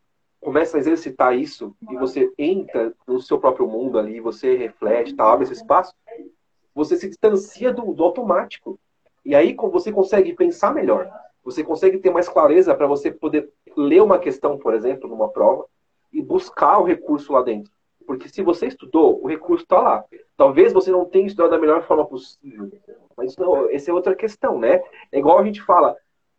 começa 0.46 0.78
a 0.78 0.80
exercitar 0.80 1.36
isso 1.36 1.76
e 1.90 1.96
você 1.96 2.32
entra 2.38 2.94
no 3.08 3.20
seu 3.20 3.40
próprio 3.40 3.68
mundo 3.68 3.98
ali, 3.98 4.20
você 4.20 4.56
reflete, 4.56 5.16
tá, 5.16 5.34
abre 5.34 5.46
esse 5.46 5.54
espaço, 5.54 5.92
você 6.74 6.96
se 6.96 7.10
distancia 7.10 7.74
do, 7.74 7.92
do 7.96 8.04
automático. 8.04 8.80
E 9.26 9.34
aí 9.34 9.56
você 9.56 9.92
consegue 9.92 10.34
pensar 10.34 10.72
melhor. 10.72 11.12
Você 11.44 11.64
consegue 11.64 11.98
ter 11.98 12.12
mais 12.12 12.30
clareza 12.30 12.76
para 12.76 12.86
você 12.86 13.12
poder 13.12 13.50
ler 13.76 14.04
uma 14.04 14.20
questão, 14.20 14.56
por 14.56 14.76
exemplo, 14.76 15.10
numa 15.10 15.30
prova, 15.30 15.66
e 16.14 16.22
buscar 16.22 16.78
o 16.78 16.84
recurso 16.84 17.34
lá 17.34 17.42
dentro. 17.42 17.72
Porque 18.06 18.30
se 18.30 18.44
você 18.44 18.68
estudou, 18.68 19.20
o 19.24 19.28
recurso 19.28 19.64
está 19.64 19.82
lá. 19.82 20.06
Talvez 20.38 20.72
você 20.72 20.92
não 20.92 21.06
tenha 21.06 21.26
estudado 21.26 21.52
da 21.52 21.58
melhor 21.58 21.82
forma 21.88 22.06
possível. 22.06 22.72
Mas 23.18 23.36
não, 23.36 23.68
essa 23.72 23.90
é 23.90 23.94
outra 23.94 24.14
questão, 24.14 24.60
né? 24.60 24.80
É 25.12 25.18
igual 25.18 25.40
a 25.40 25.44
gente 25.44 25.64
fala, 25.64 25.98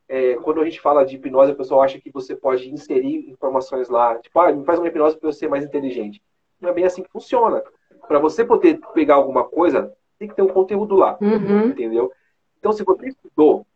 é, 0.08 0.34
quando 0.36 0.60
a 0.60 0.64
gente 0.64 0.80
fala 0.80 1.04
de 1.04 1.16
hipnose, 1.16 1.52
o 1.52 1.56
pessoal 1.56 1.82
acha 1.82 2.00
que 2.00 2.10
você 2.10 2.36
pode 2.36 2.70
inserir 2.70 3.28
informações 3.28 3.88
lá. 3.88 4.16
Tipo, 4.18 4.38
ah, 4.40 4.52
me 4.52 4.64
faz 4.64 4.78
uma 4.78 4.88
hipnose 4.88 5.18
para 5.18 5.28
eu 5.28 5.32
ser 5.32 5.48
mais 5.48 5.64
inteligente. 5.64 6.22
Não 6.60 6.70
é 6.70 6.72
bem 6.72 6.84
assim 6.84 7.02
que 7.02 7.10
funciona. 7.10 7.62
Para 8.06 8.18
você 8.18 8.44
poder 8.44 8.80
pegar 8.94 9.16
alguma 9.16 9.44
coisa, 9.44 9.92
tem 10.18 10.28
que 10.28 10.34
ter 10.34 10.42
um 10.42 10.48
conteúdo 10.48 10.94
lá. 10.94 11.18
Uhum. 11.20 11.68
Entendeu? 11.68 12.12
Então, 12.58 12.72
se 12.72 12.84
você 12.84 13.08
estudou, 13.08 13.66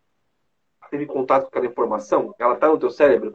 teve 0.89 1.05
contato 1.05 1.43
com 1.43 1.49
aquela 1.49 1.65
informação, 1.65 2.33
ela 2.39 2.53
está 2.55 2.67
no 2.67 2.77
teu 2.77 2.89
cérebro, 2.89 3.33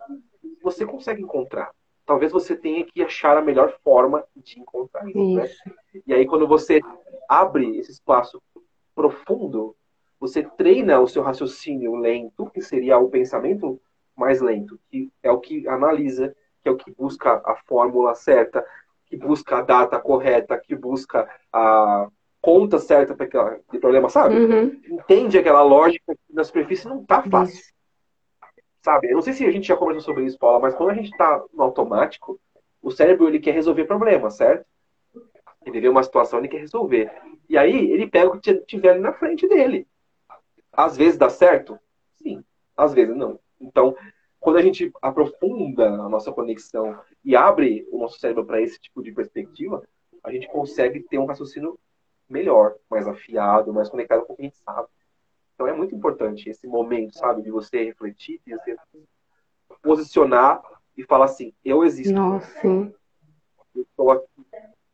você 0.63 0.85
consegue 0.85 1.23
encontrar. 1.23 1.71
talvez 2.05 2.31
você 2.31 2.55
tenha 2.57 2.85
que 2.85 3.03
achar 3.03 3.37
a 3.37 3.43
melhor 3.43 3.73
forma 3.83 4.25
de 4.37 4.61
encontrar 4.61 5.09
isso, 5.09 5.35
né? 5.35 5.45
isso. 5.45 5.63
Né? 5.67 5.75
E 6.07 6.15
aí, 6.15 6.27
quando 6.27 6.47
você 6.47 6.81
abre 7.29 7.79
esse 7.79 7.91
espaço 7.91 8.41
profundo, 8.95 9.75
você 10.19 10.43
treina 10.43 11.01
o 11.01 11.07
seu 11.07 11.23
raciocínio 11.23 11.95
lento, 11.95 12.51
que 12.51 12.61
seria 12.61 12.99
o 12.99 13.09
pensamento 13.09 13.81
mais 14.17 14.41
lento, 14.41 14.79
que 14.91 15.11
é 15.23 15.31
o 15.31 15.39
que 15.39 15.69
analisa, 15.69 16.35
que 16.63 16.69
é 16.69 16.73
o 16.73 16.77
que 16.77 16.91
busca 16.91 17.43
a 17.45 17.57
fórmula 17.67 18.15
certa, 18.15 18.65
que 19.07 19.17
busca 19.17 19.59
a 19.59 19.63
data 19.63 19.99
correta, 20.01 20.59
que 20.59 20.75
busca 20.75 21.29
a 21.53 22.09
conta 22.41 22.79
certa 22.79 23.15
para 23.15 23.27
aquele 23.27 23.81
problema, 23.81 24.09
sabe? 24.09 24.37
Uhum. 24.37 24.81
Entende 24.89 25.39
aquela 25.39 25.63
lógica 25.63 26.15
que 26.15 26.35
na 26.35 26.45
superfície 26.45 26.89
não 26.89 27.05
tá 27.05 27.23
fácil. 27.23 27.57
Isso. 27.57 27.73
Sabe? 28.83 29.09
Eu 29.09 29.15
não 29.15 29.23
sei 29.23 29.33
se 29.33 29.45
a 29.45 29.51
gente 29.51 29.67
já 29.67 29.77
conversou 29.77 30.03
sobre 30.03 30.25
isso, 30.25 30.39
Paula, 30.39 30.61
mas 30.61 30.75
quando 30.75 30.91
a 30.91 30.95
gente 30.95 31.11
está 31.11 31.43
no 31.53 31.65
automático, 31.65 32.41
o 32.81 32.91
cérebro 32.91 33.27
ele 33.27 33.41
quer 33.41 33.51
resolver 33.51 33.85
problemas, 33.85 34.37
certo? 34.37 34.65
Ele 35.65 35.81
vê 35.81 35.89
uma 35.89 36.05
situação, 36.05 36.39
ele 36.39 36.47
quer 36.47 36.61
resolver. 36.61 37.11
E 37.49 37.59
aí 37.59 37.91
ele 37.91 38.07
pega 38.07 38.29
o 38.29 38.41
que 38.41 38.55
tiver 38.61 38.91
ali 38.91 39.01
na 39.01 39.13
frente 39.13 39.49
dele. 39.49 39.89
Às 40.77 40.97
vezes 40.97 41.17
dá 41.17 41.31
certo? 41.31 41.79
Sim. 42.17 42.45
Às 42.77 42.93
vezes 42.93 43.17
não. 43.17 43.41
Então, 43.61 43.97
quando 44.39 44.57
a 44.57 44.63
gente 44.63 44.93
aprofunda 45.01 45.89
a 45.89 46.09
nossa 46.09 46.31
conexão 46.31 46.99
e 47.25 47.35
abre 47.35 47.87
o 47.91 47.99
nosso 47.99 48.19
cérebro 48.19 48.45
para 48.45 48.61
esse 48.61 48.79
tipo 48.79 49.03
de 49.03 49.11
perspectiva, 49.13 49.83
a 50.23 50.31
gente 50.31 50.49
consegue 50.49 51.01
ter 51.01 51.19
um 51.19 51.25
raciocínio 51.25 51.79
melhor, 52.29 52.75
mais 52.91 53.07
afiado, 53.07 53.73
mais 53.73 53.89
conectado 53.89 54.25
com 54.27 54.33
o 54.33 54.37
que 54.37 54.43
a 54.43 54.45
gente 54.45 54.59
sabe. 54.59 54.89
Então 55.55 55.67
é 55.67 55.73
muito 55.73 55.95
importante 55.95 56.51
esse 56.51 56.67
momento, 56.67 57.17
sabe, 57.17 57.43
de 57.43 57.51
você 57.51 57.85
refletir, 57.85 58.41
de 58.47 58.55
você 58.55 58.77
posicionar 59.83 60.61
e 60.97 61.03
falar 61.03 61.25
assim: 61.27 61.53
eu 61.65 61.83
existo. 61.83 62.13
Nossa, 62.13 62.61
sim. 62.61 62.93
Eu 63.75 63.83
estou 63.83 64.11
aqui. 64.11 64.27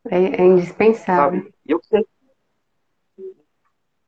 É, 0.09 0.43
é 0.43 0.45
indispensável. 0.45 1.41
Sabe? 1.41 1.55
Eu 1.66 1.80
sei 1.83 2.07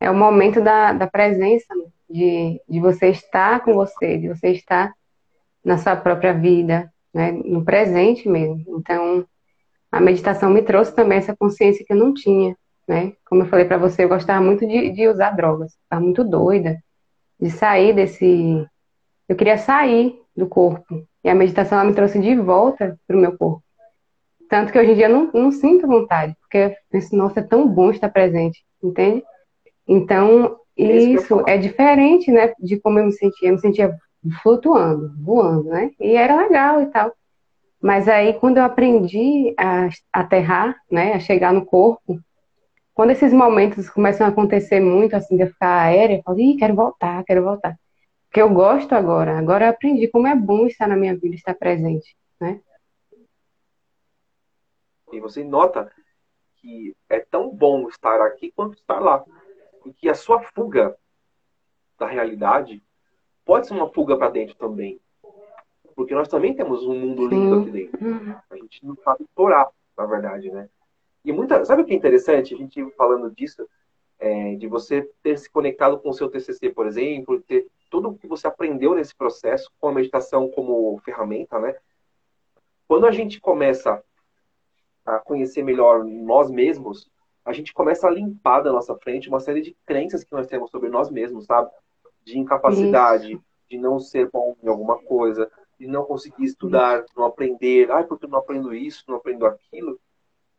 é 0.05 0.11
o 0.11 0.15
momento 0.15 0.61
da, 0.61 0.93
da 0.93 1.07
presença, 1.07 1.75
de, 2.09 2.61
de 2.69 2.79
você 2.79 3.09
estar 3.09 3.65
com 3.65 3.73
você, 3.73 4.19
de 4.19 4.29
você 4.29 4.49
estar 4.49 4.93
na 5.65 5.79
sua 5.79 5.97
própria 5.97 6.35
vida, 6.35 6.93
né, 7.13 7.33
no 7.33 7.65
presente 7.65 8.29
mesmo. 8.29 8.63
Então, 8.79 9.27
a 9.91 10.01
meditação 10.01 10.51
me 10.51 10.61
trouxe 10.61 10.95
também 10.95 11.17
essa 11.17 11.35
consciência 11.35 11.85
que 11.87 11.93
eu 11.93 11.97
não 11.97 12.13
tinha, 12.13 12.55
né? 12.87 13.15
Como 13.25 13.43
eu 13.43 13.47
falei 13.47 13.65
para 13.65 13.79
você, 13.79 14.05
eu 14.05 14.09
gostava 14.09 14.45
muito 14.45 14.67
de, 14.67 14.91
de 14.91 15.09
usar 15.09 15.31
drogas, 15.31 15.73
estava 15.73 16.03
muito 16.03 16.23
doida 16.23 16.79
de 17.41 17.51
sair 17.51 17.95
desse. 17.95 18.67
Eu 19.27 19.37
queria 19.37 19.57
sair 19.57 20.21
do 20.37 20.47
corpo 20.47 21.03
e 21.25 21.31
a 21.31 21.35
meditação 21.35 21.79
ela 21.79 21.89
me 21.89 21.95
trouxe 21.95 22.21
de 22.21 22.37
volta 22.37 22.99
para 23.07 23.17
o 23.17 23.21
meu 23.21 23.39
corpo. 23.39 23.63
Tanto 24.51 24.71
que 24.71 24.79
hoje 24.79 24.91
em 24.91 24.97
dia 24.97 25.07
eu 25.07 25.13
não, 25.13 25.31
não 25.33 25.51
sinto 25.51 25.87
vontade, 25.87 26.37
porque 26.41 26.59
eu 26.59 26.75
penso, 26.91 27.17
nossa, 27.17 27.41
é 27.41 27.43
tão 27.43 27.67
bom 27.67 27.91
estar 27.91 28.11
presente, 28.11 28.63
entende? 28.83 29.25
Então, 29.87 30.59
isso 30.76 31.43
é 31.47 31.57
diferente, 31.57 32.30
né, 32.30 32.53
de 32.59 32.80
como 32.80 32.99
eu 32.99 33.07
me 33.07 33.12
sentia. 33.12 33.49
Eu 33.49 33.55
me 33.55 33.61
sentia 33.61 33.97
flutuando, 34.43 35.12
voando, 35.22 35.64
né? 35.64 35.91
E 36.01 36.16
era 36.16 36.37
legal 36.37 36.82
e 36.82 36.87
tal. 36.87 37.12
Mas 37.80 38.09
aí, 38.09 38.32
quando 38.35 38.57
eu 38.57 38.64
aprendi 38.64 39.55
a 39.59 39.89
aterrar, 40.12 40.76
né, 40.91 41.12
a 41.12 41.20
chegar 41.20 41.53
no 41.53 41.64
corpo, 41.64 42.18
quando 42.95 43.11
esses 43.11 43.32
momentos 43.32 43.91
começam 43.91 44.26
a 44.26 44.30
acontecer 44.30 44.80
muito, 44.80 45.14
assim, 45.14 45.37
de 45.37 45.43
eu 45.43 45.49
ficar 45.49 45.82
aérea, 45.82 46.16
eu 46.16 46.22
falo, 46.22 46.41
ih, 46.41 46.57
quero 46.57 46.74
voltar, 46.74 47.22
quero 47.24 47.45
voltar. 47.45 47.76
Porque 48.26 48.41
eu 48.41 48.49
gosto 48.49 48.95
agora. 48.95 49.39
Agora 49.39 49.66
eu 49.66 49.70
aprendi 49.70 50.09
como 50.09 50.26
é 50.26 50.35
bom 50.35 50.66
estar 50.66 50.89
na 50.89 50.97
minha 50.97 51.14
vida, 51.16 51.35
estar 51.35 51.55
presente, 51.55 52.16
né? 52.41 52.61
E 55.12 55.20
você 55.20 55.45
nota 55.45 55.93
que 56.57 56.97
é 57.11 57.20
tão 57.20 57.55
bom 57.55 57.89
estar 57.89 58.20
aqui 58.22 58.51
quanto 58.57 58.74
estar 58.74 58.99
lá 58.99 59.22
que 59.93 60.09
a 60.09 60.14
sua 60.14 60.41
fuga 60.41 60.97
da 61.99 62.07
realidade 62.07 62.82
pode 63.45 63.66
ser 63.66 63.74
uma 63.74 63.89
fuga 63.89 64.16
para 64.16 64.30
dentro 64.30 64.55
também. 64.57 65.01
Porque 65.95 66.14
nós 66.14 66.28
também 66.28 66.55
temos 66.55 66.85
um 66.85 66.99
mundo 66.99 67.28
lindo 67.28 67.61
aqui 67.61 67.70
dentro. 67.70 68.05
Uhum. 68.05 68.35
A 68.51 68.57
gente 68.57 68.85
não 68.85 68.97
sabe 68.97 69.24
explorar, 69.24 69.68
na 69.97 70.07
verdade, 70.07 70.51
né? 70.51 70.68
E 71.24 71.32
muita, 71.32 71.64
sabe 71.64 71.82
o 71.82 71.85
que 71.85 71.93
é 71.93 71.97
interessante? 71.97 72.55
A 72.55 72.57
gente 72.57 72.85
falando 72.93 73.30
disso, 73.30 73.66
é, 74.18 74.57
de 74.57 74.66
você 74.66 75.03
ter 75.22 75.39
se 75.39 75.49
conectado 75.49 75.99
com 75.99 76.11
o 76.11 76.12
seu 76.12 76.28
TCC, 76.28 76.70
por 76.70 76.87
exemplo, 76.87 77.41
ter 77.43 77.66
tudo 77.91 78.09
o 78.09 78.18
que 78.18 78.26
você 78.26 78.47
aprendeu 78.47 78.95
nesse 78.95 79.14
processo 79.14 79.70
com 79.78 79.89
a 79.89 79.93
meditação 79.93 80.49
como 80.49 80.99
ferramenta, 81.05 81.59
né? 81.59 81.76
Quando 82.89 83.07
a 83.07 83.12
gente 83.12 83.41
começa 83.41 84.03
a 85.05 85.18
conhecer 85.18 85.62
melhor 85.62 86.05
nós 86.05 86.51
mesmos, 86.51 87.11
a 87.45 87.53
gente 87.53 87.73
começa 87.73 88.07
a 88.07 88.11
limpar 88.11 88.61
da 88.61 88.73
nossa 88.73 88.95
frente 88.97 89.29
uma 89.29 89.41
série 89.41 89.61
de 89.61 89.77
crenças 89.85 90.25
que 90.25 90.33
nós 90.33 90.47
temos 90.47 90.71
sobre 90.71 90.89
nós 90.89 91.11
mesmos, 91.11 91.45
sabe? 91.45 91.71
De 92.25 92.39
incapacidade, 92.39 93.33
Isso. 93.33 93.43
de 93.69 93.79
não 93.79 94.01
ser 94.01 94.31
bom 94.31 94.57
em 94.63 94.69
alguma 94.69 94.99
coisa, 94.99 95.51
de 95.79 95.87
não 95.87 96.05
conseguir 96.05 96.45
estudar, 96.45 97.05
não 97.17 97.27
aprender. 97.27 97.91
Ai, 97.91 98.05
porque 98.05 98.25
eu 98.25 98.31
não 98.31 98.39
aprendo 98.39 98.75
isso, 98.75 99.05
não 99.07 99.17
aprendo 99.17 99.45
aquilo. 99.45 100.01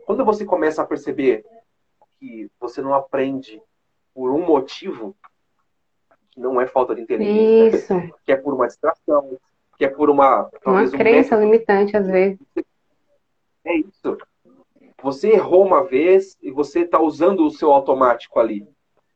Quando 0.05 0.23
você 0.23 0.45
começa 0.45 0.81
a 0.81 0.85
perceber 0.85 1.43
que 2.19 2.49
você 2.59 2.81
não 2.81 2.93
aprende 2.93 3.61
por 4.13 4.31
um 4.31 4.45
motivo, 4.45 5.15
que 6.31 6.39
não 6.39 6.61
é 6.61 6.67
falta 6.67 6.93
de 6.93 7.01
inteligência, 7.01 8.13
que 8.23 8.31
é 8.31 8.35
por 8.35 8.53
uma 8.53 8.67
distração, 8.67 9.37
que 9.77 9.85
é 9.85 9.89
por 9.89 10.09
uma. 10.09 10.49
Uma 10.63 10.89
crença 10.89 11.35
um 11.35 11.41
limitante, 11.41 11.97
às 11.97 12.07
vezes. 12.07 12.39
É 13.63 13.77
isso. 13.77 14.17
Você 15.01 15.29
errou 15.31 15.65
uma 15.65 15.83
vez 15.83 16.37
e 16.41 16.51
você 16.51 16.81
está 16.81 16.99
usando 16.99 17.45
o 17.45 17.51
seu 17.51 17.71
automático 17.71 18.39
ali. 18.39 18.67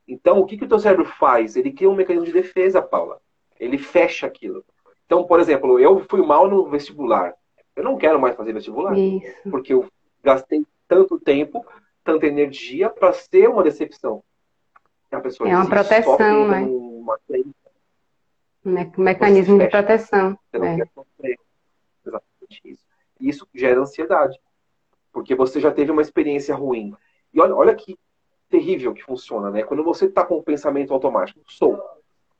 Então, 0.07 0.39
o 0.39 0.45
que, 0.45 0.57
que 0.57 0.65
o 0.65 0.67
teu 0.67 0.79
cérebro 0.79 1.05
faz? 1.05 1.55
Ele 1.55 1.71
cria 1.71 1.89
um 1.89 1.95
mecanismo 1.95 2.25
de 2.25 2.33
defesa, 2.33 2.81
Paula. 2.81 3.19
Ele 3.59 3.77
fecha 3.77 4.27
aquilo. 4.27 4.63
Então, 5.05 5.23
por 5.23 5.39
exemplo, 5.39 5.79
eu 5.79 6.05
fui 6.09 6.25
mal 6.25 6.49
no 6.49 6.69
vestibular. 6.69 7.33
Eu 7.75 7.83
não 7.83 7.97
quero 7.97 8.19
mais 8.19 8.35
fazer 8.35 8.53
vestibular. 8.53 8.97
Isso. 8.97 9.49
Porque 9.49 9.73
eu 9.73 9.87
gastei 10.23 10.65
tanto 10.87 11.19
tempo, 11.19 11.65
tanta 12.03 12.27
energia 12.27 12.89
para 12.89 13.13
ser 13.13 13.47
uma 13.49 13.63
decepção. 13.63 14.23
é 15.11 15.55
uma 15.55 15.69
proteção, 15.69 16.47
né? 16.47 16.61
Uma... 16.61 17.19
Um 18.65 19.03
mecanismo 19.03 19.57
de 19.57 19.67
proteção. 19.67 20.37
Você 20.51 20.57
não 20.57 20.65
é. 20.65 20.75
quer 20.75 20.89
Exatamente 22.05 22.61
isso. 22.65 22.83
E 23.19 23.29
isso 23.29 23.47
gera 23.53 23.79
ansiedade 23.79 24.39
porque 25.19 25.35
você 25.35 25.59
já 25.59 25.69
teve 25.69 25.91
uma 25.91 26.01
experiência 26.01 26.55
ruim. 26.55 26.95
E 27.33 27.41
olha, 27.41 27.53
olha 27.53 27.75
que 27.75 27.99
terrível 28.49 28.93
que 28.93 29.03
funciona, 29.03 29.51
né? 29.51 29.63
Quando 29.63 29.83
você 29.83 30.05
está 30.05 30.25
com 30.25 30.35
o 30.35 30.43
pensamento 30.43 30.93
automático, 30.93 31.41
sou, 31.45 31.77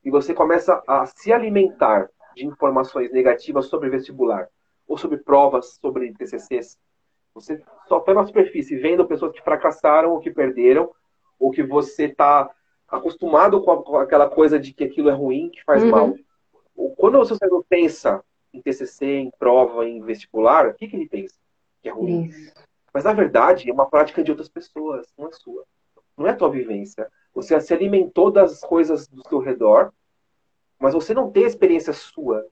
e 0.04 0.10
você 0.10 0.34
começa 0.34 0.82
a 0.88 1.06
se 1.06 1.34
alimentar 1.34 2.10
de 2.34 2.46
informações 2.46 3.12
negativas 3.12 3.66
sobre 3.66 3.90
vestibular, 3.90 4.48
ou 4.88 4.98
sobre 4.98 5.18
provas, 5.18 5.78
sobre 5.82 6.14
TCCs, 6.14 6.78
você 7.34 7.62
só 7.90 8.02
foi 8.02 8.14
na 8.14 8.26
superfície 8.26 8.78
vendo 8.78 9.06
pessoas 9.06 9.34
que 9.34 9.44
fracassaram 9.44 10.12
ou 10.12 10.22
que 10.22 10.32
perderam, 10.32 10.90
ou 11.38 11.52
que 11.52 11.62
você 11.62 12.06
está 12.06 12.50
acostumado 12.88 13.62
com, 13.62 13.72
a, 13.72 13.84
com, 13.84 13.98
aquela 13.98 14.30
coisa 14.30 14.58
de 14.58 14.72
que 14.72 14.86
aquilo 14.86 15.10
é 15.10 15.14
ruim, 15.14 15.50
que 15.50 15.62
faz 15.66 15.84
uhum. 15.84 15.92
mal. 15.92 16.16
Quando 16.96 17.20
o 17.20 17.26
seu 17.26 17.36
cérebro 17.36 17.66
pensa 17.68 18.24
em 18.54 18.62
TCC, 18.62 19.06
em 19.06 19.32
prova, 19.38 19.86
em 19.86 20.02
vestibular, 20.02 20.70
o 20.70 20.74
que, 20.74 20.88
que 20.88 20.96
ele 20.96 21.10
pensa? 21.10 21.36
que 21.82 21.90
é 21.90 21.92
ruim. 21.92 22.26
Isso. 22.26 22.54
Mas 22.94 23.04
na 23.04 23.14
verdade 23.14 23.70
é 23.70 23.74
uma 23.74 23.90
prática 23.90 24.24
de 24.24 24.32
outras 24.32 24.50
pessoas, 24.50 25.08
não 25.18 25.28
é 25.28 25.32
sua. 25.32 25.64
Não 26.18 26.28
é 26.28 26.34
tua 26.34 26.50
vivência. 26.50 27.08
Você 27.34 27.60
se 27.62 27.74
alimentou 27.74 28.32
das 28.32 28.60
coisas 28.60 29.08
do 29.08 29.28
seu 29.28 29.40
redor, 29.40 29.92
mas 30.80 30.94
você 30.94 31.14
não 31.14 31.32
tem 31.32 31.46
a 31.46 31.48
experiência 31.48 31.94
sua. 31.94 32.46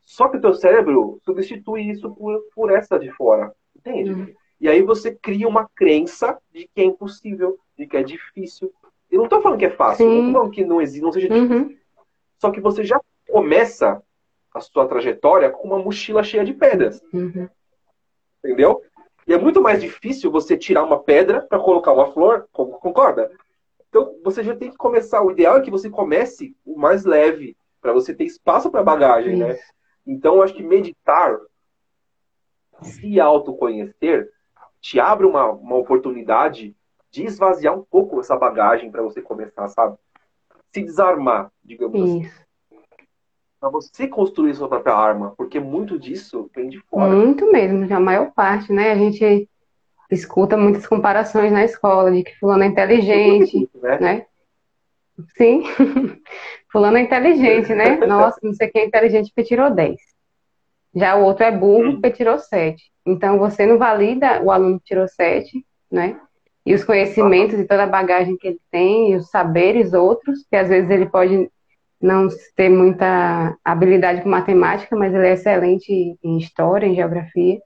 Só 0.00 0.28
que 0.28 0.36
o 0.36 0.40
teu 0.40 0.54
cérebro 0.54 1.20
substitui 1.24 1.90
isso 1.90 2.10
por, 2.14 2.40
por 2.54 2.70
essa 2.72 2.98
de 2.98 3.10
fora. 3.12 3.52
Entende? 3.74 4.12
Uhum. 4.12 4.34
E 4.60 4.68
aí 4.68 4.82
você 4.82 5.14
cria 5.14 5.46
uma 5.46 5.68
crença 5.74 6.38
de 6.52 6.68
que 6.74 6.80
é 6.80 6.84
impossível, 6.84 7.58
de 7.76 7.86
que 7.86 7.96
é 7.96 8.02
difícil. 8.02 8.72
Eu 9.10 9.18
não 9.18 9.24
estou 9.24 9.42
falando 9.42 9.58
que 9.58 9.66
é 9.66 9.70
fácil, 9.70 10.04
Sim. 10.04 10.08
não 10.08 10.18
estou 10.18 10.32
falando 10.32 10.52
que 10.52 10.64
não 10.64 10.80
existe, 10.80 11.02
não 11.02 11.12
seja 11.12 11.32
uhum. 11.32 11.48
difícil. 11.48 11.78
Só 12.38 12.50
que 12.50 12.60
você 12.60 12.82
já 12.82 13.00
começa 13.28 14.02
a 14.52 14.60
sua 14.60 14.86
trajetória 14.86 15.50
com 15.50 15.68
uma 15.68 15.78
mochila 15.78 16.24
cheia 16.24 16.44
de 16.44 16.54
pedras. 16.54 17.02
Uhum 17.12 17.48
entendeu? 18.46 18.82
E 19.26 19.32
é 19.32 19.38
muito 19.38 19.60
mais 19.60 19.80
difícil 19.80 20.30
você 20.30 20.56
tirar 20.56 20.84
uma 20.84 21.02
pedra 21.02 21.42
para 21.42 21.58
colocar 21.58 21.92
uma 21.92 22.12
flor, 22.12 22.48
concorda? 22.52 23.30
Então 23.88 24.14
você 24.22 24.42
já 24.42 24.54
tem 24.54 24.70
que 24.70 24.76
começar. 24.76 25.22
O 25.22 25.30
ideal 25.30 25.56
é 25.56 25.60
que 25.60 25.70
você 25.70 25.90
comece 25.90 26.56
o 26.64 26.78
mais 26.78 27.04
leve, 27.04 27.56
para 27.80 27.92
você 27.92 28.14
ter 28.14 28.24
espaço 28.24 28.70
para 28.70 28.82
bagagem, 28.82 29.36
né? 29.36 29.58
Então 30.06 30.36
eu 30.36 30.42
acho 30.42 30.54
que 30.54 30.62
meditar, 30.62 31.38
se 32.82 33.18
autoconhecer, 33.20 34.30
te 34.80 35.00
abre 35.00 35.26
uma, 35.26 35.50
uma 35.50 35.76
oportunidade 35.76 36.76
de 37.10 37.24
esvaziar 37.24 37.76
um 37.76 37.82
pouco 37.82 38.20
essa 38.20 38.36
bagagem 38.36 38.90
para 38.90 39.02
você 39.02 39.22
começar, 39.22 39.68
sabe? 39.68 39.96
Se 40.72 40.82
desarmar, 40.82 41.50
digamos 41.64 42.00
assim. 42.00 42.20
Isso. 42.20 42.34
assim. 42.34 42.45
Para 43.66 43.70
você 43.70 44.06
construir 44.06 44.54
sua 44.54 44.68
própria 44.68 44.94
arma, 44.94 45.34
porque 45.36 45.58
muito 45.58 45.98
disso 45.98 46.48
vem 46.54 46.68
de 46.68 46.78
fora. 46.88 47.12
Muito 47.12 47.50
mesmo, 47.50 47.92
a 47.92 48.00
maior 48.00 48.30
parte, 48.32 48.72
né? 48.72 48.92
A 48.92 48.96
gente 48.96 49.48
escuta 50.10 50.56
muitas 50.56 50.86
comparações 50.86 51.50
na 51.50 51.64
escola 51.64 52.12
de 52.12 52.22
que 52.22 52.38
fulano 52.38 52.62
é 52.62 52.66
inteligente, 52.66 53.68
né? 53.82 53.98
né? 54.00 54.26
Sim, 55.36 55.64
fulano 56.70 56.96
é 56.96 57.00
inteligente, 57.00 57.74
né? 57.74 57.96
Nossa, 58.06 58.38
não 58.42 58.54
sei 58.54 58.68
quem 58.68 58.82
é 58.82 58.86
inteligente 58.86 59.32
porque 59.34 59.48
tirou 59.48 59.70
10. 59.70 59.96
Já 60.94 61.16
o 61.16 61.24
outro 61.24 61.44
é 61.44 61.50
burro 61.50 61.94
porque 61.94 62.10
tirou 62.10 62.38
7. 62.38 62.82
Então 63.04 63.38
você 63.38 63.66
não 63.66 63.78
valida 63.78 64.42
o 64.42 64.50
aluno 64.50 64.78
que 64.78 64.86
tirou 64.86 65.08
7, 65.08 65.64
né? 65.90 66.20
E 66.64 66.74
os 66.74 66.84
conhecimentos 66.84 67.58
e 67.58 67.64
toda 67.64 67.84
a 67.84 67.88
bagagem 67.88 68.36
que 68.36 68.48
ele 68.48 68.60
tem, 68.70 69.12
e 69.12 69.16
os 69.16 69.30
saberes 69.30 69.92
outros, 69.92 70.44
que 70.50 70.56
às 70.56 70.68
vezes 70.68 70.90
ele 70.90 71.06
pode 71.06 71.48
não 72.00 72.28
ter 72.54 72.68
muita 72.68 73.56
habilidade 73.64 74.22
com 74.22 74.28
matemática, 74.28 74.94
mas 74.96 75.14
ele 75.14 75.26
é 75.26 75.32
excelente 75.32 76.18
em 76.22 76.38
história, 76.38 76.86
em 76.86 76.94
geografia. 76.94 77.60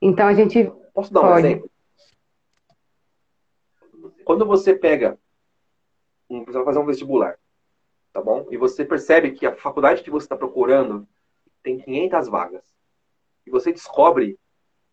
Então 0.00 0.26
a 0.26 0.34
gente 0.34 0.70
Posso 0.92 1.12
dar 1.12 1.20
um 1.20 1.24
pode. 1.24 1.46
exemplo? 1.46 1.70
Quando 4.24 4.46
você 4.46 4.74
pega, 4.74 5.18
você 6.28 6.52
vai 6.52 6.64
fazer 6.64 6.78
um 6.78 6.86
vestibular, 6.86 7.38
tá 8.12 8.20
bom? 8.20 8.46
E 8.50 8.56
você 8.56 8.84
percebe 8.84 9.32
que 9.32 9.46
a 9.46 9.56
faculdade 9.56 10.02
que 10.02 10.10
você 10.10 10.26
está 10.26 10.36
procurando 10.36 11.06
tem 11.62 11.78
500 11.78 12.28
vagas. 12.28 12.62
E 13.46 13.50
você 13.50 13.72
descobre 13.72 14.34
que 14.34 14.38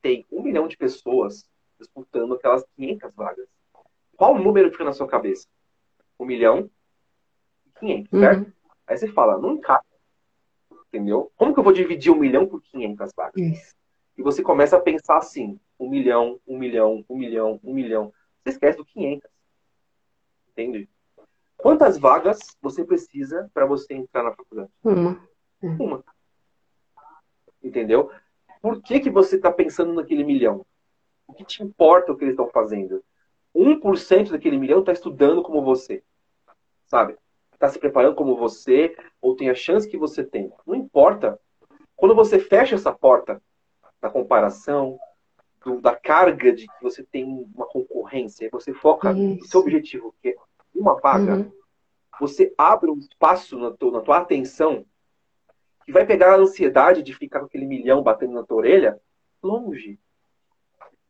tem 0.02 0.26
um 0.32 0.42
milhão 0.42 0.68
de 0.68 0.78
pessoas 0.78 1.48
disputando 1.80 2.34
aquelas 2.34 2.64
500 2.76 3.14
vagas. 3.16 3.48
Qual 4.16 4.38
número 4.38 4.72
fica 4.72 4.84
na 4.84 4.94
sua 4.94 5.08
cabeça? 5.08 5.48
Um 6.20 6.26
milhão 6.26 6.70
500, 7.80 8.12
uhum. 8.12 8.20
certo? 8.20 8.54
Aí 8.88 8.98
você 8.98 9.08
fala, 9.08 9.38
não 9.38 9.54
encaixa. 9.54 9.84
Entendeu? 10.88 11.32
Como 11.38 11.54
que 11.54 11.60
eu 11.60 11.64
vou 11.64 11.74
dividir 11.74 12.12
um 12.12 12.20
milhão 12.20 12.48
por 12.48 12.62
500 12.64 13.14
vagas? 13.16 13.36
Isso. 13.36 13.76
E 14.18 14.22
você 14.22 14.42
começa 14.42 14.76
a 14.76 14.82
pensar 14.82 15.18
assim, 15.18 15.60
um 15.80 15.90
milhão, 15.90 16.40
um 16.48 16.58
milhão, 16.58 17.06
um 17.10 17.18
milhão, 17.18 17.60
um 17.64 17.74
milhão. 17.74 18.12
Você 18.44 18.50
esquece 18.50 18.78
do 18.78 18.86
500. 18.86 19.30
Entende? 20.52 20.90
Quantas 21.58 21.98
vagas 21.98 22.40
você 22.62 22.84
precisa 22.84 23.50
para 23.54 23.66
você 23.66 23.94
entrar 23.94 24.24
na 24.24 24.34
faculdade? 24.34 24.70
Uma. 24.84 25.22
Uma. 25.62 26.04
Entendeu? 27.64 28.12
Por 28.62 28.82
que, 28.82 29.00
que 29.00 29.10
você 29.10 29.36
está 29.36 29.52
pensando 29.52 29.94
naquele 29.94 30.24
milhão? 30.24 30.66
O 31.28 31.34
que 31.34 31.46
te 31.46 31.64
importa 31.64 32.12
o 32.12 32.18
que 32.18 32.24
eles 32.24 32.34
estão 32.34 32.50
fazendo? 32.50 33.04
1% 33.56 34.32
daquele 34.32 34.58
milhão 34.58 34.80
está 34.80 34.92
estudando 34.92 35.44
como 35.44 35.62
você. 35.62 36.04
Sabe? 36.88 37.18
Está 37.60 37.68
se 37.68 37.78
preparando 37.78 38.16
como 38.16 38.38
você, 38.38 38.96
ou 39.22 39.36
tem 39.36 39.50
a 39.50 39.54
chance 39.54 39.88
que 39.88 39.98
você 39.98 40.24
tem. 40.24 40.50
Não 40.66 40.74
importa. 40.74 41.38
Quando 41.94 42.16
você 42.16 42.40
fecha 42.40 42.76
essa 42.76 42.94
porta 42.94 43.42
da 44.02 44.10
comparação, 44.10 44.98
do, 45.66 45.82
da 45.82 45.94
carga 45.94 46.54
de 46.54 46.66
que 46.66 46.82
você 46.82 47.04
tem 47.04 47.26
uma 47.54 47.66
concorrência, 47.66 48.50
você 48.50 48.74
foca 48.74 49.12
Isso. 49.12 49.20
no 49.20 49.44
seu 49.44 49.60
objetivo, 49.60 50.16
que 50.22 50.30
é 50.30 50.36
uma 50.74 50.98
vaga, 51.02 51.36
uhum. 51.36 51.52
você 52.18 52.54
abre 52.58 52.90
um 52.90 52.98
espaço 52.98 53.60
na, 53.60 53.72
tua, 53.72 53.92
na 53.92 54.02
tua 54.02 54.20
atenção 54.20 54.86
que 55.86 55.92
vai 55.92 56.06
pegar 56.06 56.34
a 56.36 56.38
ansiedade 56.38 57.04
de 57.04 57.14
ficar 57.14 57.42
com 57.42 57.48
aquele 57.48 57.66
milhão 57.66 58.02
batendo 58.02 58.34
na 58.34 58.44
tua 58.44 58.58
orelha 58.58 59.02
longe. 59.44 60.00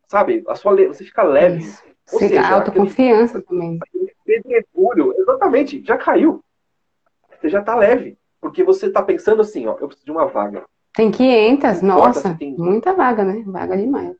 Sabe? 0.07 0.43
A 0.47 0.55
sua, 0.55 0.75
você 0.87 1.03
fica 1.03 1.21
leve. 1.21 1.59
Isso. 1.59 1.83
Ou 2.11 2.17
seja, 2.17 2.47
autoconfiança 2.47 3.37
aquele, 3.37 3.45
também 3.45 3.79
pedregulho, 4.29 5.13
exatamente, 5.17 5.83
já 5.83 5.97
caiu. 5.97 6.43
Você 7.39 7.49
já 7.49 7.61
está 7.61 7.75
leve. 7.75 8.17
Porque 8.39 8.63
você 8.63 8.87
está 8.87 9.01
pensando 9.01 9.41
assim, 9.41 9.67
ó, 9.67 9.77
eu 9.79 9.87
preciso 9.87 10.05
de 10.05 10.11
uma 10.11 10.25
vaga. 10.25 10.63
Tem 10.93 11.11
500, 11.11 11.81
nossa, 11.81 12.35
tem... 12.35 12.55
muita 12.55 12.93
vaga, 12.93 13.23
né? 13.23 13.43
Vaga 13.45 13.75
demais. 13.75 14.15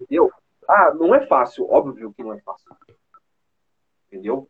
Entendeu? 0.00 0.30
Ah, 0.68 0.92
não 0.94 1.14
é 1.14 1.26
fácil, 1.26 1.70
óbvio 1.70 2.12
que 2.12 2.22
não 2.22 2.32
é 2.32 2.40
fácil. 2.40 2.70
Entendeu? 4.08 4.48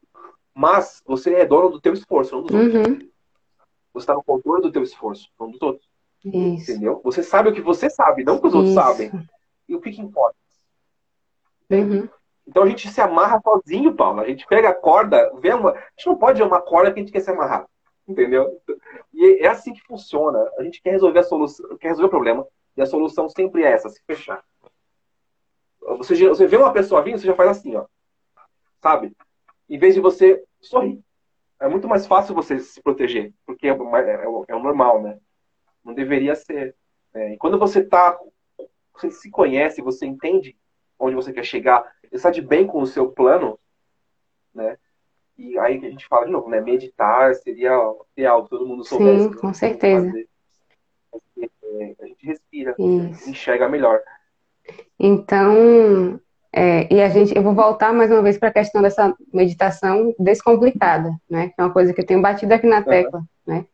Mas 0.55 1.03
você 1.07 1.35
é 1.35 1.47
dono 1.47 1.71
do 1.71 1.81
teu 1.81 1.93
esforço, 1.93 2.35
não 2.35 2.43
dos 2.43 2.55
uhum. 2.55 2.79
outros. 2.79 3.09
Você 3.93 4.03
está 4.03 4.15
no 4.15 4.23
controle 4.23 4.63
do 4.63 4.73
teu 4.73 4.83
esforço, 4.83 5.29
não 5.39 5.51
dos 5.51 5.61
outros. 5.61 5.89
Isso. 6.25 6.71
Entendeu? 6.71 7.01
Você 7.05 7.23
sabe 7.23 7.49
o 7.49 7.53
que 7.53 7.61
você 7.61 7.91
sabe, 7.91 8.25
não 8.25 8.37
o 8.37 8.41
que 8.41 8.47
os 8.47 8.55
outros 8.55 8.73
Isso. 8.73 8.81
sabem. 8.81 9.11
E 9.69 9.75
o 9.75 9.81
que, 9.81 9.91
que 9.91 10.01
importa? 10.01 10.37
Uhum. 11.71 12.09
Então 12.47 12.63
a 12.63 12.67
gente 12.67 12.89
se 12.89 13.01
amarra 13.01 13.41
sozinho, 13.43 13.95
Paulo. 13.95 14.21
A 14.21 14.29
gente 14.29 14.47
pega 14.47 14.71
a 14.71 14.75
corda, 14.75 15.33
vê 15.39 15.53
uma. 15.55 15.71
A 15.71 15.91
gente 15.97 16.07
não 16.07 16.17
pode 16.17 16.39
ver 16.39 16.47
uma 16.47 16.61
corda 16.61 16.93
que 16.93 16.99
a 16.99 17.03
gente 17.03 17.13
quer 17.13 17.21
se 17.21 17.31
amarrar. 17.31 17.67
Entendeu? 18.07 18.61
E 19.13 19.45
é 19.45 19.49
assim 19.49 19.73
que 19.73 19.83
funciona. 19.83 20.51
A 20.59 20.63
gente 20.63 20.83
quer 20.83 20.91
resolver 20.91 21.21
a 21.21 21.23
solução, 21.23 21.77
quer 21.79 21.89
resolver 21.89 22.09
o 22.09 22.11
problema. 22.11 22.47
E 22.77 22.83
a 22.83 22.87
solução 22.87 23.29
sempre 23.29 23.63
é 23.63 23.73
essa, 23.73 23.89
se 23.89 24.03
fechar. 24.05 24.43
Você, 25.99 26.29
você 26.29 26.47
vê 26.47 26.57
uma 26.57 26.73
pessoa 26.73 27.03
vindo, 27.03 27.19
você 27.19 27.27
já 27.27 27.35
faz 27.35 27.51
assim, 27.51 27.77
ó. 27.77 27.87
Sabe? 28.81 29.15
Em 29.69 29.79
vez 29.79 29.95
de 29.95 30.01
você 30.01 30.43
sorrir. 30.61 31.01
É 31.61 31.69
muito 31.69 31.87
mais 31.87 32.07
fácil 32.07 32.35
você 32.35 32.59
se 32.59 32.83
proteger. 32.83 33.33
Porque 33.47 33.69
é, 33.69 33.71
é, 33.71 34.25
é 34.49 34.55
o 34.55 34.63
normal, 34.63 35.01
né? 35.01 35.19
Não 35.85 35.95
deveria 35.95 36.35
ser. 36.35 36.75
Né? 37.15 37.35
E 37.35 37.37
quando 37.37 37.59
você 37.59 37.85
tá. 37.85 38.19
Você 38.95 39.11
se 39.11 39.31
conhece, 39.31 39.81
você 39.81 40.07
entende 40.07 40.57
onde 40.99 41.17
você 41.17 41.33
quer 41.33 41.45
chegar, 41.45 41.83
está 42.17 42.31
de 42.31 42.43
bem 42.43 42.67
com 42.67 42.81
o 42.81 42.87
seu 42.87 43.11
plano, 43.11 43.59
né? 44.55 44.77
E 45.37 45.59
aí 45.59 45.81
que 45.81 45.87
a 45.87 45.91
gente 45.91 46.07
fala 46.07 46.27
de 46.27 46.33
novo, 46.33 46.49
né? 46.49 46.61
Meditar 46.61 47.35
seria 47.37 47.73
ideal, 48.17 48.47
todo 48.47 48.67
mundo 48.67 48.85
soubesse. 48.85 49.25
Sim, 49.25 49.33
com 49.33 49.55
certeza. 49.55 50.13
É, 51.37 51.95
a 52.01 52.07
gente 52.07 52.27
respira, 52.27 52.75
Isso. 52.79 53.31
enxerga 53.31 53.69
melhor. 53.69 54.01
Então, 54.99 56.21
é, 56.53 56.93
e 56.93 57.01
a 57.01 57.09
gente, 57.09 57.35
eu 57.35 57.43
vou 57.43 57.55
voltar 57.55 57.93
mais 57.93 58.11
uma 58.11 58.23
vez 58.23 58.39
para 58.39 58.51
a 58.51 58.53
questão 58.53 58.83
dessa 58.83 59.15
meditação 59.33 60.15
descomplicada, 60.19 61.11
né? 61.29 61.49
Que 61.49 61.55
é 61.59 61.65
uma 61.65 61.73
coisa 61.73 61.95
que 61.95 62.01
eu 62.01 62.07
tenho 62.07 62.21
batido 62.21 62.53
aqui 62.53 62.67
na 62.67 62.83
tecla, 62.83 63.21
uhum. 63.21 63.27
né? 63.47 63.67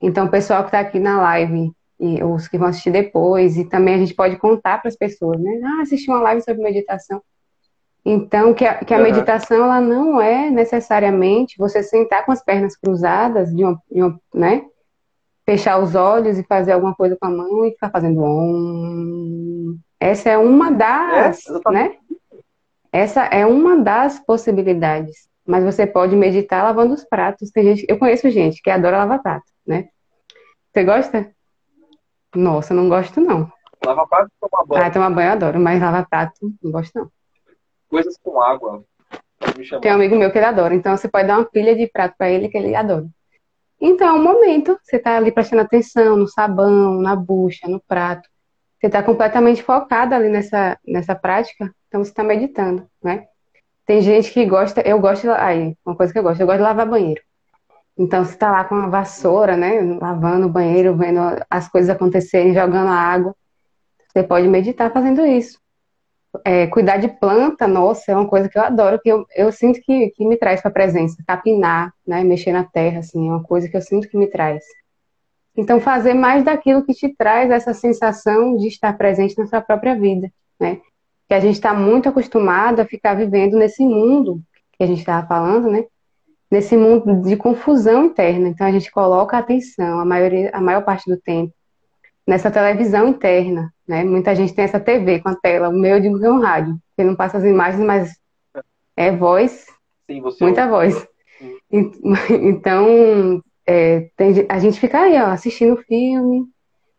Então, 0.00 0.26
o 0.26 0.30
pessoal 0.30 0.62
que 0.62 0.68
está 0.68 0.80
aqui 0.80 0.98
na 0.98 1.20
live 1.20 1.72
e 2.00 2.22
os 2.22 2.46
que 2.46 2.58
vão 2.58 2.68
assistir 2.68 2.90
depois, 2.90 3.56
e 3.56 3.64
também 3.64 3.94
a 3.94 3.98
gente 3.98 4.14
pode 4.14 4.36
contar 4.36 4.78
para 4.78 4.88
as 4.88 4.96
pessoas, 4.96 5.40
né? 5.40 5.60
Ah, 5.64 5.82
assisti 5.82 6.10
uma 6.10 6.20
live 6.20 6.42
sobre 6.42 6.62
meditação. 6.62 7.22
Então, 8.10 8.54
que 8.54 8.64
a, 8.64 8.82
que 8.82 8.94
a 8.94 8.96
uhum. 8.96 9.02
meditação, 9.02 9.64
ela 9.64 9.82
não 9.82 10.18
é 10.18 10.48
necessariamente 10.48 11.58
você 11.58 11.82
sentar 11.82 12.24
com 12.24 12.32
as 12.32 12.42
pernas 12.42 12.74
cruzadas, 12.74 13.54
de 13.54 13.62
uma, 13.62 13.82
de 13.92 14.02
uma, 14.02 14.18
né? 14.32 14.64
Fechar 15.44 15.78
os 15.78 15.94
olhos 15.94 16.38
e 16.38 16.42
fazer 16.42 16.72
alguma 16.72 16.94
coisa 16.94 17.18
com 17.20 17.26
a 17.26 17.30
mão 17.30 17.66
e 17.66 17.72
ficar 17.72 17.90
fazendo 17.90 18.22
om. 18.22 19.76
Essa 20.00 20.30
é 20.30 20.38
uma 20.38 20.70
das, 20.70 21.46
é, 21.46 21.70
né? 21.70 21.96
Essa 22.90 23.24
é 23.24 23.44
uma 23.44 23.76
das 23.76 24.18
possibilidades. 24.20 25.28
Mas 25.46 25.62
você 25.62 25.86
pode 25.86 26.16
meditar 26.16 26.64
lavando 26.64 26.94
os 26.94 27.04
pratos. 27.04 27.50
Tem 27.50 27.62
gente, 27.62 27.84
eu 27.90 27.98
conheço 27.98 28.30
gente 28.30 28.62
que 28.62 28.70
adora 28.70 28.96
lavar 28.96 29.20
prato, 29.20 29.52
né? 29.66 29.88
Você 30.72 30.82
gosta? 30.82 31.30
Nossa, 32.34 32.72
não 32.72 32.88
gosto 32.88 33.20
não. 33.20 33.52
Lava 33.84 34.06
prato 34.06 34.30
e 34.34 34.48
tomar 34.48 34.64
banho. 34.64 34.82
Ah, 34.82 34.90
tomar 34.90 35.10
banho 35.10 35.28
eu 35.28 35.32
adoro, 35.32 35.60
mas 35.60 35.78
lava 35.78 36.06
prato 36.08 36.54
não 36.62 36.72
gosto 36.72 36.98
não. 36.98 37.17
Coisas 37.88 38.16
com 38.22 38.40
água. 38.40 38.84
Tem 39.80 39.92
um 39.92 39.94
amigo 39.94 40.16
meu 40.16 40.30
que 40.30 40.38
ele 40.38 40.46
adora, 40.46 40.74
então 40.74 40.96
você 40.96 41.08
pode 41.08 41.26
dar 41.26 41.38
uma 41.38 41.44
pilha 41.44 41.74
de 41.74 41.86
prato 41.86 42.14
para 42.18 42.28
ele 42.28 42.48
que 42.48 42.56
ele 42.56 42.74
adora. 42.74 43.06
Então, 43.80 44.08
é 44.08 44.12
um 44.12 44.22
momento, 44.22 44.78
você 44.82 44.96
está 44.96 45.16
ali 45.16 45.30
prestando 45.30 45.62
atenção 45.62 46.16
no 46.16 46.26
sabão, 46.26 47.00
na 47.00 47.14
bucha, 47.14 47.68
no 47.68 47.80
prato. 47.80 48.28
Você 48.78 48.86
está 48.88 49.02
completamente 49.02 49.62
focado 49.62 50.14
ali 50.14 50.28
nessa, 50.28 50.78
nessa 50.86 51.14
prática, 51.14 51.72
então 51.86 52.02
você 52.02 52.10
está 52.10 52.24
meditando, 52.24 52.86
né? 53.02 53.26
Tem 53.86 54.00
gente 54.00 54.32
que 54.32 54.44
gosta, 54.44 54.80
eu 54.82 55.00
gosto, 55.00 55.30
aí, 55.30 55.76
uma 55.86 55.96
coisa 55.96 56.12
que 56.12 56.18
eu 56.18 56.22
gosto, 56.22 56.40
eu 56.40 56.46
gosto 56.46 56.58
de 56.58 56.64
lavar 56.64 56.86
banheiro. 56.86 57.22
Então, 57.96 58.24
você 58.24 58.34
está 58.34 58.50
lá 58.50 58.64
com 58.64 58.74
a 58.74 58.88
vassoura, 58.88 59.56
né? 59.56 59.80
Lavando 60.00 60.46
o 60.46 60.50
banheiro, 60.50 60.96
vendo 60.96 61.20
as 61.48 61.68
coisas 61.68 61.90
acontecerem, 61.90 62.54
jogando 62.54 62.88
a 62.88 62.94
água. 62.94 63.34
Você 64.06 64.22
pode 64.22 64.46
meditar 64.46 64.92
fazendo 64.92 65.24
isso. 65.24 65.58
É, 66.44 66.66
cuidar 66.66 66.98
de 66.98 67.08
planta, 67.08 67.66
nossa, 67.66 68.12
é 68.12 68.16
uma 68.16 68.28
coisa 68.28 68.48
que 68.48 68.58
eu 68.58 68.62
adoro, 68.62 69.00
que 69.00 69.08
eu, 69.08 69.26
eu 69.34 69.50
sinto 69.52 69.80
que, 69.80 70.10
que 70.10 70.26
me 70.26 70.36
traz 70.36 70.60
para 70.60 70.70
a 70.70 70.74
presença. 70.74 71.22
Capinar, 71.26 71.92
né? 72.06 72.24
Mexer 72.24 72.52
na 72.52 72.64
terra, 72.64 73.00
assim, 73.00 73.28
é 73.28 73.30
uma 73.32 73.42
coisa 73.42 73.68
que 73.68 73.76
eu 73.76 73.82
sinto 73.82 74.08
que 74.08 74.16
me 74.16 74.26
traz. 74.26 74.64
Então, 75.56 75.80
fazer 75.80 76.14
mais 76.14 76.44
daquilo 76.44 76.84
que 76.84 76.94
te 76.94 77.14
traz 77.16 77.50
essa 77.50 77.74
sensação 77.74 78.56
de 78.56 78.68
estar 78.68 78.96
presente 78.96 79.36
na 79.36 79.46
sua 79.46 79.60
própria 79.60 79.94
vida, 79.94 80.30
né? 80.58 80.80
Que 81.28 81.34
a 81.34 81.40
gente 81.40 81.54
está 81.54 81.74
muito 81.74 82.08
acostumado 82.08 82.80
a 82.80 82.86
ficar 82.86 83.14
vivendo 83.14 83.56
nesse 83.56 83.84
mundo 83.84 84.40
que 84.72 84.84
a 84.84 84.86
gente 84.86 85.00
estava 85.00 85.26
falando, 85.26 85.70
né? 85.70 85.84
nesse 86.50 86.76
mundo 86.76 87.22
de 87.22 87.36
confusão 87.36 88.06
interna. 88.06 88.48
Então 88.48 88.66
a 88.66 88.72
gente 88.72 88.90
coloca 88.90 89.36
a 89.36 89.40
atenção, 89.40 90.00
a, 90.00 90.04
maioria, 90.04 90.50
a 90.52 90.60
maior 90.60 90.82
parte 90.82 91.08
do 91.08 91.20
tempo, 91.20 91.52
nessa 92.28 92.50
televisão 92.50 93.08
interna. 93.08 93.72
Né? 93.86 94.04
Muita 94.04 94.34
gente 94.34 94.54
tem 94.54 94.66
essa 94.66 94.78
TV 94.78 95.20
com 95.20 95.30
a 95.30 95.34
tela, 95.34 95.70
o 95.70 95.72
meu 95.72 95.96
eu 95.96 96.00
digo 96.00 96.18
que 96.18 96.26
é 96.26 96.30
um 96.30 96.40
rádio, 96.40 96.76
que 96.94 97.02
não 97.02 97.16
passa 97.16 97.38
as 97.38 97.44
imagens, 97.44 97.82
mas 97.82 98.12
é 98.94 99.10
voz, 99.10 99.66
Sim, 100.06 100.22
muita 100.40 100.70
ouve. 100.70 100.90
voz. 100.92 101.08
Então, 102.30 103.42
é, 103.66 104.08
tem, 104.16 104.46
a 104.48 104.58
gente 104.58 104.80
fica 104.80 104.98
aí, 104.98 105.20
ó, 105.20 105.26
assistindo 105.26 105.74
o 105.74 105.82
filme, 105.82 106.46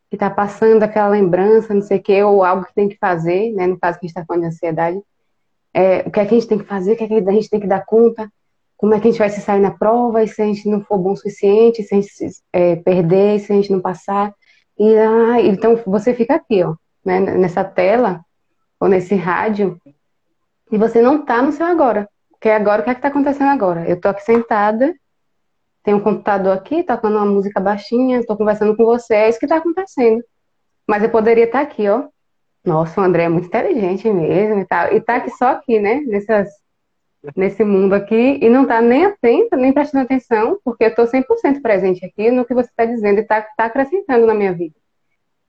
que 0.10 0.16
tá 0.16 0.30
passando 0.30 0.84
aquela 0.84 1.10
lembrança, 1.10 1.74
não 1.74 1.82
sei 1.82 1.98
o 1.98 2.02
quê, 2.02 2.24
ou 2.24 2.44
algo 2.44 2.66
que 2.66 2.74
tem 2.74 2.88
que 2.88 2.98
fazer, 2.98 3.52
né? 3.54 3.68
No 3.68 3.80
caso 3.80 4.00
que 4.00 4.06
a 4.06 4.08
gente 4.08 4.16
está 4.16 4.26
falando 4.26 4.44
de 4.44 4.48
ansiedade. 4.50 5.02
É, 5.74 6.04
o 6.08 6.12
que 6.12 6.20
é 6.20 6.26
que 6.26 6.36
a 6.36 6.40
gente 6.40 6.48
tem 6.48 6.60
que 6.60 6.66
fazer, 6.66 6.94
o 6.94 6.96
que 6.96 7.04
é 7.04 7.08
que 7.08 7.14
a 7.16 7.32
gente 7.32 7.50
tem 7.50 7.60
que 7.60 7.68
dar 7.68 7.86
conta, 7.86 8.32
como 8.78 8.94
é 8.94 9.00
que 9.00 9.08
a 9.08 9.12
gente 9.12 9.20
vai 9.20 9.30
se 9.30 9.42
sair 9.42 9.60
na 9.60 9.72
prova, 9.72 10.24
e 10.24 10.28
se 10.28 10.42
a 10.42 10.46
gente 10.46 10.70
não 10.70 10.82
for 10.82 10.98
bom 10.98 11.12
o 11.12 11.16
suficiente, 11.18 11.84
se 11.84 11.94
a 11.94 12.00
gente 12.00 12.12
é, 12.54 12.76
perder, 12.78 13.40
se 13.40 13.52
a 13.52 13.56
gente 13.56 13.72
não 13.72 13.82
passar. 13.82 14.34
E, 14.80 14.98
ah, 14.98 15.42
então 15.42 15.76
você 15.86 16.14
fica 16.14 16.36
aqui, 16.36 16.64
ó, 16.64 16.74
né, 17.04 17.20
nessa 17.20 17.64
tela, 17.64 18.22
ou 18.80 18.88
nesse 18.88 19.14
rádio, 19.14 19.78
e 20.72 20.78
você 20.78 21.02
não 21.02 21.26
tá 21.26 21.42
no 21.42 21.52
seu 21.52 21.66
agora. 21.66 22.08
Porque 22.32 22.50
agora, 22.50 22.82
o 22.82 22.86
que 22.86 22.90
é 22.90 22.96
que 22.96 23.02
tá 23.02 23.10
acontecendo 23.10 23.50
agora? 23.50 23.88
Eu 23.90 24.00
tô 24.00 24.08
aqui 24.08 24.24
sentada, 24.24 24.96
tem 25.84 25.94
um 25.94 26.00
computador 26.00 26.54
aqui, 26.54 26.84
tocando 26.84 27.18
uma 27.18 27.26
música 27.26 27.60
baixinha, 27.60 28.20
estou 28.20 28.38
conversando 28.38 28.76
com 28.78 28.86
você, 28.86 29.16
é 29.16 29.30
isso 29.30 29.40
que 29.40 29.46
está 29.46 29.58
acontecendo. 29.58 30.24
Mas 30.88 31.04
eu 31.04 31.10
poderia 31.10 31.46
estar 31.46 31.60
tá 31.60 31.64
aqui, 31.64 31.90
ó. 31.90 32.08
Nossa, 32.64 33.02
o 33.02 33.04
André 33.04 33.24
é 33.24 33.30
muito 33.30 33.48
inteligente 33.48 34.10
mesmo 34.10 34.60
e 34.60 34.66
tal. 34.66 34.94
E 34.94 35.02
tá 35.02 35.18
aqui 35.18 35.30
só 35.32 35.50
aqui, 35.50 35.80
né? 35.80 36.02
Nessas, 36.02 36.48
nesse 37.36 37.64
mundo 37.64 37.94
aqui, 37.94 38.40
e 38.42 38.50
não 38.50 38.66
tá 38.66 38.82
nem 38.82 39.06
atento, 39.06 39.56
nem 39.56 39.74
prestando 39.74 40.06
atenção, 40.06 40.60
porque 40.64 40.86
eu 40.86 40.90
estou 40.90 41.06
100% 41.06 41.62
presente 41.62 42.06
aqui 42.06 42.32
no 42.32 42.46
que 42.46 42.54
você 42.54 42.70
está 42.70 42.86
dizendo 42.86 43.20
e 43.20 43.22
está 43.22 43.42
tá 43.42 43.66
acrescentando 43.66 44.26
na 44.26 44.34
minha 44.34 44.54
vida. 44.54 44.76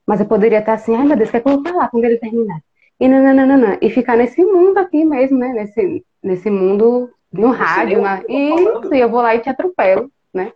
Mas 0.07 0.21
eu 0.21 0.27
poderia 0.27 0.59
estar 0.59 0.73
tá 0.73 0.83
assim, 0.83 0.95
ai 0.95 1.05
meu 1.05 1.17
Deus, 1.17 1.29
o 1.29 1.33
que 1.33 1.37
é 1.37 1.41
que 1.41 1.49
eu 1.49 1.55
vou 1.55 1.63
falar 1.63 1.89
quando 1.89 2.05
ele 2.05 2.19
terminar? 2.19 2.61
E 2.99 3.09
nananana, 3.09 3.79
e 3.81 3.89
ficar 3.89 4.17
nesse 4.17 4.45
mundo 4.45 4.79
aqui 4.79 5.05
mesmo, 5.05 5.39
né? 5.39 5.53
Nesse, 5.53 6.05
nesse 6.23 6.51
mundo 6.51 7.11
no 7.33 7.51
rádio, 7.51 8.03
na... 8.03 8.21
isso, 8.29 8.93
e 8.93 8.99
eu 8.99 9.09
vou 9.09 9.23
lá 9.23 9.35
e 9.35 9.39
te 9.39 9.49
atropelo 9.49 10.11
né? 10.35 10.53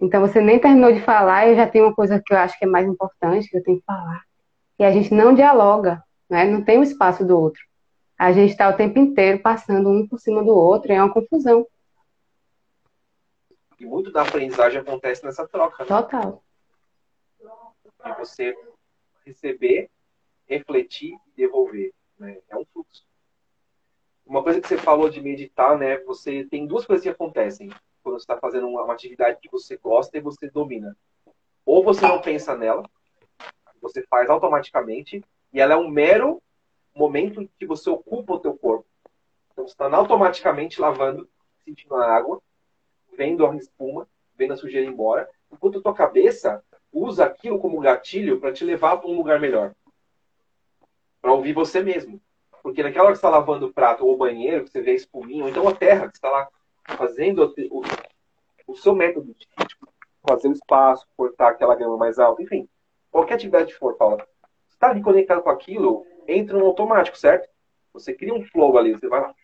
Então 0.00 0.20
você 0.20 0.40
nem 0.40 0.58
terminou 0.58 0.92
de 0.92 1.00
falar, 1.00 1.48
eu 1.48 1.56
já 1.56 1.66
tenho 1.66 1.86
uma 1.86 1.94
coisa 1.94 2.22
que 2.24 2.32
eu 2.32 2.38
acho 2.38 2.58
que 2.58 2.64
é 2.64 2.68
mais 2.68 2.86
importante, 2.86 3.48
que 3.48 3.56
eu 3.56 3.62
tenho 3.62 3.78
que 3.78 3.84
falar. 3.84 4.22
E 4.78 4.84
a 4.84 4.90
gente 4.90 5.12
não 5.12 5.34
dialoga, 5.34 6.02
né? 6.28 6.44
Não 6.44 6.62
tem 6.62 6.78
o 6.78 6.82
espaço 6.82 7.24
do 7.24 7.38
outro. 7.38 7.60
A 8.20 8.32
gente 8.32 8.50
está 8.50 8.68
o 8.68 8.76
tempo 8.76 8.98
inteiro 8.98 9.40
passando 9.40 9.88
um 9.88 10.06
por 10.06 10.20
cima 10.20 10.44
do 10.44 10.54
outro, 10.54 10.92
e 10.92 10.94
é 10.94 11.02
uma 11.02 11.10
confusão. 11.10 11.66
E 13.78 13.86
muito 13.86 14.12
da 14.12 14.20
aprendizagem 14.20 14.78
acontece 14.78 15.24
nessa 15.24 15.48
troca. 15.48 15.84
Né? 15.84 15.88
Total. 15.88 16.44
De 18.04 18.18
você 18.18 18.54
receber, 19.24 19.88
refletir 20.46 21.14
e 21.14 21.30
devolver. 21.34 21.94
Né? 22.18 22.36
É 22.50 22.58
um 22.58 22.64
fluxo. 22.66 23.06
Uma 24.26 24.42
coisa 24.42 24.60
que 24.60 24.68
você 24.68 24.76
falou 24.76 25.08
de 25.08 25.22
meditar, 25.22 25.78
né? 25.78 25.96
Você 26.00 26.44
tem 26.44 26.66
duas 26.66 26.84
coisas 26.84 27.02
que 27.02 27.08
acontecem 27.08 27.70
quando 28.02 28.18
você 28.18 28.24
está 28.24 28.36
fazendo 28.36 28.68
uma, 28.68 28.84
uma, 28.84 28.92
atividade 28.92 29.38
que 29.40 29.50
você 29.50 29.78
gosta 29.78 30.18
e 30.18 30.20
você 30.20 30.50
domina. 30.50 30.94
Ou 31.64 31.82
você 31.82 32.06
não 32.06 32.20
pensa 32.20 32.54
nela, 32.54 32.82
você 33.80 34.02
faz 34.10 34.28
automaticamente, 34.28 35.24
e 35.54 35.58
ela 35.58 35.72
é 35.72 35.76
um 35.78 35.88
mero 35.88 36.42
momento 36.94 37.48
que 37.58 37.66
você 37.66 37.88
ocupa 37.88 38.34
o 38.34 38.38
teu 38.38 38.54
corpo. 38.56 38.86
Então 39.52 39.66
você 39.66 39.72
está 39.72 39.94
automaticamente 39.94 40.80
lavando, 40.80 41.28
sentindo 41.64 41.94
a 41.94 42.04
água, 42.04 42.40
vendo 43.16 43.46
a 43.46 43.54
espuma, 43.56 44.08
vendo 44.36 44.54
a 44.54 44.56
sujeira 44.56 44.88
embora, 44.88 45.28
enquanto 45.52 45.78
a 45.78 45.82
tua 45.82 45.94
cabeça 45.94 46.62
usa 46.92 47.24
aquilo 47.24 47.58
como 47.58 47.80
gatilho 47.80 48.40
para 48.40 48.52
te 48.52 48.64
levar 48.64 48.96
para 48.96 49.08
um 49.08 49.16
lugar 49.16 49.40
melhor. 49.40 49.74
Para 51.20 51.32
ouvir 51.32 51.52
você 51.52 51.82
mesmo. 51.82 52.20
Porque 52.62 52.82
naquela 52.82 53.06
hora 53.06 53.12
que 53.12 53.20
você 53.20 53.26
está 53.26 53.36
lavando 53.36 53.66
o 53.66 53.72
prato 53.72 54.04
ou 54.04 54.14
o 54.14 54.16
banheiro, 54.16 54.64
que 54.64 54.70
você 54.70 54.82
vê 54.82 54.90
a 54.92 54.94
espuminha, 54.94 55.44
ou 55.44 55.48
então 55.48 55.66
a 55.68 55.74
terra 55.74 56.08
que 56.08 56.16
está 56.16 56.30
lá 56.30 56.48
fazendo 56.96 57.54
o, 57.70 57.82
o 58.66 58.76
seu 58.76 58.94
método 58.94 59.34
de 59.34 59.46
tipo, 59.66 59.88
fazer 60.26 60.48
o 60.48 60.52
espaço, 60.52 61.06
cortar 61.16 61.50
aquela 61.50 61.74
grama 61.74 61.96
mais 61.96 62.18
alta, 62.18 62.42
enfim, 62.42 62.68
qualquer 63.10 63.34
atividade 63.34 63.74
for, 63.74 63.94
Paula, 63.96 64.16
você 64.66 64.74
está 64.74 64.90
ali 64.90 65.02
conectado 65.02 65.42
com 65.42 65.50
aquilo, 65.50 66.06
entra 66.26 66.58
no 66.58 66.66
automático, 66.66 67.16
certo? 67.16 67.48
Você 67.92 68.14
cria 68.14 68.34
um 68.34 68.44
flow 68.44 68.78
ali, 68.78 68.92
você 68.92 69.08
vai 69.08 69.20
lá. 69.20 69.34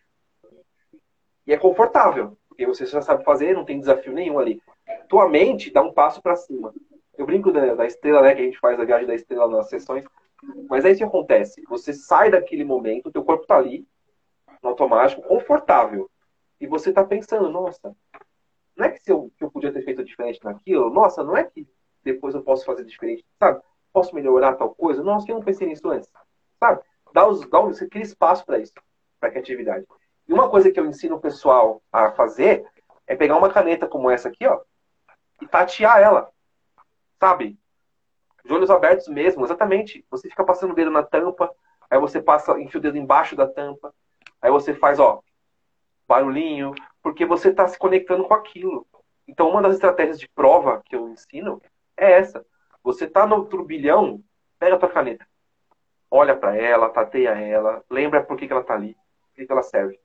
E 1.47 1.53
é 1.53 1.57
confortável, 1.57 2.37
porque 2.49 2.66
você 2.66 2.87
já 2.87 3.03
sabe 3.03 3.24
fazer, 3.24 3.55
não 3.55 3.64
tem 3.64 3.79
desafio 3.79 4.12
nenhum 4.12 4.39
ali. 4.39 4.61
Tua 5.09 5.29
mente 5.29 5.72
dá 5.72 5.83
um 5.83 5.93
passo 5.93 6.20
para 6.20 6.37
cima. 6.37 6.72
Eu 7.16 7.27
brinco 7.27 7.53
da, 7.53 7.74
da, 7.74 7.87
estrela, 7.87 8.22
né, 8.22 8.35
que 8.35 8.43
a 8.43 8.45
gente 8.45 8.59
faz 8.59 8.79
a 8.79 8.85
viagem 8.85 9.07
da 9.07 9.14
estrela 9.14 9.49
nas 9.49 9.68
sessões, 9.68 10.05
mas 10.68 10.85
é 10.85 10.91
isso 10.91 10.99
que 10.99 11.05
acontece. 11.05 11.62
Você 11.68 11.93
sai 11.93 12.31
daquele 12.31 12.64
momento, 12.64 13.11
teu 13.11 13.24
corpo 13.24 13.43
está 13.43 13.57
ali, 13.57 13.87
no 14.62 14.70
automático, 14.70 15.22
confortável 15.22 16.11
e 16.61 16.66
você 16.66 16.91
está 16.91 17.05
pensando, 17.05 17.51
nossa, 17.51 17.95
não 18.77 18.87
é 18.87 18.91
que, 18.91 18.99
se 19.01 19.11
eu, 19.11 19.31
que 19.37 19.45
eu 19.45 19.51
podia 19.51 19.72
ter 19.72 19.83
feito 19.83 20.05
diferente 20.05 20.45
naquilo? 20.45 20.91
Nossa, 20.91 21.22
não 21.22 21.37
é 21.37 21.45
que 21.45 21.66
depois 22.03 22.35
eu 22.35 22.43
posso 22.43 22.64
fazer 22.64 22.85
diferente, 22.85 23.24
sabe? 23.39 23.62
Posso 23.93 24.14
melhorar 24.14 24.55
tal 24.55 24.74
coisa? 24.74 25.03
Nossa, 25.03 25.31
eu 25.31 25.37
não 25.37 25.43
pensei 25.43 25.66
nisso 25.66 25.89
antes, 25.89 26.11
sabe? 26.59 26.83
Dá 27.13 27.27
os, 27.27 27.49
dá 27.49 27.61
os, 27.61 27.79
você 27.79 27.89
cria 27.89 28.03
espaço 28.03 28.45
para 28.45 28.59
isso, 28.59 28.73
para 29.19 29.31
criatividade. 29.31 29.87
E 30.29 30.33
uma 30.33 30.51
coisa 30.51 30.71
que 30.71 30.79
eu 30.79 30.87
ensino 30.87 31.17
o 31.17 31.21
pessoal 31.21 31.83
a 31.93 32.11
fazer 32.13 32.67
é 33.07 33.15
pegar 33.15 33.37
uma 33.37 33.53
caneta 33.53 33.87
como 33.87 34.11
essa 34.11 34.29
aqui, 34.29 34.47
ó, 34.47 34.61
e 35.41 35.47
tatear 35.47 36.01
ela, 36.01 36.31
sabe? 37.21 37.59
De 38.45 38.53
olhos 38.53 38.71
abertos 38.71 39.09
mesmo, 39.09 39.45
exatamente. 39.45 40.05
Você 40.11 40.29
fica 40.29 40.45
passando 40.45 40.73
o 40.73 40.75
dedo 40.75 40.91
na 40.91 41.03
tampa, 41.03 41.51
aí 41.91 41.99
você 41.99 42.21
passa, 42.21 42.59
enfia 42.61 42.79
o 42.79 42.83
dedo 42.83 42.99
embaixo 42.99 43.37
da 43.37 43.47
tampa, 43.47 43.95
aí 44.41 44.51
você 44.51 44.75
faz, 44.75 44.99
ó, 44.99 45.23
barulhinho, 46.09 46.75
porque 47.03 47.25
você 47.25 47.51
está 47.51 47.67
se 47.69 47.79
conectando 47.79 48.25
com 48.25 48.35
aquilo. 48.35 48.87
Então, 49.29 49.49
uma 49.49 49.63
das 49.63 49.75
estratégias 49.75 50.19
de 50.19 50.29
prova 50.29 50.83
que 50.85 50.95
eu 50.95 51.09
ensino 51.09 51.61
é 51.97 52.13
essa. 52.13 52.45
Você 52.83 53.05
está 53.05 53.27
no 53.27 53.45
turbilhão, 53.45 54.23
pega 54.59 54.77
a 54.77 54.79
tua 54.79 54.89
caneta, 54.89 55.27
olha 56.11 56.37
para 56.37 56.57
ela, 56.57 56.91
tateia 56.91 57.31
ela, 57.31 57.83
lembra 57.91 58.23
por 58.23 58.37
que, 58.37 58.47
que 58.47 58.53
ela 58.53 58.63
está 58.63 58.75
ali, 58.75 58.95
por 58.95 59.37
que, 59.37 59.47
que 59.47 59.53
ela 59.53 59.63
serve. 59.63 59.99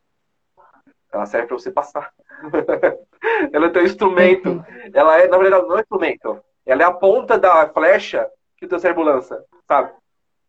Ela 1.12 1.26
serve 1.26 1.48
para 1.48 1.58
você 1.58 1.72
passar. 1.72 2.14
ela 3.52 3.66
é 3.66 3.70
teu 3.70 3.84
instrumento. 3.84 4.64
Ela 4.94 5.20
é, 5.20 5.28
na 5.28 5.38
verdade, 5.38 5.68
não 5.68 5.78
é 5.78 5.82
instrumento. 5.82 6.42
Ela 6.66 6.84
é 6.84 6.86
a 6.86 6.94
ponta 6.94 7.38
da 7.38 7.68
flecha 7.68 8.30
que 8.56 8.66
o 8.66 8.70
teu 8.70 8.80
cérebro 8.80 9.04
lança, 9.04 9.44
sabe? 9.68 9.92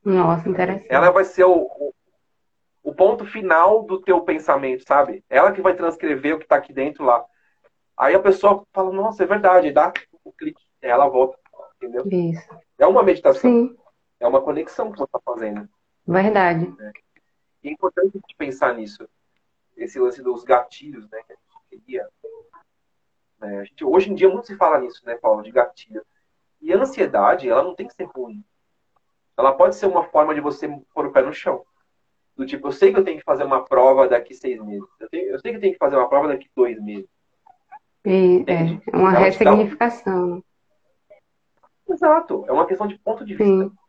Nossa, 0.04 0.48
interessante. 0.48 0.86
Ela 0.88 1.10
vai 1.10 1.24
ser 1.24 1.44
o, 1.44 1.92
o 2.82 2.94
ponto 2.94 3.24
final 3.24 3.82
do 3.84 4.00
teu 4.00 4.20
pensamento, 4.20 4.84
sabe? 4.86 5.24
Ela 5.28 5.52
que 5.52 5.60
vai 5.60 5.74
transcrever 5.74 6.34
o 6.34 6.38
que 6.38 6.44
está 6.44 6.56
aqui 6.56 6.72
dentro 6.72 7.04
lá. 7.04 7.24
Aí 7.96 8.14
a 8.14 8.20
pessoa 8.20 8.64
fala, 8.72 8.92
nossa, 8.92 9.22
é 9.22 9.26
verdade, 9.26 9.72
dá 9.72 9.92
o 10.24 10.32
clique, 10.32 10.62
ela 10.80 11.08
volta, 11.08 11.38
entendeu? 11.76 12.04
Isso. 12.06 12.48
É 12.78 12.86
uma 12.86 13.02
meditação. 13.02 13.40
Sim. 13.40 13.76
É 14.22 14.26
uma 14.26 14.40
conexão 14.40 14.92
que 14.92 14.98
você 14.98 15.04
está 15.04 15.18
fazendo. 15.18 15.68
Verdade. 16.06 16.72
É. 16.78 16.92
E 17.64 17.68
é 17.68 17.72
importante 17.72 18.10
a 18.14 18.18
gente 18.18 18.36
pensar 18.38 18.72
nisso. 18.72 19.08
Esse 19.76 19.98
lance 19.98 20.22
dos 20.22 20.44
gatilhos, 20.44 21.10
né? 21.10 21.20
Que 21.26 21.32
a 21.32 21.36
gente 21.36 21.82
queria. 21.84 22.08
Né? 23.40 23.58
A 23.58 23.64
gente, 23.64 23.84
hoje 23.84 24.12
em 24.12 24.14
dia 24.14 24.28
muito 24.28 24.46
se 24.46 24.56
fala 24.56 24.78
nisso, 24.78 25.04
né, 25.04 25.16
Paulo, 25.16 25.42
de 25.42 25.50
gatilho. 25.50 26.06
E 26.60 26.72
a 26.72 26.76
ansiedade, 26.78 27.48
ela 27.48 27.64
não 27.64 27.74
tem 27.74 27.88
que 27.88 27.94
ser 27.94 28.04
ruim. 28.04 28.44
Ela 29.36 29.52
pode 29.52 29.74
ser 29.74 29.86
uma 29.86 30.04
forma 30.04 30.32
de 30.32 30.40
você 30.40 30.68
pôr 30.94 31.06
o 31.06 31.12
pé 31.12 31.22
no 31.22 31.32
chão. 31.32 31.64
Do 32.36 32.46
tipo, 32.46 32.68
eu 32.68 32.72
sei 32.72 32.92
que 32.92 33.00
eu 33.00 33.04
tenho 33.04 33.18
que 33.18 33.24
fazer 33.24 33.42
uma 33.42 33.64
prova 33.64 34.08
daqui 34.08 34.34
seis 34.34 34.62
meses. 34.62 34.88
Eu, 35.00 35.08
tenho, 35.08 35.30
eu 35.30 35.40
sei 35.40 35.50
que 35.50 35.56
eu 35.56 35.60
tenho 35.60 35.72
que 35.72 35.78
fazer 35.80 35.96
uma 35.96 36.08
prova 36.08 36.28
daqui 36.28 36.48
dois 36.54 36.80
meses. 36.80 37.10
E, 38.04 38.44
é 38.46 38.96
uma 38.96 39.10
ressignificação. 39.10 40.44
Exato. 41.88 42.44
É 42.46 42.52
uma 42.52 42.66
questão 42.66 42.86
de 42.86 42.96
ponto 43.00 43.24
de 43.24 43.34
vista. 43.34 43.44
Sim. 43.44 43.81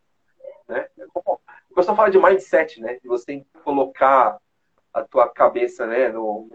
Né? 0.67 0.87
O 1.69 1.75
pessoal 1.75 1.97
fala 1.97 2.09
de 2.09 2.19
mindset, 2.19 2.81
né? 2.81 2.99
De 3.01 3.07
você 3.07 3.45
colocar 3.63 4.37
a 4.93 5.03
tua 5.03 5.27
cabeça, 5.27 5.87
né, 5.87 6.09
no, 6.09 6.47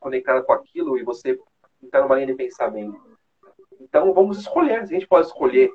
conectada 0.00 0.42
com 0.42 0.52
aquilo 0.52 0.98
e 0.98 1.04
você 1.04 1.38
entrar 1.82 2.02
numa 2.02 2.16
linha 2.16 2.26
de 2.26 2.34
pensamento. 2.34 3.00
Então, 3.80 4.12
vamos 4.12 4.38
escolher. 4.38 4.80
A 4.80 4.86
gente 4.86 5.06
pode 5.06 5.28
escolher. 5.28 5.72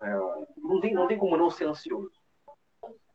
É, 0.00 0.14
não, 0.56 0.80
tem, 0.80 0.94
não 0.94 1.06
tem 1.06 1.18
como 1.18 1.36
não 1.36 1.50
ser 1.50 1.66
ansioso. 1.66 2.12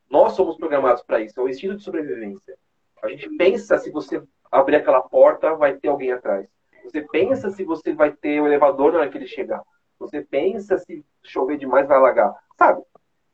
Nós 0.08 0.32
somos 0.32 0.56
programados 0.56 1.02
para 1.02 1.20
isso, 1.20 1.38
é 1.38 1.42
o 1.42 1.48
instinto 1.48 1.76
de 1.76 1.84
sobrevivência. 1.84 2.56
A 3.02 3.08
gente 3.08 3.28
pensa 3.36 3.78
se 3.78 3.90
você 3.90 4.22
abrir 4.50 4.76
aquela 4.76 5.00
porta, 5.00 5.54
vai 5.54 5.76
ter 5.76 5.88
alguém 5.88 6.12
atrás. 6.12 6.48
Você 6.84 7.02
pensa 7.02 7.50
se 7.50 7.64
você 7.64 7.92
vai 7.92 8.12
ter 8.12 8.40
o 8.40 8.46
elevador 8.46 8.92
na 8.92 9.00
hora 9.00 9.08
que 9.08 9.16
ele 9.16 9.26
chegar. 9.26 9.62
Você 9.98 10.22
pensa 10.22 10.78
se 10.78 11.04
chover 11.22 11.58
demais 11.58 11.86
vai 11.86 11.96
alagar. 11.96 12.34
Sabe? 12.58 12.82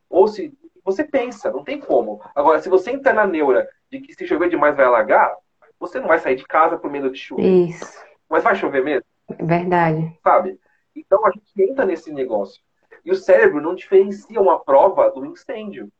Ou 0.08 0.28
se 0.28 0.56
você 0.84 1.02
pensa, 1.02 1.50
não 1.50 1.64
tem 1.64 1.80
como. 1.80 2.20
Agora, 2.34 2.60
se 2.60 2.68
você 2.68 2.92
entrar 2.92 3.12
na 3.12 3.26
neura 3.26 3.68
de 3.90 4.00
que 4.00 4.14
se 4.14 4.26
chover 4.26 4.48
demais 4.48 4.76
vai 4.76 4.84
alagar, 4.84 5.36
você 5.78 5.98
não 5.98 6.08
vai 6.08 6.18
sair 6.18 6.36
de 6.36 6.44
casa 6.44 6.78
por 6.78 6.90
medo 6.90 7.10
de 7.10 7.18
chuva. 7.18 7.42
Isso. 7.42 8.04
Mas 8.28 8.44
vai 8.44 8.54
chover 8.54 8.84
mesmo? 8.84 9.04
Verdade. 9.40 10.16
Sabe? 10.22 10.58
Então 10.94 11.24
a 11.26 11.30
gente 11.30 11.62
entra 11.62 11.84
nesse 11.84 12.12
negócio. 12.12 12.62
E 13.04 13.10
o 13.10 13.16
cérebro 13.16 13.60
não 13.60 13.74
diferencia 13.74 14.40
uma 14.40 14.58
prova 14.58 15.10
do 15.10 15.24
incêndio. 15.26 15.90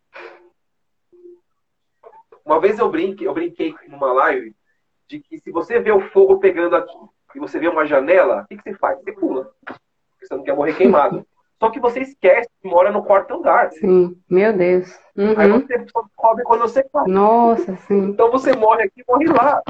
Uma 2.44 2.60
vez 2.60 2.78
eu 2.78 2.88
brinquei, 2.88 3.26
eu 3.26 3.34
brinquei 3.34 3.74
numa 3.88 4.12
live 4.12 4.54
de 5.08 5.20
que 5.20 5.38
se 5.38 5.50
você 5.50 5.78
vê 5.80 5.92
o 5.92 6.00
fogo 6.10 6.38
pegando 6.38 6.76
aqui 6.76 6.96
e 7.34 7.38
você 7.38 7.58
vê 7.58 7.68
uma 7.68 7.86
janela, 7.86 8.42
o 8.42 8.46
que, 8.46 8.56
que 8.56 8.62
você 8.62 8.74
faz? 8.74 8.98
Você 9.00 9.12
pula. 9.12 9.52
Porque 9.64 10.26
você 10.26 10.34
não 10.34 10.42
quer 10.42 10.54
morrer 10.54 10.74
queimado. 10.76 11.26
Só 11.58 11.70
que 11.70 11.80
você 11.80 12.00
esquece 12.00 12.48
que 12.60 12.68
mora 12.68 12.90
no 12.90 13.02
quarto 13.02 13.34
andar. 13.34 13.70
Sim, 13.72 14.16
meu 14.28 14.52
Deus. 14.52 14.88
Uhum. 15.16 15.34
Aí 15.36 15.50
você 15.50 15.86
só 15.90 16.02
descobre 16.02 16.44
quando 16.44 16.60
você 16.60 16.82
cai. 16.82 17.06
Nossa, 17.06 17.76
sim. 17.88 18.10
Então 18.10 18.30
você 18.30 18.54
morre 18.54 18.84
aqui 18.84 19.00
e 19.00 19.04
morre 19.08 19.26
lá. 19.26 19.62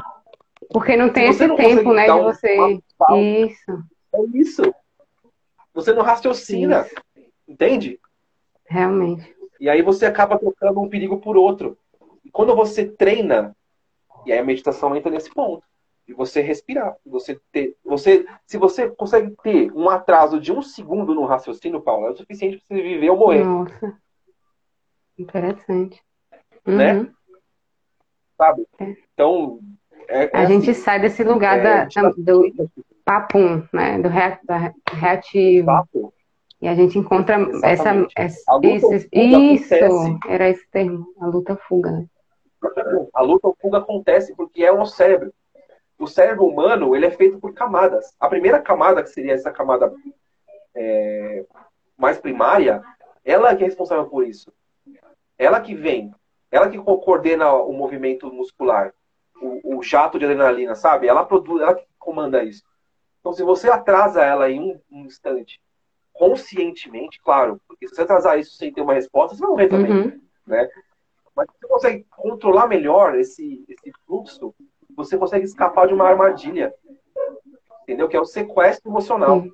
Porque 0.69 0.97
não 0.97 1.09
tem 1.09 1.29
esse 1.29 1.47
tempo, 1.55 1.93
né, 1.93 2.05
de 2.05 2.11
um 2.11 2.23
você. 2.23 2.79
Isso. 3.15 3.83
É 4.13 4.21
isso. 4.33 4.75
Você 5.73 5.93
não 5.93 6.03
raciocina. 6.03 6.81
Isso. 6.81 6.95
Entende? 7.47 7.99
Realmente. 8.67 9.33
E 9.59 9.69
aí 9.69 9.81
você 9.81 10.05
acaba 10.05 10.37
trocando 10.37 10.81
um 10.81 10.89
perigo 10.89 11.19
por 11.19 11.37
outro. 11.37 11.77
E 12.25 12.29
quando 12.29 12.53
você 12.53 12.85
treina, 12.85 13.55
e 14.25 14.33
aí 14.33 14.39
a 14.39 14.43
meditação 14.43 14.93
entra 14.95 15.09
nesse 15.09 15.29
ponto, 15.33 15.63
e 16.07 16.13
você 16.13 16.41
respirar, 16.41 16.95
você 17.05 17.39
ter, 17.51 17.75
você, 17.83 18.25
se 18.45 18.57
você 18.57 18.89
consegue 18.89 19.35
ter 19.43 19.71
um 19.73 19.89
atraso 19.89 20.39
de 20.39 20.51
um 20.53 20.61
segundo 20.61 21.13
no 21.13 21.25
raciocínio, 21.25 21.81
Paulo, 21.81 22.07
é 22.07 22.11
o 22.11 22.15
suficiente 22.15 22.57
para 22.57 22.77
você 22.77 22.81
viver 22.81 23.09
ou 23.09 23.17
morrer. 23.17 23.43
Nossa. 23.43 23.97
Interessante. 25.17 26.01
Né? 26.65 26.93
Uhum. 26.93 27.11
Sabe? 28.37 28.67
É. 28.79 28.95
Então, 29.13 29.59
é, 30.07 30.23
é 30.25 30.29
A 30.33 30.45
gente 30.45 30.69
assim, 30.69 30.81
sai 30.81 30.99
desse 30.99 31.23
lugar 31.23 31.59
é, 31.59 31.63
da, 31.63 31.75
meditação- 31.81 32.13
do 32.17 32.69
papum, 33.03 33.63
né? 33.73 33.99
Do 33.99 34.09
rea- 34.09 34.39
reativo. 34.93 35.65
Fato. 35.65 36.13
E 36.61 36.67
a 36.67 36.73
gente 36.75 36.97
encontra 36.97 37.35
essa, 37.63 37.93
Exatamente. 37.93 38.13
isso, 38.17 39.77
acontece. 39.85 40.19
era 40.27 40.49
esse 40.49 40.67
termo, 40.69 41.05
a 41.19 41.27
luta 41.27 41.55
fuga. 41.55 41.91
né? 41.91 42.05
A 43.13 43.21
luta 43.21 43.47
ou 43.47 43.57
fuga 43.61 43.77
acontece 43.77 44.35
porque 44.35 44.63
é 44.63 44.71
o 44.71 44.77
nosso 44.77 44.95
cérebro. 44.95 45.31
O 45.99 46.07
cérebro 46.07 46.45
humano 46.45 46.95
ele 46.95 47.05
é 47.05 47.11
feito 47.11 47.39
por 47.39 47.53
camadas. 47.53 48.13
A 48.19 48.29
primeira 48.29 48.61
camada, 48.61 49.01
que 49.01 49.09
seria 49.09 49.33
essa 49.33 49.51
camada 49.51 49.93
é, 50.75 51.45
mais 51.97 52.19
primária, 52.19 52.83
ela 53.25 53.55
que 53.55 53.63
é 53.63 53.65
responsável 53.65 54.05
por 54.05 54.25
isso. 54.25 54.51
Ela 55.37 55.59
que 55.59 55.73
vem, 55.73 56.13
ela 56.51 56.69
que 56.69 56.77
co- 56.77 56.99
coordena 56.99 57.51
o 57.53 57.73
movimento 57.73 58.31
muscular, 58.31 58.93
o, 59.41 59.77
o 59.77 59.83
jato 59.83 60.17
de 60.17 60.25
adrenalina, 60.25 60.75
sabe? 60.75 61.07
Ela 61.07 61.25
produz, 61.25 61.61
ela 61.61 61.75
que 61.75 61.85
comanda 61.99 62.43
isso. 62.43 62.63
Então, 63.19 63.33
se 63.33 63.43
você 63.43 63.69
atrasa 63.69 64.23
ela 64.23 64.49
em 64.49 64.59
um, 64.59 64.79
um 64.91 65.05
instante, 65.05 65.59
conscientemente, 66.13 67.19
claro, 67.21 67.61
porque 67.67 67.87
se 67.87 67.95
você 67.95 68.01
atrasar 68.03 68.39
isso 68.39 68.55
sem 68.55 68.71
ter 68.73 68.81
uma 68.81 68.93
resposta, 68.93 69.35
você 69.35 69.41
vai 69.41 69.49
morrer 69.49 69.67
também. 69.67 69.91
Uhum. 69.91 70.21
Mas 71.35 71.47
se 71.51 71.57
você 71.61 71.67
consegue 71.67 72.05
controlar 72.09 72.67
melhor 72.67 73.15
esse, 73.15 73.63
esse 73.67 73.91
fluxo, 74.05 74.55
você 74.97 75.15
consegue 75.15 75.45
escapar 75.45 75.87
de 75.87 75.93
uma 75.93 76.09
armadilha. 76.09 76.73
Entendeu? 77.83 78.09
Que 78.09 78.17
é 78.17 78.19
o 78.19 78.25
sequestro 78.25 78.89
emocional. 78.89 79.43
Sim. 79.43 79.53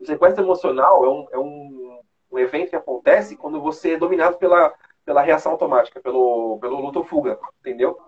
O 0.00 0.06
sequestro 0.06 0.42
emocional 0.42 1.04
é, 1.04 1.08
um, 1.08 1.28
é 1.32 1.38
um, 1.38 2.00
um 2.32 2.38
evento 2.38 2.70
que 2.70 2.76
acontece 2.76 3.36
quando 3.36 3.60
você 3.60 3.92
é 3.92 3.98
dominado 3.98 4.38
pela, 4.38 4.72
pela 5.04 5.20
reação 5.20 5.52
automática, 5.52 6.00
pelo, 6.00 6.58
pelo 6.58 6.80
luta 6.80 7.00
ou 7.00 7.04
fuga. 7.04 7.38
Entendeu? 7.60 7.98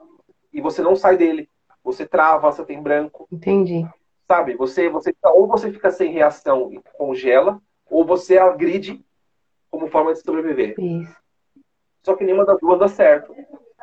E 0.53 0.61
você 0.61 0.81
não 0.81 0.97
sai 0.97 1.19
dele. 1.19 1.49
Você 1.85 2.07
trava, 2.07 2.51
você 2.51 2.65
tem 2.65 2.83
branco. 2.83 3.29
Entendi. 3.31 3.87
Sabe? 4.27 4.57
Você, 4.57 4.89
você, 4.89 5.15
ou 5.23 5.47
você 5.47 5.71
fica 5.71 5.91
sem 5.91 6.11
reação 6.11 6.73
e 6.73 6.81
congela, 6.97 7.61
ou 7.91 8.05
você 8.05 8.39
agride 8.39 9.05
como 9.71 9.87
forma 9.89 10.13
de 10.15 10.21
sobreviver. 10.21 10.75
Isso. 10.79 11.15
Só 12.03 12.17
que 12.17 12.25
nenhuma 12.25 12.47
das 12.47 12.59
duas 12.59 12.79
dá 12.79 12.89
certo. 12.89 13.35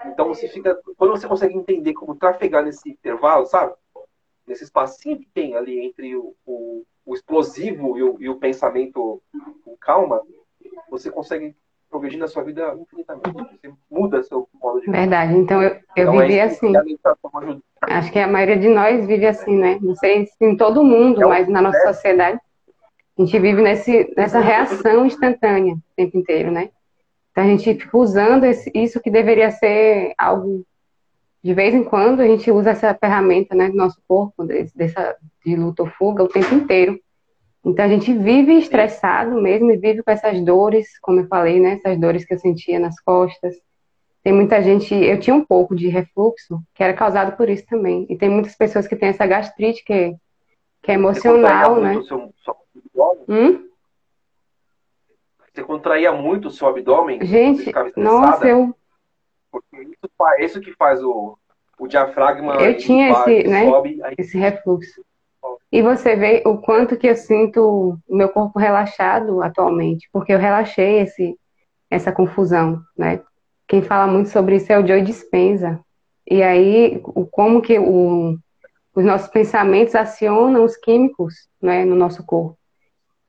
Então 0.05 0.27
você 0.27 0.47
fica. 0.47 0.77
Quando 0.97 1.11
você 1.11 1.27
consegue 1.27 1.55
entender 1.55 1.93
como 1.93 2.15
trafegar 2.15 2.63
nesse 2.63 2.89
intervalo, 2.89 3.45
sabe? 3.45 3.73
Nesse 4.47 4.63
espacinho 4.63 5.17
que 5.19 5.27
tem 5.33 5.55
ali 5.55 5.79
entre 5.85 6.15
o, 6.15 6.33
o, 6.45 6.83
o 7.05 7.13
explosivo 7.13 7.97
e 7.97 8.03
o, 8.03 8.17
e 8.19 8.29
o 8.29 8.35
pensamento 8.37 9.21
com 9.65 9.75
calma, 9.79 10.21
você 10.89 11.11
consegue 11.11 11.55
progredir 11.89 12.19
na 12.19 12.27
sua 12.27 12.43
vida 12.43 12.77
infinitamente. 12.79 13.31
Você 13.33 13.73
muda 13.89 14.23
seu 14.23 14.47
modo 14.61 14.79
de 14.79 14.85
vida. 14.85 14.97
Verdade. 14.97 15.33
Então 15.37 15.61
eu, 15.61 15.69
eu 15.69 15.79
Então, 15.95 16.21
é 16.21 16.27
vivi 16.27 16.39
isso 16.39 16.65
assim. 16.65 16.73
ajuda. 16.77 17.61
Acho 17.81 18.11
que 18.11 18.19
a 18.19 18.27
maioria 18.27 18.57
de 18.57 18.69
nós 18.69 19.05
vive 19.05 19.25
assim, 19.25 19.57
né? 19.57 19.79
Não 19.81 19.95
sei 19.95 20.25
se 20.25 20.35
em 20.41 20.55
todo 20.57 20.83
mundo, 20.83 21.23
É 21.23 21.25
mas 21.25 21.47
na 21.47 21.61
nossa 21.61 21.79
sociedade, 21.93 22.39
a 23.17 23.21
gente 23.21 23.39
vive 23.39 23.61
nesse, 23.61 24.13
nessa 24.15 24.39
reação 24.39 25.05
instantânea 25.05 25.73
o 25.73 25.81
tempo 25.95 26.17
inteiro, 26.17 26.51
né? 26.51 26.69
Então 27.37 27.45
a 27.45 27.49
gente 27.49 27.71
fica 27.75 27.95
usando 27.95 28.45
esse- 28.45 28.71
isso 28.73 28.99
que 28.99 29.11
deveria 29.11 29.51
ser 29.51 30.11
algo. 30.17 30.65
De 31.43 31.53
vez 31.53 31.71
em 31.71 31.83
quando 31.83 32.21
a 32.21 32.25
gente 32.25 32.49
usa 32.49 32.71
essa 32.71 32.95
ferramenta, 32.95 33.53
né, 33.53 33.69
do 33.69 33.75
nosso 33.75 34.01
corpo, 34.07 34.43
desse, 34.43 34.75
dessa, 34.75 35.15
de 35.45 35.55
luta 35.55 35.83
ou 35.83 35.89
fuga, 35.89 36.23
o 36.23 36.27
tempo 36.27 36.55
inteiro. 36.55 36.99
Então 37.63 37.85
a 37.85 37.87
gente 37.87 38.11
vive 38.11 38.53
estressado 38.57 39.39
mesmo 39.39 39.69
e 39.71 39.77
vive 39.77 40.01
com 40.01 40.09
essas 40.09 40.41
dores, 40.41 40.97
como 40.99 41.19
eu 41.19 41.27
falei, 41.27 41.59
né? 41.59 41.73
Essas 41.73 41.99
dores 41.99 42.25
que 42.25 42.33
eu 42.33 42.39
sentia 42.39 42.79
nas 42.79 42.99
costas. 43.01 43.55
Tem 44.23 44.33
muita 44.33 44.59
gente, 44.63 44.95
eu 44.95 45.19
tinha 45.19 45.35
um 45.35 45.45
pouco 45.45 45.75
de 45.75 45.87
refluxo, 45.89 46.59
que 46.73 46.83
era 46.83 46.93
causado 46.95 47.37
por 47.37 47.47
isso 47.49 47.67
também. 47.67 48.07
E 48.09 48.17
tem 48.17 48.29
muitas 48.29 48.55
pessoas 48.55 48.87
que 48.87 48.95
têm 48.95 49.09
essa 49.09 49.27
gastrite 49.27 49.83
que 49.85 49.93
é, 49.93 50.13
que 50.81 50.89
é 50.91 50.95
emocional, 50.95 51.79
né? 51.79 52.01
seu? 52.07 52.33
Hum? 53.29 53.67
Você 55.57 55.63
contraía 55.63 56.11
muito 56.11 56.49
o 56.49 56.51
seu 56.51 56.67
abdômen? 56.67 57.19
Gente, 57.25 57.73
nossa, 57.95 58.47
eu, 58.47 58.75
Porque 59.51 59.75
isso, 59.81 60.07
isso 60.39 60.61
que 60.61 60.71
faz 60.75 61.03
o, 61.03 61.35
o 61.79 61.87
diafragma. 61.87 62.57
Eu 62.57 62.77
tinha 62.77 63.09
esse, 63.09 63.47
né? 63.47 63.65
sobe, 63.65 63.99
aí 64.03 64.13
esse 64.19 64.37
refluxo. 64.37 65.03
E 65.71 65.81
você 65.81 66.15
vê 66.15 66.43
o 66.45 66.59
quanto 66.59 66.95
que 66.95 67.07
eu 67.07 67.15
sinto 67.15 67.99
o 68.07 68.15
meu 68.15 68.29
corpo 68.29 68.59
relaxado 68.59 69.41
atualmente, 69.41 70.07
porque 70.13 70.31
eu 70.31 70.37
relaxei 70.37 70.99
esse, 70.99 71.35
essa 71.89 72.11
confusão, 72.11 72.79
né? 72.95 73.19
Quem 73.67 73.81
fala 73.81 74.05
muito 74.05 74.29
sobre 74.29 74.57
isso 74.57 74.71
é 74.71 74.77
o 74.77 74.85
Joe 74.85 75.01
Dispenza. 75.01 75.79
E 76.29 76.43
aí, 76.43 77.01
o, 77.03 77.25
como 77.25 77.63
que 77.63 77.79
o, 77.79 78.37
os 78.93 79.03
nossos 79.03 79.27
pensamentos 79.29 79.95
acionam 79.95 80.63
os 80.63 80.77
químicos, 80.77 81.49
né, 81.59 81.83
no 81.83 81.95
nosso 81.95 82.23
corpo. 82.23 82.55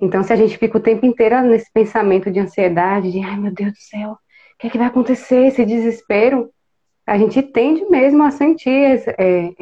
Então, 0.00 0.22
se 0.22 0.32
a 0.32 0.36
gente 0.36 0.56
fica 0.56 0.78
o 0.78 0.82
tempo 0.82 1.04
inteiro 1.04 1.40
nesse 1.42 1.70
pensamento 1.72 2.30
de 2.30 2.38
ansiedade, 2.40 3.10
de 3.10 3.20
ai 3.20 3.36
meu 3.36 3.52
Deus 3.52 3.72
do 3.72 3.78
céu, 3.78 4.12
o 4.12 4.18
que 4.58 4.68
é 4.68 4.70
que 4.70 4.78
vai 4.78 4.86
acontecer? 4.86 5.46
Esse 5.46 5.64
desespero, 5.64 6.50
a 7.06 7.18
gente 7.18 7.42
tende 7.42 7.84
mesmo 7.86 8.22
a 8.22 8.30
sentir 8.30 8.70
esse, 8.70 9.10
é, 9.10 9.52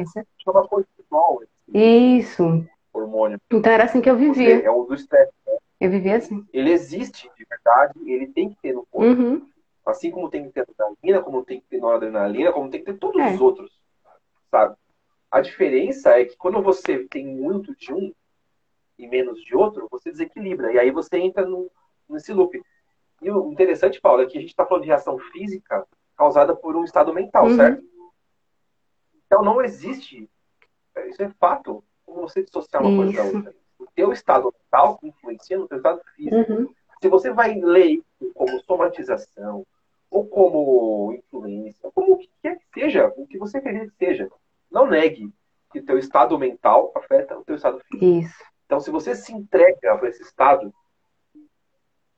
cortisol, 0.69 1.41
esse 1.73 2.19
isso. 2.19 2.65
hormônio. 2.93 3.39
Então 3.51 3.71
era 3.71 3.85
assim 3.85 4.01
que 4.01 4.09
eu 4.09 4.15
vivia. 4.15 4.63
é 4.63 4.69
o 4.69 4.83
do 4.83 4.93
estresse. 4.95 5.31
Eu 5.79 5.89
vivia 5.91 6.17
assim. 6.17 6.43
Ele 6.51 6.71
existe 6.71 7.29
de 7.37 7.45
verdade, 7.45 7.93
ele 8.11 8.27
tem 8.27 8.49
que 8.49 8.57
ter 8.61 8.73
no 8.73 8.85
corpo. 8.89 9.21
Uhum. 9.21 9.47
Assim 9.85 10.11
como 10.11 10.29
tem 10.29 10.43
que 10.45 10.49
ter 10.51 10.61
adrenalina, 10.61 11.21
como 11.23 11.45
tem 11.45 11.59
que 11.61 11.67
ter 11.67 11.79
noradrenalina, 11.79 12.51
como 12.51 12.69
tem 12.69 12.79
que 12.79 12.91
ter 12.91 12.97
todos 12.97 13.21
É. 13.21 13.33
os 13.33 13.39
outros. 13.41 13.71
Sabe? 14.51 14.75
A 15.31 15.41
diferença 15.41 16.19
é 16.19 16.25
que 16.25 16.35
quando 16.35 16.61
você 16.61 17.05
tem 17.09 17.25
muito 17.25 17.75
de 17.75 17.93
um 17.93 18.11
e 18.97 19.07
menos 19.07 19.41
de 19.43 19.55
outro, 19.55 19.87
você 19.91 20.11
desequilibra. 20.11 20.71
E 20.71 20.79
aí 20.79 20.91
você 20.91 21.17
entra 21.17 21.45
no, 21.45 21.69
nesse 22.09 22.33
loop. 22.33 22.61
E 23.21 23.31
o 23.31 23.51
interessante, 23.51 23.99
Paulo, 24.01 24.21
é 24.21 24.25
que 24.25 24.37
a 24.37 24.41
gente 24.41 24.49
está 24.49 24.65
falando 24.65 24.83
de 24.83 24.89
reação 24.89 25.17
física 25.31 25.85
causada 26.15 26.55
por 26.55 26.75
um 26.75 26.83
estado 26.83 27.13
mental, 27.13 27.45
Uhum. 27.47 27.55
certo? 27.55 27.83
Então 29.25 29.43
não 29.43 29.61
existe. 29.61 30.29
Isso 31.07 31.21
é 31.21 31.29
fato. 31.39 31.83
Como 32.05 32.21
você 32.21 32.43
dissociar 32.43 32.83
uma 32.83 33.03
coisa 33.03 33.17
da 33.17 33.23
outra. 33.23 33.55
O 33.79 33.85
teu 33.93 34.11
estado 34.11 34.53
mental 34.63 34.99
influencia 35.03 35.57
no 35.57 35.67
teu 35.67 35.77
estado 35.77 36.01
físico. 36.15 36.35
Uhum. 36.35 36.73
Se 37.01 37.09
você 37.09 37.31
vai 37.31 37.53
ler 37.59 38.01
como 38.33 38.59
somatização, 38.61 39.65
ou 40.09 40.25
como 40.25 41.13
influência, 41.13 41.79
ou 41.83 41.91
como 41.91 42.13
o 42.13 42.17
que 42.17 42.29
quer 42.41 42.57
que 42.57 42.65
seja, 42.79 43.13
o 43.17 43.27
que 43.27 43.37
você 43.37 43.57
acredita 43.57 43.91
que 43.91 44.05
seja, 44.05 44.31
não 44.71 44.87
negue 44.87 45.31
que 45.71 45.79
o 45.79 45.85
teu 45.85 45.97
estado 45.99 46.39
mental 46.39 46.91
afeta 46.95 47.37
o 47.37 47.43
teu 47.43 47.55
estado 47.55 47.79
físico. 47.81 48.05
Isso. 48.05 48.43
Então, 48.67 48.79
se 48.81 48.91
você 48.91 49.15
se 49.15 49.33
entrega 49.33 49.97
para 49.97 50.09
esse 50.09 50.21
estado, 50.21 50.71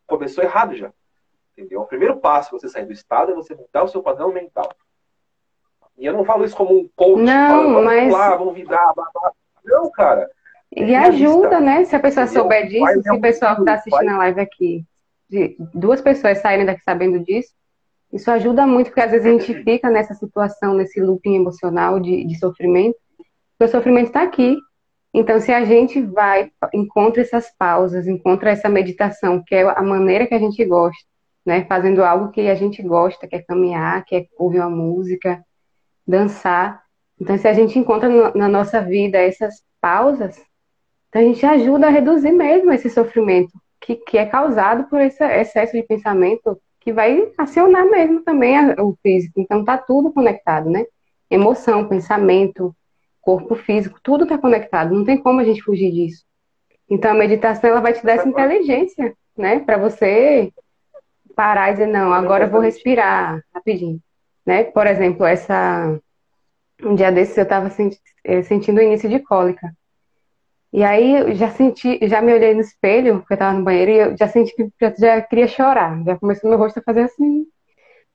começou 0.08 0.44
errado 0.44 0.76
já. 0.76 0.92
Entendeu? 1.56 1.82
O 1.82 1.86
primeiro 1.86 2.18
passo 2.18 2.50
para 2.50 2.60
você 2.60 2.68
sair 2.70 2.86
do 2.86 2.92
estado 2.92 3.32
é 3.32 3.36
você 3.36 3.54
mudar 3.54 3.84
o 3.84 3.88
seu 3.88 4.02
padrão 4.02 4.34
mental. 4.34 4.70
E 5.98 6.06
eu 6.06 6.14
não 6.14 6.26
falo 6.26 6.44
isso 6.46 6.56
como 6.56 6.76
um 6.80 6.90
coach, 6.96 7.22
Não, 7.22 7.50
falando, 7.50 7.74
vamos 7.74 7.86
mas- 7.86 8.12
lá, 8.14 8.36
vamos 8.36 8.54
virar, 8.56 8.94
blá, 8.96 9.08
blá. 9.14 9.32
Não, 9.64 9.92
cara. 9.92 10.30
E 10.76 10.84
realista. 10.84 11.26
ajuda, 11.28 11.60
né? 11.60 11.84
Se 11.86 11.96
a 11.96 12.00
pessoa 12.00 12.24
Entendeu? 12.26 12.42
souber 12.44 12.60
Vai 12.62 12.68
disso, 12.70 13.04
se 13.04 13.10
ver 13.10 13.18
o 13.18 13.22
pessoal 13.22 13.56
que 13.56 13.62
está 13.62 13.74
assistindo 13.74 14.06
vai- 14.06 14.16
a 14.16 14.18
live 14.18 14.40
aqui, 14.42 14.86
duas 15.74 16.02
pessoas 16.02 16.38
saírem 16.40 16.66
daqui 16.66 16.82
sabendo 16.84 17.20
disso, 17.20 17.54
isso 18.14 18.32
ajuda 18.32 18.66
muito, 18.66 18.88
porque 18.88 19.02
às 19.02 19.12
vezes 19.12 19.28
a 19.28 19.30
gente 19.32 19.64
fica 19.64 19.90
nessa 19.92 20.14
situação, 20.16 20.74
nesse 20.74 21.00
looping 21.02 21.36
emocional 21.36 22.00
de, 22.00 22.24
de 22.24 22.40
sofrimento, 22.40 22.98
porque 23.58 23.66
o 23.66 23.78
sofrimento 23.78 24.08
está 24.08 24.24
aqui. 24.24 24.58
Então, 25.14 25.40
se 25.40 25.52
a 25.52 25.66
gente 25.66 26.02
vai, 26.02 26.52
encontra 26.74 27.22
essas 27.22 27.52
pausas, 27.58 28.08
encontra 28.08 28.52
essa 28.52 28.70
meditação, 28.70 29.44
que 29.46 29.56
é 29.56 29.64
a 29.64 29.82
maneira 29.82 30.28
que 30.28 30.36
a 30.36 30.40
gente 30.40 30.64
gosta, 30.66 31.04
né? 31.46 31.66
Fazendo 31.66 32.04
algo 32.04 32.32
que 32.32 32.42
a 32.42 32.56
gente 32.56 32.82
gosta, 32.84 33.28
que 33.28 33.36
é 33.36 33.42
caminhar, 33.42 34.06
que 34.06 34.16
é 34.16 34.26
ouvir 34.38 34.60
uma 34.60 34.70
música, 34.70 35.44
dançar. 36.08 36.84
Então, 37.20 37.38
se 37.38 37.48
a 37.48 37.54
gente 37.54 37.78
encontra 37.80 38.10
na 38.36 38.48
nossa 38.48 38.82
vida 38.82 39.18
essas 39.18 39.64
pausas, 39.82 40.38
Então 41.10 41.22
a 41.22 41.26
gente 41.26 41.46
ajuda 41.46 41.88
a 41.88 41.90
reduzir 41.90 42.32
mesmo 42.32 42.72
esse 42.72 42.90
sofrimento 42.90 43.52
que, 43.82 43.96
que 43.96 44.18
é 44.18 44.26
causado 44.26 44.86
por 44.90 45.02
esse 45.02 45.24
excesso 45.24 45.74
de 45.74 45.84
pensamento 45.84 46.60
que 46.80 46.94
vai 46.94 47.32
acionar 47.38 47.86
mesmo 47.90 48.24
também 48.24 48.56
o 48.80 48.96
físico. 49.02 49.40
Então 49.40 49.64
tá 49.66 49.78
tudo 49.78 50.12
conectado, 50.14 50.70
né? 50.70 50.86
Emoção, 51.30 51.88
pensamento, 51.88 52.76
corpo 53.22 53.56
físico, 53.56 54.00
tudo 54.02 54.24
está 54.24 54.38
conectado. 54.38 54.94
Não 54.94 55.06
tem 55.06 55.18
como 55.18 55.40
a 55.40 55.44
gente 55.44 55.62
fugir 55.62 55.92
disso. 55.92 56.24
Então 56.90 57.12
a 57.12 57.16
meditação 57.16 57.70
ela 57.70 57.82
vai 57.82 57.94
te 57.94 58.04
dar 58.04 58.14
essa 58.14 58.28
inteligência, 58.28 59.14
né? 59.38 59.60
Para 59.60 59.78
você 59.78 60.52
parar 61.36 61.70
e 61.70 61.74
dizer 61.74 61.88
não, 61.88 62.12
agora 62.12 62.46
eu 62.46 62.50
vou 62.50 62.60
respirar 62.60 63.44
rapidinho, 63.54 64.02
né? 64.46 64.64
Por 64.64 64.88
exemplo, 64.88 65.26
essa 65.26 66.00
um 66.84 66.96
dia 66.96 67.12
desses 67.12 67.38
eu 67.38 67.44
estava 67.44 67.70
eh, 68.24 68.42
sentindo 68.44 68.80
o 68.80 68.84
início 68.84 69.10
de 69.10 69.20
cólica. 69.20 69.72
E 70.72 70.84
aí 70.84 71.16
eu 71.16 71.36
já 71.36 71.50
senti, 71.50 72.00
já 72.08 72.22
me 72.22 72.34
olhei 72.34 72.54
no 72.54 72.62
espelho, 72.62 73.20
porque 73.20 73.34
eu 73.34 73.36
estava 73.36 73.58
no 73.58 73.64
banheiro, 73.64 73.92
e 73.92 73.98
eu 73.98 74.18
já 74.18 74.28
senti 74.28 74.56
que 74.56 74.70
já, 74.80 74.94
já 74.98 75.22
queria 75.22 75.48
chorar. 75.48 76.04
Já 76.04 76.18
começou 76.18 76.50
meu 76.50 76.60
rosto 76.60 76.80
a 76.80 76.84
fazer 76.84 77.02
assim, 77.02 77.46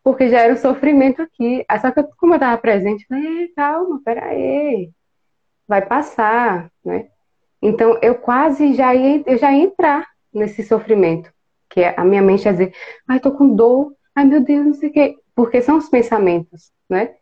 porque 0.05 0.29
já 0.29 0.43
era 0.43 0.53
um 0.53 0.57
sofrimento 0.57 1.23
aqui. 1.23 1.65
Só 1.81 1.91
que 1.91 2.01
eu, 2.01 2.09
como 2.19 2.35
eu 2.35 2.37
estava 2.37 2.59
presente, 2.61 3.07
eu 3.11 3.17
falei, 3.17 3.49
calma, 3.57 4.01
peraí, 4.05 4.91
vai 5.67 5.83
passar, 5.85 6.71
né? 6.85 7.09
Então 7.63 7.99
eu 8.03 8.15
quase 8.17 8.75
já 8.75 8.95
ia, 8.95 9.23
eu 9.27 9.39
já 9.39 9.51
ia 9.51 9.65
entrar 9.65 10.07
nesse 10.33 10.63
sofrimento, 10.63 11.33
que 11.71 11.83
a 11.83 12.05
minha 12.05 12.21
mente 12.21 12.45
ia 12.45 12.53
dizer, 12.53 12.75
ai, 13.09 13.19
tô 13.19 13.33
com 13.33 13.55
dor, 13.55 13.95
ai 14.15 14.27
meu 14.27 14.41
Deus, 14.41 14.67
não 14.67 14.75
sei 14.75 14.91
o 14.91 14.93
quê, 14.93 15.17
porque 15.35 15.63
são 15.63 15.79
os 15.79 15.89
pensamentos, 15.89 16.71
né? 16.89 17.15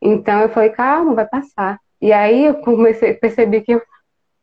Então 0.00 0.40
eu 0.42 0.50
falei, 0.50 0.70
calma, 0.70 1.14
vai 1.14 1.26
passar. 1.26 1.80
E 2.00 2.12
aí 2.12 2.44
eu 2.44 2.56
comecei, 2.56 3.14
percebi 3.14 3.62
que 3.62 3.72
eu 3.72 3.82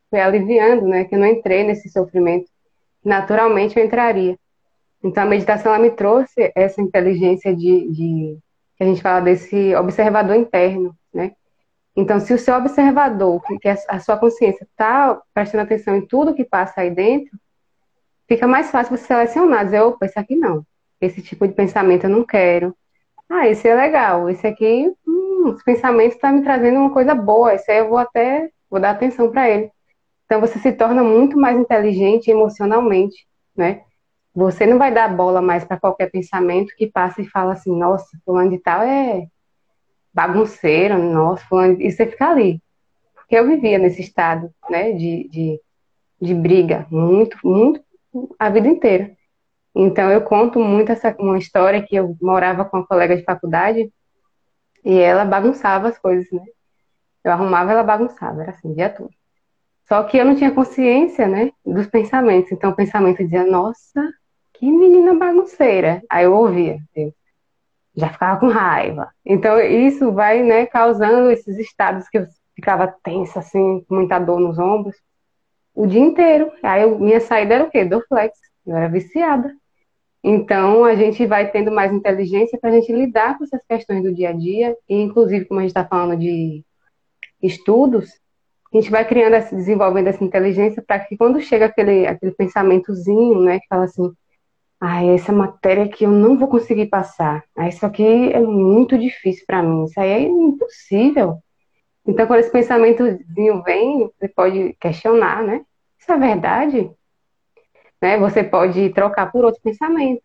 fui 0.09 0.19
aliviando, 0.19 0.87
né? 0.87 1.05
Que 1.05 1.13
eu 1.13 1.19
não 1.19 1.27
entrei 1.27 1.63
nesse 1.63 1.89
sofrimento. 1.89 2.49
Naturalmente 3.05 3.77
eu 3.77 3.85
entraria. 3.85 4.37
Então 5.03 5.23
a 5.23 5.27
meditação 5.27 5.77
me 5.79 5.91
trouxe 5.91 6.51
essa 6.55 6.81
inteligência 6.81 7.55
de, 7.55 7.89
de 7.89 8.37
que 8.77 8.83
a 8.83 8.87
gente 8.87 9.01
fala 9.01 9.19
desse 9.21 9.75
observador 9.75 10.35
interno, 10.35 10.95
né? 11.13 11.33
Então, 11.95 12.19
se 12.19 12.33
o 12.33 12.39
seu 12.39 12.55
observador, 12.55 13.39
que 13.61 13.67
é 13.67 13.75
a 13.87 13.99
sua 13.99 14.17
consciência, 14.17 14.63
está 14.63 15.21
prestando 15.33 15.63
atenção 15.63 15.95
em 15.95 16.05
tudo 16.05 16.33
que 16.33 16.43
passa 16.43 16.81
aí 16.81 16.89
dentro, 16.89 17.37
fica 18.27 18.47
mais 18.47 18.71
fácil 18.71 18.97
você 18.97 19.05
selecionar, 19.05 19.65
dizer, 19.65 19.81
opa, 19.81 20.05
esse 20.05 20.17
aqui 20.17 20.35
não. 20.35 20.65
Esse 20.99 21.21
tipo 21.21 21.47
de 21.47 21.53
pensamento 21.53 22.05
eu 22.05 22.09
não 22.09 22.25
quero. 22.25 22.75
Ah, 23.29 23.47
esse 23.47 23.67
é 23.67 23.75
legal. 23.75 24.29
Esse 24.29 24.47
aqui, 24.47 24.91
hum, 25.07 25.49
os 25.49 25.61
pensamentos 25.63 26.15
estão 26.15 26.31
tá 26.31 26.35
me 26.35 26.43
trazendo 26.43 26.79
uma 26.79 26.91
coisa 26.91 27.13
boa. 27.13 27.53
Esse 27.53 27.71
aí 27.71 27.79
eu 27.79 27.89
vou 27.89 27.97
até, 27.97 28.49
vou 28.69 28.79
dar 28.79 28.91
atenção 28.91 29.29
para 29.29 29.49
ele. 29.49 29.71
Então 30.25 30.41
você 30.41 30.57
se 30.59 30.71
torna 30.71 31.03
muito 31.03 31.37
mais 31.37 31.57
inteligente 31.57 32.31
emocionalmente, 32.31 33.27
né? 33.55 33.81
Você 34.35 34.65
não 34.65 34.77
vai 34.77 34.91
dar 34.91 35.15
bola 35.15 35.41
mais 35.41 35.63
para 35.63 35.79
qualquer 35.79 36.09
pensamento 36.09 36.75
que 36.75 36.87
passa 36.87 37.21
e 37.21 37.27
fala 37.27 37.53
assim, 37.53 37.75
nossa, 37.77 38.17
fulano 38.25 38.49
de 38.49 38.57
tal 38.57 38.81
é 38.81 39.27
bagunceiro, 40.13 40.97
nossa, 40.97 41.45
fulano... 41.45 41.81
e 41.81 41.91
você 41.91 42.07
fica 42.07 42.29
ali. 42.29 42.61
Porque 43.13 43.35
eu 43.35 43.47
vivia 43.47 43.77
nesse 43.77 44.01
estado, 44.01 44.51
né, 44.69 44.91
de, 44.91 45.27
de, 45.29 45.61
de 46.21 46.33
briga, 46.33 46.87
muito, 46.89 47.37
muito, 47.43 47.81
a 48.39 48.49
vida 48.49 48.67
inteira. 48.67 49.11
Então 49.75 50.11
eu 50.11 50.21
conto 50.21 50.59
muito 50.59 50.91
essa 50.91 51.15
uma 51.19 51.37
história 51.37 51.81
que 51.81 51.95
eu 51.95 52.15
morava 52.21 52.65
com 52.65 52.77
uma 52.77 52.85
colega 52.85 53.15
de 53.15 53.23
faculdade 53.23 53.91
e 54.85 54.99
ela 54.99 55.25
bagunçava 55.25 55.87
as 55.87 55.97
coisas, 55.97 56.29
né? 56.31 56.43
Eu 57.23 57.31
arrumava, 57.31 57.71
ela 57.71 57.83
bagunçava, 57.83 58.41
era 58.41 58.51
assim, 58.51 58.73
dia 58.73 58.89
todo. 58.89 59.09
Só 59.87 60.03
que 60.03 60.17
eu 60.17 60.25
não 60.25 60.35
tinha 60.35 60.51
consciência, 60.51 61.27
né, 61.27 61.51
dos 61.65 61.87
pensamentos. 61.87 62.51
Então 62.51 62.71
o 62.71 62.75
pensamento 62.75 63.23
dizia, 63.23 63.45
nossa, 63.45 64.13
que 64.63 64.71
menina 64.71 65.13
bagunceira. 65.13 66.01
Aí 66.09 66.23
eu 66.23 66.33
ouvia, 66.33 66.77
já 67.93 68.07
ficava 68.07 68.39
com 68.39 68.47
raiva. 68.47 69.09
Então 69.25 69.59
isso 69.59 70.09
vai, 70.13 70.41
né, 70.41 70.65
causando 70.65 71.29
esses 71.29 71.57
estados 71.57 72.07
que 72.07 72.19
eu 72.19 72.27
ficava 72.55 72.87
tensa, 73.03 73.39
assim, 73.39 73.83
com 73.87 73.95
muita 73.95 74.17
dor 74.19 74.39
nos 74.39 74.57
ombros, 74.57 74.95
o 75.75 75.85
dia 75.85 75.99
inteiro. 75.99 76.49
Aí 76.63 76.81
eu, 76.81 76.97
minha 76.97 77.19
saída 77.19 77.55
era 77.55 77.63
o 77.65 77.69
quê? 77.69 77.83
Dorflex. 77.83 78.37
Eu 78.65 78.77
era 78.77 78.87
viciada. 78.87 79.53
Então, 80.23 80.85
a 80.85 80.95
gente 80.95 81.25
vai 81.25 81.51
tendo 81.51 81.69
mais 81.69 81.91
inteligência 81.91 82.57
para 82.57 82.69
a 82.69 82.73
gente 82.73 82.93
lidar 82.93 83.37
com 83.37 83.43
essas 83.43 83.61
questões 83.67 84.01
do 84.01 84.13
dia 84.13 84.29
a 84.29 84.31
dia, 84.31 84.77
e 84.87 84.95
inclusive, 84.95 85.43
como 85.43 85.59
a 85.59 85.63
gente 85.63 85.71
está 85.71 85.83
falando 85.83 86.17
de 86.17 86.63
estudos, 87.41 88.09
a 88.73 88.77
gente 88.77 88.89
vai 88.89 89.05
criando, 89.05 89.33
desenvolvendo 89.49 90.07
essa 90.07 90.23
inteligência 90.23 90.81
para 90.81 90.99
que 90.99 91.17
quando 91.17 91.41
chega 91.41 91.65
aquele, 91.65 92.07
aquele 92.07 92.31
pensamentozinho, 92.31 93.41
né, 93.41 93.59
que 93.59 93.67
fala 93.67 93.83
assim, 93.83 94.13
ah, 94.85 95.01
essa 95.01 95.31
matéria 95.31 95.87
que 95.87 96.03
eu 96.03 96.11
não 96.11 96.37
vou 96.37 96.49
conseguir 96.49 96.87
passar, 96.87 97.41
ah, 97.55 97.69
isso 97.69 97.85
aqui 97.85 98.03
é 98.33 98.39
muito 98.41 98.97
difícil 98.97 99.45
para 99.47 99.63
mim, 99.63 99.85
isso 99.85 99.97
aí 99.97 100.09
é 100.09 100.19
impossível. 100.19 101.41
Então, 102.05 102.27
quando 102.27 102.41
esse 102.41 102.51
pensamentozinho 102.51 103.63
vem, 103.63 104.11
você 104.19 104.27
pode 104.27 104.73
questionar, 104.81 105.41
né? 105.41 105.65
Isso 105.97 106.11
é 106.11 106.17
verdade? 106.17 106.91
Né? 108.01 108.17
Você 108.19 108.43
pode 108.43 108.89
trocar 108.89 109.31
por 109.31 109.45
outro 109.45 109.61
pensamento. 109.61 110.21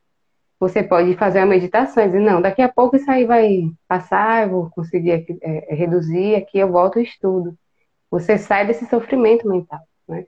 Você 0.58 0.82
pode 0.82 1.16
fazer 1.16 1.38
uma 1.38 1.46
meditação 1.46 2.02
e 2.02 2.06
dizer, 2.08 2.18
não, 2.18 2.42
daqui 2.42 2.60
a 2.60 2.68
pouco 2.68 2.96
isso 2.96 3.08
aí 3.08 3.24
vai 3.24 3.70
passar, 3.86 4.42
eu 4.42 4.50
vou 4.50 4.70
conseguir 4.70 5.12
é, 5.12 5.24
é, 5.40 5.74
reduzir, 5.76 6.34
aqui 6.34 6.58
eu 6.58 6.72
volto 6.72 6.98
e 6.98 7.04
estudo. 7.04 7.56
Você 8.10 8.36
sai 8.36 8.66
desse 8.66 8.86
sofrimento 8.86 9.46
mental, 9.48 9.80
né? 10.08 10.26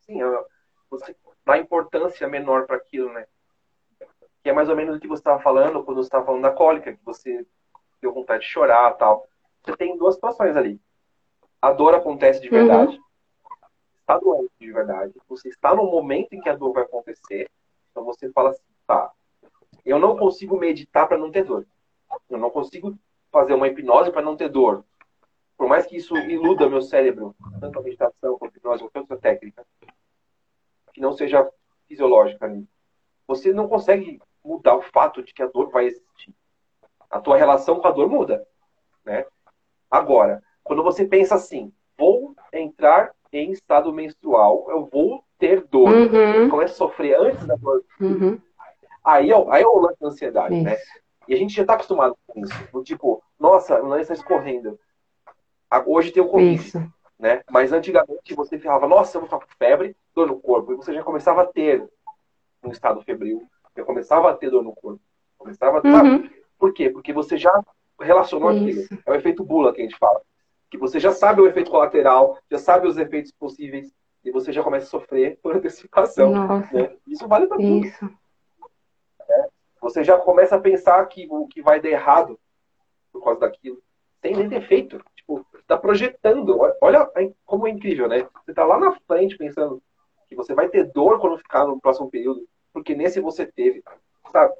Sim, 0.00 0.20
você 0.90 1.14
dá 1.48 1.58
importância 1.58 2.28
menor 2.28 2.66
para 2.66 2.76
aquilo, 2.76 3.12
né? 3.12 3.26
Que 4.42 4.50
é 4.50 4.52
mais 4.52 4.68
ou 4.68 4.76
menos 4.76 4.96
o 4.96 5.00
que 5.00 5.08
você 5.08 5.20
estava 5.20 5.42
falando 5.42 5.82
quando 5.82 5.96
você 5.96 6.06
estava 6.06 6.24
falando 6.24 6.42
da 6.42 6.52
cólica, 6.52 6.92
que 6.92 7.04
você 7.04 7.44
deu 8.00 8.12
vontade 8.12 8.44
de 8.44 8.50
chorar 8.50 8.92
tal. 8.92 9.26
Você 9.64 9.76
tem 9.76 9.96
duas 9.98 10.14
situações 10.14 10.56
ali. 10.56 10.80
A 11.60 11.72
dor 11.72 11.94
acontece 11.94 12.40
de 12.40 12.48
verdade. 12.48 12.96
Uhum 12.96 13.08
está 14.08 14.18
doente 14.18 14.50
de 14.58 14.72
verdade, 14.72 15.12
você 15.28 15.50
está 15.50 15.74
no 15.74 15.84
momento 15.84 16.32
em 16.32 16.40
que 16.40 16.48
a 16.48 16.56
dor 16.56 16.72
vai 16.72 16.82
acontecer, 16.82 17.50
então 17.90 18.02
você 18.04 18.32
fala 18.32 18.50
assim, 18.50 18.62
tá, 18.86 19.12
eu 19.84 19.98
não 19.98 20.16
consigo 20.16 20.58
meditar 20.58 21.06
para 21.06 21.18
não 21.18 21.30
ter 21.30 21.44
dor. 21.44 21.66
Eu 22.30 22.38
não 22.38 22.48
consigo 22.48 22.98
fazer 23.30 23.52
uma 23.52 23.68
hipnose 23.68 24.10
para 24.10 24.22
não 24.22 24.34
ter 24.34 24.48
dor. 24.48 24.82
Por 25.58 25.68
mais 25.68 25.84
que 25.84 25.96
isso 25.96 26.16
iluda 26.16 26.70
meu 26.70 26.80
cérebro, 26.80 27.36
tanto 27.60 27.78
a 27.78 27.82
meditação 27.82 28.38
quanto 28.38 28.54
a 28.54 28.56
hipnose, 28.56 28.82
qualquer 28.84 29.00
outra 29.00 29.18
técnica, 29.18 29.66
que 30.92 31.00
não 31.00 31.12
seja 31.12 31.48
fisiológica 31.86 32.46
ali, 32.46 32.66
você 33.26 33.52
não 33.52 33.68
consegue 33.68 34.20
mudar 34.44 34.76
o 34.76 34.82
fato 34.82 35.22
de 35.22 35.32
que 35.34 35.42
a 35.42 35.46
dor 35.46 35.70
vai 35.70 35.86
existir. 35.86 36.34
A 37.10 37.20
tua 37.20 37.36
relação 37.36 37.80
com 37.80 37.86
a 37.86 37.90
dor 37.90 38.08
muda, 38.08 38.46
né? 39.04 39.24
Agora, 39.90 40.42
quando 40.62 40.82
você 40.82 41.04
pensa 41.06 41.34
assim, 41.34 41.72
vou 41.96 42.34
entrar 42.52 43.12
em 43.32 43.52
estado 43.52 43.92
menstrual, 43.92 44.66
eu 44.68 44.86
vou 44.86 45.24
ter 45.38 45.66
dor. 45.66 45.90
Uhum. 45.90 46.50
Começo 46.50 46.74
a 46.74 46.76
sofrer 46.76 47.16
antes 47.16 47.46
da 47.46 47.56
dor. 47.56 47.82
Uhum. 48.00 48.40
Aí, 49.04 49.30
é, 49.30 49.34
aí 49.50 49.62
é 49.62 49.66
o 49.66 49.78
lance 49.78 50.00
da 50.00 50.08
ansiedade, 50.08 50.54
né? 50.60 50.74
isso. 50.74 50.86
né? 50.86 51.00
E 51.28 51.34
a 51.34 51.36
gente 51.36 51.54
já 51.54 51.62
está 51.62 51.74
acostumado 51.74 52.16
com 52.26 52.40
isso. 52.40 52.82
Tipo, 52.84 53.22
nossa, 53.38 53.80
o 53.80 53.86
lance 53.86 54.02
está 54.02 54.14
escorrendo. 54.14 54.78
Hoje 55.86 56.10
tem 56.10 56.22
o 56.22 56.28
Covid, 56.28 56.54
isso. 56.54 56.92
né? 57.18 57.42
Mas 57.50 57.72
antigamente 57.72 58.34
você 58.34 58.58
falava, 58.58 58.88
nossa, 58.88 59.16
eu 59.16 59.20
vou 59.20 59.28
ficar 59.28 59.44
com 59.44 59.52
febre, 59.58 59.94
dor 60.18 60.28
no 60.28 60.40
corpo. 60.40 60.72
E 60.72 60.76
você 60.76 60.92
já 60.92 61.02
começava 61.02 61.42
a 61.42 61.46
ter 61.46 61.86
um 62.62 62.70
estado 62.70 63.02
febril. 63.02 63.42
Já 63.76 63.84
começava 63.84 64.30
a 64.30 64.34
ter 64.34 64.50
dor 64.50 64.62
no 64.62 64.74
corpo. 64.74 65.00
Começava 65.36 65.78
a... 65.78 66.02
Uhum. 66.02 66.28
Por 66.58 66.72
quê? 66.72 66.90
Porque 66.90 67.12
você 67.12 67.36
já 67.36 67.52
relacionou 68.00 68.52
isso. 68.52 68.84
aquilo. 68.84 69.02
É 69.06 69.10
o 69.10 69.14
efeito 69.14 69.44
bula 69.44 69.72
que 69.72 69.80
a 69.80 69.84
gente 69.84 69.96
fala 69.96 70.20
que 70.70 70.76
você 70.76 71.00
já 71.00 71.12
sabe 71.12 71.40
o 71.40 71.46
efeito 71.46 71.70
colateral, 71.70 72.38
já 72.50 72.58
sabe 72.58 72.86
os 72.86 72.98
efeitos 72.98 73.32
possíveis, 73.32 73.92
e 74.24 74.30
você 74.30 74.52
já 74.52 74.62
começa 74.62 74.86
a 74.86 74.90
sofrer 74.90 75.38
por 75.42 75.54
antecipação. 75.56 76.32
Né? 76.72 76.96
Isso 77.06 77.26
vale 77.26 77.46
para 77.46 77.56
tudo. 77.56 77.86
É. 79.30 79.48
Você 79.80 80.04
já 80.04 80.18
começa 80.18 80.56
a 80.56 80.60
pensar 80.60 81.04
que 81.06 81.26
o 81.30 81.46
que 81.46 81.62
vai 81.62 81.80
dar 81.80 81.88
errado 81.88 82.38
por 83.12 83.24
causa 83.24 83.40
daquilo, 83.40 83.80
sem 84.20 84.36
nem 84.36 84.48
defeito. 84.48 85.02
Tipo, 85.16 85.46
está 85.58 85.76
projetando. 85.76 86.58
Olha 86.80 87.10
como 87.46 87.66
é 87.66 87.70
incrível, 87.70 88.08
né? 88.08 88.28
Você 88.44 88.50
está 88.50 88.64
lá 88.64 88.78
na 88.78 88.92
frente 89.06 89.36
pensando 89.36 89.82
que 90.28 90.36
você 90.36 90.54
vai 90.54 90.68
ter 90.68 90.84
dor 90.84 91.18
quando 91.20 91.38
ficar 91.38 91.66
no 91.66 91.80
próximo 91.80 92.10
período, 92.10 92.46
porque 92.72 92.94
nesse 92.94 93.20
você 93.20 93.46
teve, 93.46 93.82
sabe? 94.30 94.54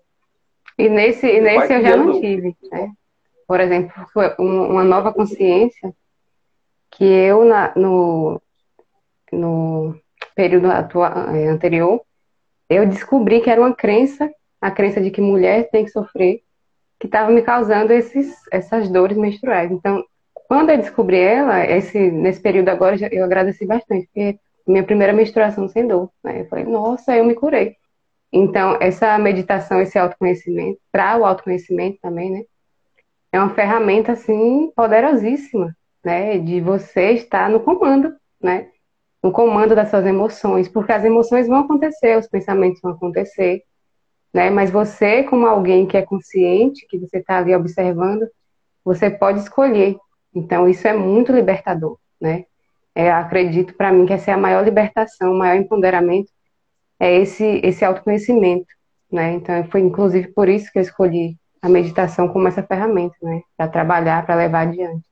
E 0.79 0.89
nesse, 0.89 1.27
e 1.27 1.41
nesse 1.41 1.73
eu 1.73 1.83
já 1.83 1.97
não 1.97 2.21
tive. 2.21 2.57
Né? 2.71 2.93
por 3.49 3.61
exemplo, 3.61 3.91
uma 4.39 4.85
nova 4.85 5.11
consciência 5.11 5.91
que 6.91 7.05
eu, 7.05 7.47
na, 7.47 7.73
no, 7.75 8.43
no 9.33 9.99
período 10.37 10.69
é, 10.71 11.49
anterior, 11.49 12.03
eu 12.69 12.87
descobri 12.87 13.41
que 13.41 13.49
era 13.49 13.59
uma 13.59 13.75
crença, 13.75 14.31
a 14.61 14.71
crença 14.71 15.01
de 15.01 15.11
que 15.11 15.23
mulher 15.23 15.71
tem 15.71 15.87
que 15.87 15.91
sofrer, 15.91 16.43
que 17.01 17.07
estava 17.07 17.31
me 17.31 17.41
causando 17.41 17.91
esses, 17.91 18.37
essas 18.53 18.91
dores 18.91 19.17
menstruais. 19.17 19.71
Então, 19.71 20.05
quando 20.35 20.69
eu 20.69 20.77
descobri 20.77 21.19
ela, 21.19 21.65
esse, 21.65 22.11
nesse 22.11 22.43
período 22.43 22.69
agora, 22.69 22.97
eu 23.11 23.25
agradeci 23.25 23.65
bastante, 23.65 24.07
porque 24.09 24.39
minha 24.69 24.85
primeira 24.85 25.13
menstruação 25.13 25.67
sem 25.69 25.87
dor, 25.87 26.11
né? 26.23 26.43
Eu 26.43 26.47
falei, 26.47 26.65
nossa, 26.65 27.17
eu 27.17 27.25
me 27.25 27.35
curei. 27.35 27.77
Então, 28.31 28.77
essa 28.81 29.17
meditação, 29.19 29.81
esse 29.81 29.99
autoconhecimento, 29.99 30.79
para 30.93 31.17
o 31.17 31.25
autoconhecimento 31.25 31.99
também, 32.03 32.31
né? 32.31 32.45
É 33.33 33.41
uma 33.41 33.55
ferramenta, 33.55 34.13
assim, 34.13 34.71
poderosíssima, 34.77 35.75
né? 36.05 36.39
De 36.39 36.61
você 36.61 37.13
estar 37.13 37.49
no 37.49 37.61
comando, 37.61 38.15
né? 38.41 38.69
No 39.23 39.33
comando 39.33 39.75
das 39.75 39.89
suas 39.89 40.05
emoções, 40.05 40.69
porque 40.69 40.93
as 40.93 41.05
emoções 41.05 41.49
vão 41.49 41.61
acontecer, 41.61 42.19
os 42.19 42.29
pensamentos 42.29 42.81
vão 42.83 42.93
acontecer, 42.93 43.63
né? 44.35 44.51
Mas 44.51 44.71
você, 44.71 45.23
como 45.25 45.47
alguém 45.47 45.87
que 45.87 45.97
é 45.97 46.03
consciente, 46.03 46.87
que 46.87 46.99
você 46.99 47.19
está 47.19 47.39
ali 47.39 47.55
observando, 47.55 48.29
você 48.85 49.11
pode 49.11 49.41
escolher. 49.41 49.97
Então, 50.35 50.69
isso 50.69 50.87
é 50.87 50.93
muito 50.93 51.33
libertador, 51.33 51.99
né? 52.21 52.45
É, 52.99 53.13
acredito 53.13 53.77
para 53.77 53.93
mim 53.93 54.07
que 54.07 54.13
essa 54.13 54.33
é 54.33 54.35
a 54.35 54.37
maior 54.37 54.65
libertação, 54.65 55.31
o 55.31 55.39
maior 55.39 55.55
empoderamento 55.55 56.33
é 56.99 57.15
esse, 57.15 57.61
esse 57.63 57.85
autoconhecimento, 57.85 58.67
né? 59.09 59.35
Então, 59.35 59.63
foi 59.71 59.83
inclusive 59.83 60.33
por 60.33 60.49
isso 60.49 60.69
que 60.73 60.81
eu 60.81 60.83
escolhi 60.83 61.39
a 61.63 61.69
meditação 61.69 62.27
como 62.27 62.49
essa 62.49 62.61
ferramenta, 62.61 63.15
né? 63.23 63.43
Para 63.57 63.71
trabalhar, 63.71 64.27
para 64.27 64.35
levar 64.35 64.67
adiante. 64.67 65.09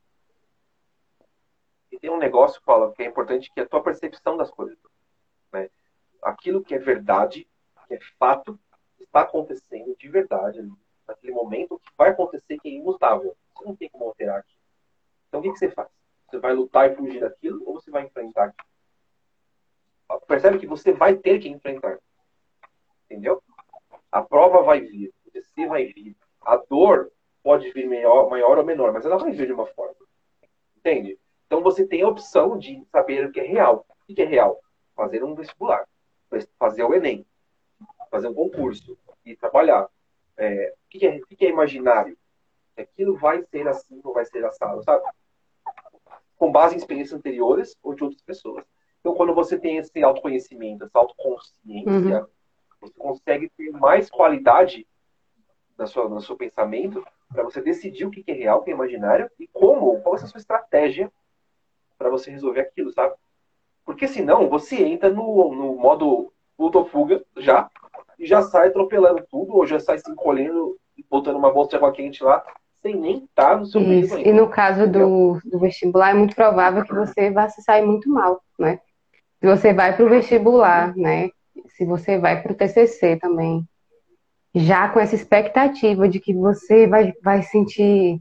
E 1.93 1.97
tem 1.97 2.11
um 2.11 2.19
negócio, 2.19 2.61
Paula, 2.67 2.93
que 2.93 3.05
é 3.05 3.07
importante, 3.07 3.53
que 3.55 3.61
é 3.61 3.63
a 3.63 3.69
tua 3.69 3.85
percepção 3.85 4.37
das 4.37 4.51
coisas. 4.51 4.77
Né? 5.53 5.71
Aquilo 6.21 6.65
que 6.65 6.75
é 6.75 6.79
verdade, 6.81 7.47
que 7.87 7.95
é 7.95 8.01
fato, 8.19 8.59
está 8.99 9.21
acontecendo 9.21 9.95
de 9.97 10.09
verdade 10.09 10.59
ali, 10.59 10.73
naquele 11.07 11.33
momento, 11.33 11.77
o 11.77 11.79
que 11.79 11.93
vai 11.97 12.11
acontecer 12.11 12.59
que 12.59 12.69
é 12.69 12.73
imutável. 12.73 13.37
Você 13.55 13.65
não 13.65 13.77
tem 13.77 13.89
como 13.89 14.07
alterar 14.07 14.41
aquilo. 14.41 14.59
Então, 15.29 15.39
o 15.39 15.43
que, 15.45 15.53
que 15.53 15.59
você 15.61 15.71
faz? 15.71 15.96
Você 16.27 16.39
vai 16.39 16.53
lutar 16.55 16.91
e 16.91 16.97
fugir 16.97 17.21
daquilo 17.21 17.63
ou 17.67 17.75
você 17.75 17.91
vai 17.91 18.05
enfrentar 18.05 18.55
percebe 20.27 20.59
que 20.59 20.67
você 20.67 20.93
vai 20.93 21.17
ter 21.17 21.39
que 21.39 21.49
enfrentar. 21.49 21.99
Entendeu? 23.05 23.43
A 24.11 24.23
prova 24.23 24.63
vai 24.63 24.81
vir, 24.81 25.13
DC 25.33 25.67
vai 25.67 25.87
vir. 25.87 26.17
A 26.41 26.57
dor 26.57 27.11
pode 27.43 27.71
vir 27.73 27.89
maior, 27.89 28.29
maior 28.29 28.59
ou 28.59 28.65
menor, 28.65 28.93
mas 28.93 29.05
ela 29.05 29.19
vai 29.19 29.33
vir 29.33 29.47
de 29.47 29.53
uma 29.53 29.67
forma. 29.67 29.95
Entende? 30.77 31.19
Então 31.47 31.63
você 31.63 31.87
tem 31.87 32.03
a 32.03 32.09
opção 32.09 32.59
de 32.59 32.85
saber 32.87 33.27
o 33.27 33.33
que 33.33 33.41
é 33.41 33.45
real. 33.45 33.87
O 34.09 34.15
que 34.15 34.21
é 34.21 34.25
real? 34.25 34.61
Fazer 34.95 35.23
um 35.23 35.35
vestibular, 35.35 35.87
fazer 36.59 36.83
o 36.83 36.95
Enem, 36.95 37.27
fazer 38.11 38.29
um 38.29 38.35
concurso 38.35 38.99
e 39.25 39.37
trabalhar. 39.37 39.89
É, 40.37 40.75
o, 40.75 40.89
que 40.89 41.07
é, 41.07 41.17
o 41.17 41.27
que 41.27 41.47
é 41.47 41.51
imaginário? 41.51 42.17
Aquilo 42.77 43.17
vai 43.17 43.43
ser 43.43 43.67
assim 43.69 44.01
ou 44.05 44.13
vai 44.13 44.25
ser 44.25 44.45
assado, 44.45 44.83
sabe? 44.83 45.05
Com 46.37 46.53
base 46.53 46.75
em 46.75 46.79
experiências 46.79 47.19
anteriores 47.19 47.77
ou 47.83 47.95
de 47.95 48.05
outras 48.05 48.23
pessoas. 48.23 48.65
Então, 49.01 49.15
quando 49.15 49.35
você 49.35 49.59
tem 49.59 49.77
esse 49.77 50.03
autoconhecimento, 50.03 50.85
essa 50.85 50.99
autoconsciência, 50.99 52.21
uhum. 52.21 52.27
você 52.81 52.95
consegue 52.99 53.49
ter 53.57 53.71
mais 53.71 54.11
qualidade 54.11 54.87
na 55.79 55.87
sua, 55.87 56.09
no 56.09 56.21
seu 56.21 56.37
pensamento 56.37 57.05
para 57.33 57.43
você 57.43 57.61
decidir 57.61 58.05
o 58.05 58.11
que 58.11 58.25
é 58.27 58.33
real, 58.33 58.59
o 58.59 58.63
que 58.63 58.71
é 58.71 58.75
imaginário 58.75 59.31
e 59.39 59.47
como, 59.49 60.01
qual 60.01 60.17
é 60.17 60.23
a 60.23 60.27
sua 60.27 60.39
estratégia 60.39 61.13
para 61.99 62.11
você 62.11 62.31
resolver 62.31 62.61
aquilo, 62.61 62.93
sabe? 62.93 63.15
Porque 63.85 64.09
senão 64.09 64.49
você 64.49 64.83
entra 64.85 65.09
no, 65.09 65.55
no 65.55 65.77
modo 65.77 66.33
luto-fuga 66.59 67.25
já 67.37 67.71
e 68.19 68.27
já 68.27 68.43
sai 68.43 68.69
atropelando 68.69 69.25
tudo 69.31 69.55
ou 69.55 69.67
já 69.67 69.79
sai 69.79 69.99
se 69.99 70.11
encolhendo 70.11 70.79
e 70.97 71.05
botando 71.09 71.37
uma 71.37 71.53
bolsa 71.53 71.71
de 71.71 71.77
água 71.77 71.93
quente 71.93 72.25
lá 72.25 72.45
sem 72.83 72.97
nem 72.97 73.25
estar 73.25 73.51
tá 73.51 73.57
no 73.57 73.67
seu 73.67 73.81
Isso. 73.81 74.19
E 74.19 74.33
no 74.33 74.49
caso 74.49 74.87
do, 74.87 75.41
do 75.45 75.59
vestibular, 75.59 76.11
é 76.11 76.15
muito 76.15 76.35
provável 76.35 76.85
que 76.85 76.95
você 76.95 77.31
vá 77.31 77.49
se 77.49 77.63
sair 77.63 77.85
muito 77.85 78.09
mal, 78.09 78.41
né? 78.59 78.81
Se 79.41 79.47
você 79.47 79.73
vai 79.73 79.95
para 79.95 80.05
o 80.05 80.09
vestibular, 80.09 80.97
né? 80.97 81.31
Se 81.77 81.85
você 81.85 82.19
vai 82.19 82.43
para 82.43 82.53
o 82.53 82.55
TCC 82.55 83.17
também, 83.17 83.67
já 84.55 84.89
com 84.89 84.99
essa 84.99 85.15
expectativa 85.15 86.09
de 86.09 86.19
que 86.19 86.33
você 86.33 86.87
vai, 86.87 87.13
vai 87.23 87.43
sentir 87.43 88.21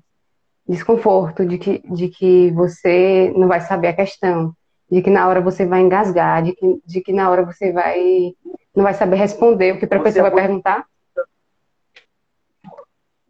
desconforto, 0.68 1.46
de 1.46 1.58
que, 1.58 1.80
de 1.90 2.10
que 2.10 2.52
você 2.52 3.32
não 3.36 3.48
vai 3.48 3.62
saber 3.62 3.90
a 3.90 3.96
questão, 3.96 4.54
de 4.92 5.02
que 5.02 5.10
na 5.10 5.28
hora 5.28 5.42
você 5.42 5.66
vai 5.66 5.82
engasgar, 5.82 6.44
de 6.44 6.54
que, 6.54 6.82
de 6.86 7.02
que 7.02 7.14
na 7.14 7.30
hora 7.30 7.46
você 7.46 7.72
vai 7.72 8.34
não 8.76 8.84
vai 8.84 8.94
saber 8.94 9.16
responder 9.16 9.72
o 9.72 9.80
que 9.80 9.86
a 9.86 9.88
professora 9.88 10.30
vai 10.30 10.42
perguntar. 10.44 10.86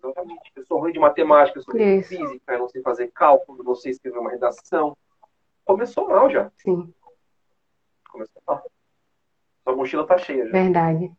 Exatamente. 0.03 0.44
Sou 0.75 0.81
ruim 0.81 0.91
de 0.91 0.99
matemática, 0.99 1.61
sou 1.61 1.73
ruim 1.73 2.01
de 2.01 2.03
física, 2.03 2.53
eu 2.53 2.59
não 2.59 2.67
sei 2.67 2.81
fazer 2.81 3.09
cálculo, 3.13 3.63
não 3.63 3.75
sei 3.75 3.91
escrever 3.91 4.19
uma 4.19 4.29
redação. 4.29 4.95
Começou 5.63 6.09
mal 6.09 6.29
já. 6.29 6.51
Sim 6.57 6.93
começou 8.15 8.41
a 8.47 8.61
Sua 9.63 9.75
mochila 9.75 10.07
tá 10.07 10.17
cheia 10.17 10.45
já. 10.45 10.51
Verdade. 10.51 11.11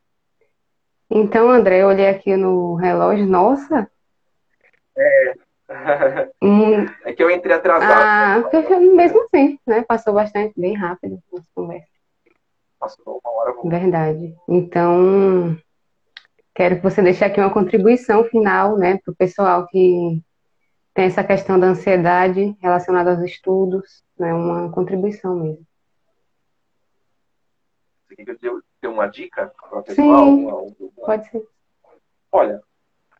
Então, 1.11 1.51
André, 1.51 1.83
eu 1.83 1.89
olhei 1.89 2.09
aqui 2.09 2.37
no 2.37 2.75
relógio, 2.75 3.27
nossa. 3.27 3.91
É. 4.97 5.35
Hum. 6.43 6.87
É 7.05 7.13
que 7.13 7.23
eu 7.23 7.31
entrei 7.31 7.55
atrasado. 7.55 7.93
Ah, 7.93 8.49
porque 8.51 8.77
mesmo 8.77 9.23
assim, 9.23 9.59
né? 9.67 9.83
Passou 9.83 10.13
bastante, 10.13 10.59
bem 10.59 10.75
rápido 10.75 11.19
nossa 11.33 11.49
conversa. 11.55 11.89
Passou 12.79 13.21
uma 13.25 13.33
hora. 13.33 13.55
Verdade. 13.65 14.35
Então, 14.49 15.57
quero 16.57 16.77
que 16.77 16.83
você 16.83 17.03
deixe 17.03 17.23
aqui 17.23 17.39
uma 17.39 17.53
contribuição 17.53 18.25
final, 18.25 18.79
né, 18.79 18.99
para 18.99 19.13
o 19.13 19.17
pessoal 19.17 19.67
que 19.69 20.23
tem 20.95 21.05
essa 21.05 21.23
questão 21.23 21.61
da 21.61 21.67
ansiedade 21.67 22.57
relacionada 22.63 23.11
aos 23.11 23.23
estudos, 23.23 24.03
né, 24.19 24.33
uma 24.33 24.73
contribuição 24.73 25.37
mesmo. 25.37 25.67
Você 28.09 28.17
quer 28.17 28.37
que 28.39 28.49
eu 28.49 28.63
dê 28.81 28.89
uma 28.89 29.07
dica 29.07 29.53
para 29.69 29.79
o 29.79 29.83
pessoal? 29.83 30.25
Sim, 30.25 30.47
uma, 30.47 30.63
uma... 30.63 30.73
pode 31.05 31.29
ser. 31.29 31.47
Olha, 32.33 32.63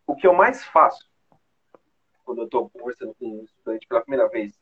o 0.07 0.17
que 0.17 0.27
eu 0.27 0.33
mais 0.33 0.65
faço 0.65 1.07
quando 2.25 2.39
eu 2.39 2.45
estou 2.47 2.71
conversando 2.71 3.15
com 3.17 3.27
um 3.27 3.45
estudante 3.45 3.87
pela 3.87 4.01
primeira 4.01 4.29
vez 4.31 4.59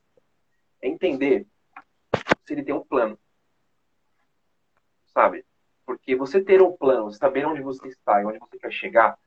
é 0.82 0.88
entender 0.88 1.46
se 2.44 2.52
ele 2.52 2.64
tem 2.64 2.74
um 2.74 2.84
plano. 2.84 3.16
Sabe? 5.12 5.46
Porque 5.86 6.16
você 6.16 6.42
ter 6.42 6.62
um 6.62 6.72
plano, 6.72 7.12
saber 7.12 7.46
onde 7.46 7.62
você 7.62 7.88
está 7.88 8.20
e 8.20 8.24
onde 8.24 8.38
você 8.38 8.58
quer 8.58 8.72
chegar, 8.72 9.18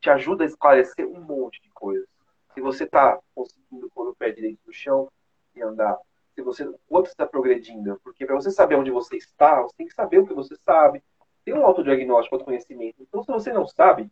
te 0.00 0.10
ajuda 0.10 0.44
a 0.44 0.46
esclarecer 0.46 1.06
um 1.06 1.20
monte 1.20 1.60
de 1.62 1.70
coisas. 1.70 2.08
Se 2.54 2.60
você 2.60 2.84
está 2.84 3.18
conseguindo 3.34 3.90
pôr 3.94 4.08
o 4.08 4.14
pé 4.14 4.30
direito 4.30 4.60
no 4.66 4.72
chão 4.72 5.10
e 5.54 5.62
andar 5.62 5.96
se 6.34 6.42
você 6.42 6.72
quanto 6.88 7.08
está 7.08 7.26
progredindo, 7.26 8.00
porque 8.02 8.24
para 8.24 8.34
você 8.34 8.50
saber 8.50 8.76
onde 8.76 8.90
você 8.90 9.16
está, 9.16 9.60
você 9.62 9.76
tem 9.76 9.86
que 9.86 9.94
saber 9.94 10.18
o 10.18 10.26
que 10.26 10.34
você 10.34 10.56
sabe. 10.56 11.02
Tem 11.44 11.54
um 11.54 11.64
autodiagnóstico, 11.64 12.34
autoconhecimento. 12.34 13.02
Então, 13.02 13.22
se 13.22 13.30
você 13.30 13.52
não 13.52 13.66
sabe, 13.66 14.10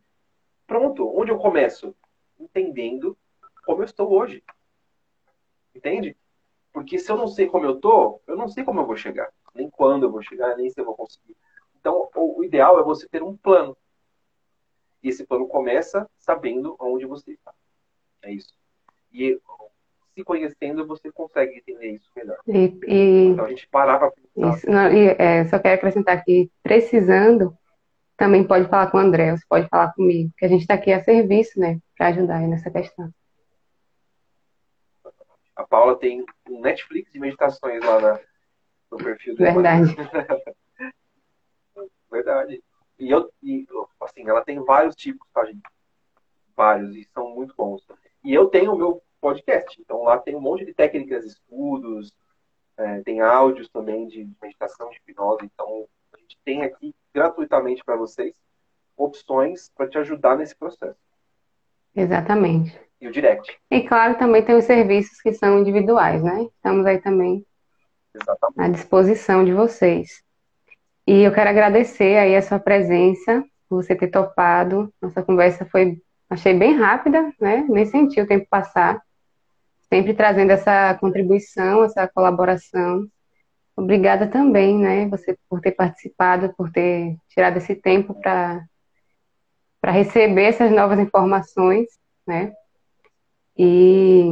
pronto, 0.67 1.09
onde 1.17 1.31
eu 1.31 1.39
começo? 1.39 1.95
Entendendo 2.39 3.17
como 3.65 3.83
eu 3.83 3.87
estou 3.87 4.13
hoje. 4.13 4.43
Entende? 5.75 6.17
Porque 6.73 6.99
se 6.99 7.11
eu 7.11 7.17
não 7.17 7.29
sei 7.29 7.47
como 7.47 7.67
eu 7.67 7.77
estou, 7.77 8.23
eu 8.27 8.37
não 8.37 8.49
sei 8.49 8.65
como 8.65 8.81
eu 8.81 8.87
vou 8.87 8.97
chegar. 8.97 9.33
Nem 9.55 9.71
quando 9.71 10.05
eu 10.05 10.11
vou 10.11 10.23
chegar, 10.23 10.57
nem 10.57 10.71
se 10.71 10.81
eu 10.81 10.85
vou 10.85 10.95
conseguir. 10.95 11.37
Então, 11.89 12.11
o, 12.15 12.45
ideal 12.45 12.79
é 12.79 12.83
você 12.83 13.09
ter 13.09 13.23
um 13.23 13.37
plano. 13.37 13.77
E 15.03 15.09
esse 15.09 15.25
plano 15.27 15.49
começa 15.49 16.09
sabendo 16.19 16.77
onde 16.79 17.07
você 17.07 17.33
está. 17.33 17.53
É 18.23 18.31
isso. 18.31 18.53
E 19.11 19.41
se 20.15 20.23
conhecendo, 20.23 20.87
você 20.87 21.11
consegue 21.11 21.57
entender 21.57 21.93
isso 21.93 22.11
melhor. 22.15 22.37
E, 22.47 22.79
e... 22.87 23.27
Então 23.29 23.45
a 23.45 23.49
gente 23.49 23.67
parava 23.69 24.11
para 24.11 24.23
pensar. 24.35 24.71
Não, 24.71 24.93
e, 24.93 25.17
é, 25.19 25.47
só 25.47 25.59
quero 25.59 25.77
acrescentar 25.77 26.23
que, 26.25 26.51
precisando, 26.63 27.57
também 28.17 28.47
pode 28.47 28.69
falar 28.69 28.91
com 28.91 28.99
o 28.99 29.01
André, 29.01 29.35
você 29.35 29.45
pode 29.49 29.69
falar 29.69 29.93
comigo, 29.95 30.31
que 30.37 30.45
a 30.45 30.49
gente 30.49 30.63
está 30.63 30.75
aqui 30.75 30.93
a 30.93 31.03
serviço, 31.03 31.59
né, 31.59 31.79
para 31.97 32.09
ajudar 32.09 32.41
nessa 32.41 32.71
questão. 32.71 33.11
A 35.57 35.65
Paula 35.65 35.97
tem 35.97 36.25
um 36.49 36.61
Netflix 36.61 37.11
de 37.13 37.19
meditações 37.19 37.83
lá 37.83 38.01
na, 38.01 38.21
no 38.91 38.99
perfil 38.99 39.37
dela. 39.37 39.55
Verdade. 39.55 39.97
Verdade. 42.11 42.63
E 42.99 43.11
eu, 43.11 43.31
e, 43.43 43.67
assim, 44.01 44.29
ela 44.29 44.43
tem 44.43 44.63
vários 44.65 44.97
tipos, 44.97 45.27
tá, 45.33 45.45
gente? 45.45 45.63
Vários, 46.57 46.95
e 46.97 47.05
são 47.15 47.35
muito 47.35 47.55
bons. 47.57 47.87
E 48.25 48.35
eu 48.35 48.47
tenho 48.47 48.73
o 48.73 48.77
meu 48.77 49.03
podcast. 49.21 49.81
Então 49.81 50.03
lá 50.03 50.19
tem 50.19 50.35
um 50.35 50.41
monte 50.41 50.65
de 50.65 50.75
técnicas, 50.75 51.25
estudos, 51.25 52.13
é, 52.77 53.01
tem 53.03 53.21
áudios 53.21 53.69
também 53.69 54.07
de 54.07 54.29
meditação, 54.43 54.91
de 54.91 54.97
hipnose. 54.97 55.45
Então 55.45 55.87
a 56.13 56.19
gente 56.19 56.39
tem 56.45 56.63
aqui 56.63 56.95
gratuitamente 57.15 57.85
para 57.85 57.97
vocês 57.97 58.35
opções 58.97 59.71
para 59.77 59.89
te 59.89 59.99
ajudar 59.99 60.37
nesse 60.37 60.57
processo. 60.57 60.99
Exatamente. 61.95 62.79
E 63.01 63.07
o 63.07 63.13
direct. 63.13 63.57
E 63.71 63.83
claro, 63.83 64.19
também 64.19 64.45
tem 64.45 64.57
os 64.57 64.65
serviços 64.65 65.21
que 65.21 65.33
são 65.33 65.61
individuais, 65.61 66.23
né? 66.23 66.43
Estamos 66.57 66.85
aí 66.85 67.01
também 67.01 67.47
Exatamente. 68.15 68.61
à 68.61 68.69
disposição 68.69 69.45
de 69.45 69.53
vocês. 69.53 70.23
E 71.11 71.23
eu 71.23 71.33
quero 71.33 71.49
agradecer 71.49 72.19
aí 72.19 72.37
a 72.37 72.43
sua 72.43 72.59
presença, 72.59 73.43
por 73.67 73.83
você 73.83 73.97
ter 73.97 74.09
topado. 74.09 74.93
Nossa 75.01 75.23
conversa 75.23 75.65
foi, 75.65 76.03
achei 76.29 76.53
bem 76.53 76.75
rápida, 76.77 77.33
né? 77.41 77.65
Nem 77.67 77.87
senti 77.87 78.21
o 78.21 78.27
tempo 78.27 78.47
passar. 78.51 79.01
sempre 79.89 80.13
trazendo 80.13 80.51
essa 80.53 80.95
contribuição, 81.01 81.83
essa 81.83 82.07
colaboração. 82.07 83.07
Obrigada 83.75 84.27
também, 84.29 84.79
né, 84.79 85.09
você 85.09 85.39
por 85.49 85.63
ter 85.63 85.73
participado, 85.73 86.53
por 86.55 86.71
ter 86.71 87.17
tirado 87.31 87.57
esse 87.57 87.75
tempo 87.75 88.13
para 88.21 88.63
para 89.81 89.93
receber 89.93 90.43
essas 90.45 90.71
novas 90.71 90.99
informações, 90.99 91.87
né? 92.27 92.53
E, 93.57 94.29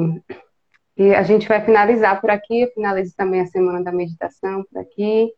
e 0.96 1.14
a 1.14 1.22
gente 1.22 1.48
vai 1.48 1.64
finalizar 1.64 2.20
por 2.20 2.30
aqui, 2.30 2.66
finalizo 2.74 3.14
também 3.16 3.40
a 3.40 3.46
semana 3.46 3.82
da 3.82 3.92
meditação 3.92 4.62
por 4.64 4.78
aqui. 4.78 5.32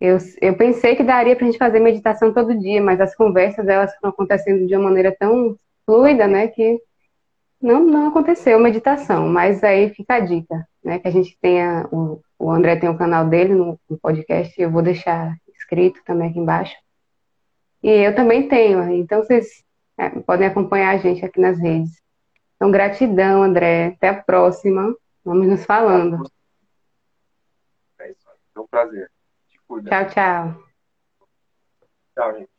Eu, 0.00 0.18
eu 0.40 0.56
pensei 0.56 0.94
que 0.94 1.02
daria 1.02 1.34
para 1.34 1.44
a 1.44 1.50
gente 1.50 1.58
fazer 1.58 1.80
meditação 1.80 2.32
todo 2.32 2.58
dia, 2.58 2.80
mas 2.80 3.00
as 3.00 3.14
conversas 3.14 3.66
elas 3.66 3.92
estão 3.92 4.10
acontecendo 4.10 4.66
de 4.66 4.74
uma 4.74 4.84
maneira 4.84 5.14
tão 5.18 5.58
fluida, 5.84 6.28
né, 6.28 6.48
que 6.48 6.80
não, 7.60 7.84
não 7.84 8.08
aconteceu 8.08 8.58
meditação, 8.60 9.28
mas 9.28 9.64
aí 9.64 9.90
fica 9.90 10.14
a 10.14 10.20
dica, 10.20 10.66
né? 10.84 11.00
Que 11.00 11.08
a 11.08 11.10
gente 11.10 11.36
tenha. 11.40 11.88
O, 11.90 12.20
o 12.38 12.50
André 12.50 12.76
tem 12.76 12.88
o 12.88 12.96
canal 12.96 13.26
dele 13.26 13.52
no, 13.52 13.80
no 13.90 13.98
podcast, 13.98 14.54
eu 14.60 14.70
vou 14.70 14.80
deixar 14.80 15.36
escrito 15.56 16.00
também 16.04 16.30
aqui 16.30 16.38
embaixo. 16.38 16.76
E 17.82 17.90
eu 17.90 18.14
também 18.14 18.48
tenho, 18.48 18.80
então 18.92 19.22
vocês 19.24 19.64
é, 19.98 20.08
podem 20.20 20.46
acompanhar 20.46 20.94
a 20.94 20.98
gente 20.98 21.24
aqui 21.24 21.40
nas 21.40 21.58
redes. 21.58 22.00
Então, 22.58 22.70
gratidão, 22.70 23.42
André. 23.42 23.94
Até 23.96 24.08
a 24.08 24.22
próxima. 24.22 24.94
Vamos 25.24 25.46
nos 25.46 25.64
falando. 25.64 26.28
É 28.00 28.10
isso. 28.10 28.28
É 28.56 28.60
um 28.60 28.66
prazer. 28.66 29.10
Tchau, 29.68 30.08
tchau. 30.08 30.64
Tchau, 32.14 32.32
gente. 32.32 32.57